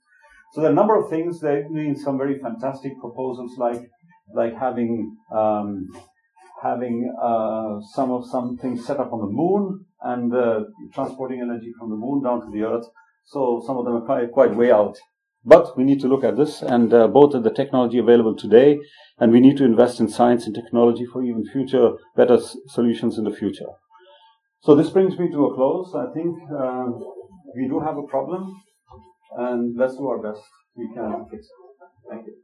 So 0.52 0.60
there 0.60 0.70
are 0.70 0.72
a 0.72 0.76
number 0.76 0.96
of 0.96 1.10
things. 1.10 1.40
There 1.40 1.62
have 1.62 1.72
been 1.72 1.96
some 1.96 2.18
very 2.18 2.38
fantastic 2.38 2.98
proposals 3.00 3.56
like 3.58 3.90
like 4.34 4.56
having 4.56 5.16
um, 5.32 5.88
having 6.62 7.12
uh, 7.20 7.80
some 7.94 8.10
of 8.10 8.26
some 8.26 8.56
things 8.58 8.86
set 8.86 8.98
up 8.98 9.12
on 9.12 9.20
the 9.20 9.26
moon 9.26 9.84
and 10.02 10.34
uh, 10.34 10.60
transporting 10.92 11.40
energy 11.40 11.72
from 11.78 11.90
the 11.90 11.96
moon 11.96 12.22
down 12.22 12.40
to 12.40 12.50
the 12.50 12.62
earth. 12.62 12.86
So 13.24 13.62
some 13.66 13.76
of 13.76 13.84
them 13.84 13.94
are 13.96 14.00
quite, 14.00 14.32
quite 14.32 14.54
way 14.54 14.72
out. 14.72 14.98
But 15.44 15.76
we 15.76 15.84
need 15.84 16.00
to 16.00 16.08
look 16.08 16.24
at 16.24 16.36
this 16.36 16.62
and 16.62 16.92
uh, 16.92 17.08
both 17.08 17.34
at 17.34 17.42
the 17.42 17.50
technology 17.52 17.98
available 17.98 18.34
today 18.36 18.78
and 19.18 19.32
we 19.32 19.40
need 19.40 19.56
to 19.58 19.64
invest 19.64 20.00
in 20.00 20.08
science 20.08 20.46
and 20.46 20.54
technology 20.54 21.06
for 21.06 21.22
even 21.24 21.44
future 21.46 21.92
better 22.16 22.34
s- 22.34 22.56
solutions 22.68 23.18
in 23.18 23.24
the 23.24 23.30
future. 23.32 23.70
So 24.60 24.74
this 24.74 24.90
brings 24.90 25.18
me 25.18 25.30
to 25.30 25.46
a 25.46 25.54
close. 25.54 25.94
I 25.94 26.12
think 26.14 26.36
uh, 26.58 26.86
we 27.56 27.68
do 27.68 27.80
have 27.80 27.98
a 27.98 28.04
problem 28.04 28.54
and 29.38 29.76
let's 29.76 29.96
do 29.96 30.08
our 30.08 30.18
best 30.22 30.42
we 30.76 30.88
can 30.94 31.26
fix 31.30 31.46
it. 31.46 31.52
Thank 32.10 32.26
you. 32.26 32.34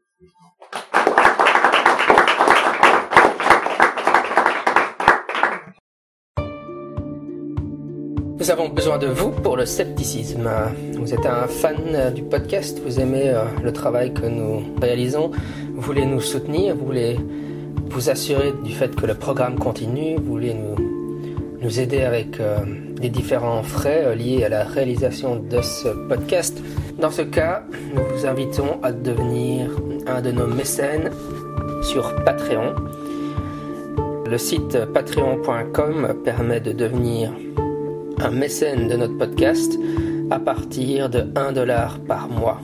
Nous 8.47 8.53
avons 8.53 8.69
besoin 8.69 8.97
de 8.97 9.09
vous 9.09 9.33
pour 9.33 9.57
le 9.57 9.67
scepticisme. 9.67 10.49
Vous 11.01 11.13
êtes 11.13 11.27
un 11.27 11.49
fan 11.49 12.15
du 12.15 12.23
podcast, 12.23 12.81
vous 12.81 13.01
aimez 13.01 13.31
euh, 13.31 13.43
le 13.61 13.73
travail 13.73 14.15
que 14.15 14.25
nous 14.25 14.63
réalisons, 14.81 15.33
vous 15.75 15.81
voulez 15.81 16.07
nous 16.07 16.21
soutenir, 16.21 16.77
vous 16.77 16.87
voulez 16.87 17.17
vous 17.91 18.09
assurer 18.09 18.53
du 18.63 18.71
fait 18.71 18.95
que 18.95 19.05
le 19.05 19.15
programme 19.15 19.59
continue, 19.59 20.15
vous 20.15 20.31
voulez 20.31 20.55
nous, 20.55 20.77
nous 21.61 21.81
aider 21.81 22.03
avec 22.03 22.39
euh, 22.39 22.59
les 23.03 23.09
différents 23.09 23.65
frais 23.65 24.05
euh, 24.05 24.15
liés 24.15 24.45
à 24.45 24.49
la 24.49 24.63
réalisation 24.63 25.35
de 25.35 25.61
ce 25.61 25.89
podcast. 26.07 26.63
Dans 27.01 27.11
ce 27.11 27.23
cas, 27.23 27.65
nous 27.97 28.03
vous 28.15 28.27
invitons 28.27 28.79
à 28.85 28.93
devenir 28.93 29.73
un 30.07 30.23
de 30.23 30.31
nos 30.31 30.47
mécènes 30.47 31.11
sur 31.83 32.15
Patreon. 32.25 32.77
Le 34.25 34.39
site 34.39 34.85
patreon.com 34.95 36.15
permet 36.25 36.61
de 36.61 36.71
devenir 36.71 37.33
un 38.21 38.31
mécène 38.31 38.89
de 38.89 38.97
notre 38.97 39.17
podcast 39.19 39.79
à 40.31 40.39
partir 40.39 41.09
de 41.09 41.25
1 41.35 41.53
dollar 41.53 41.99
par 42.01 42.29
mois. 42.29 42.61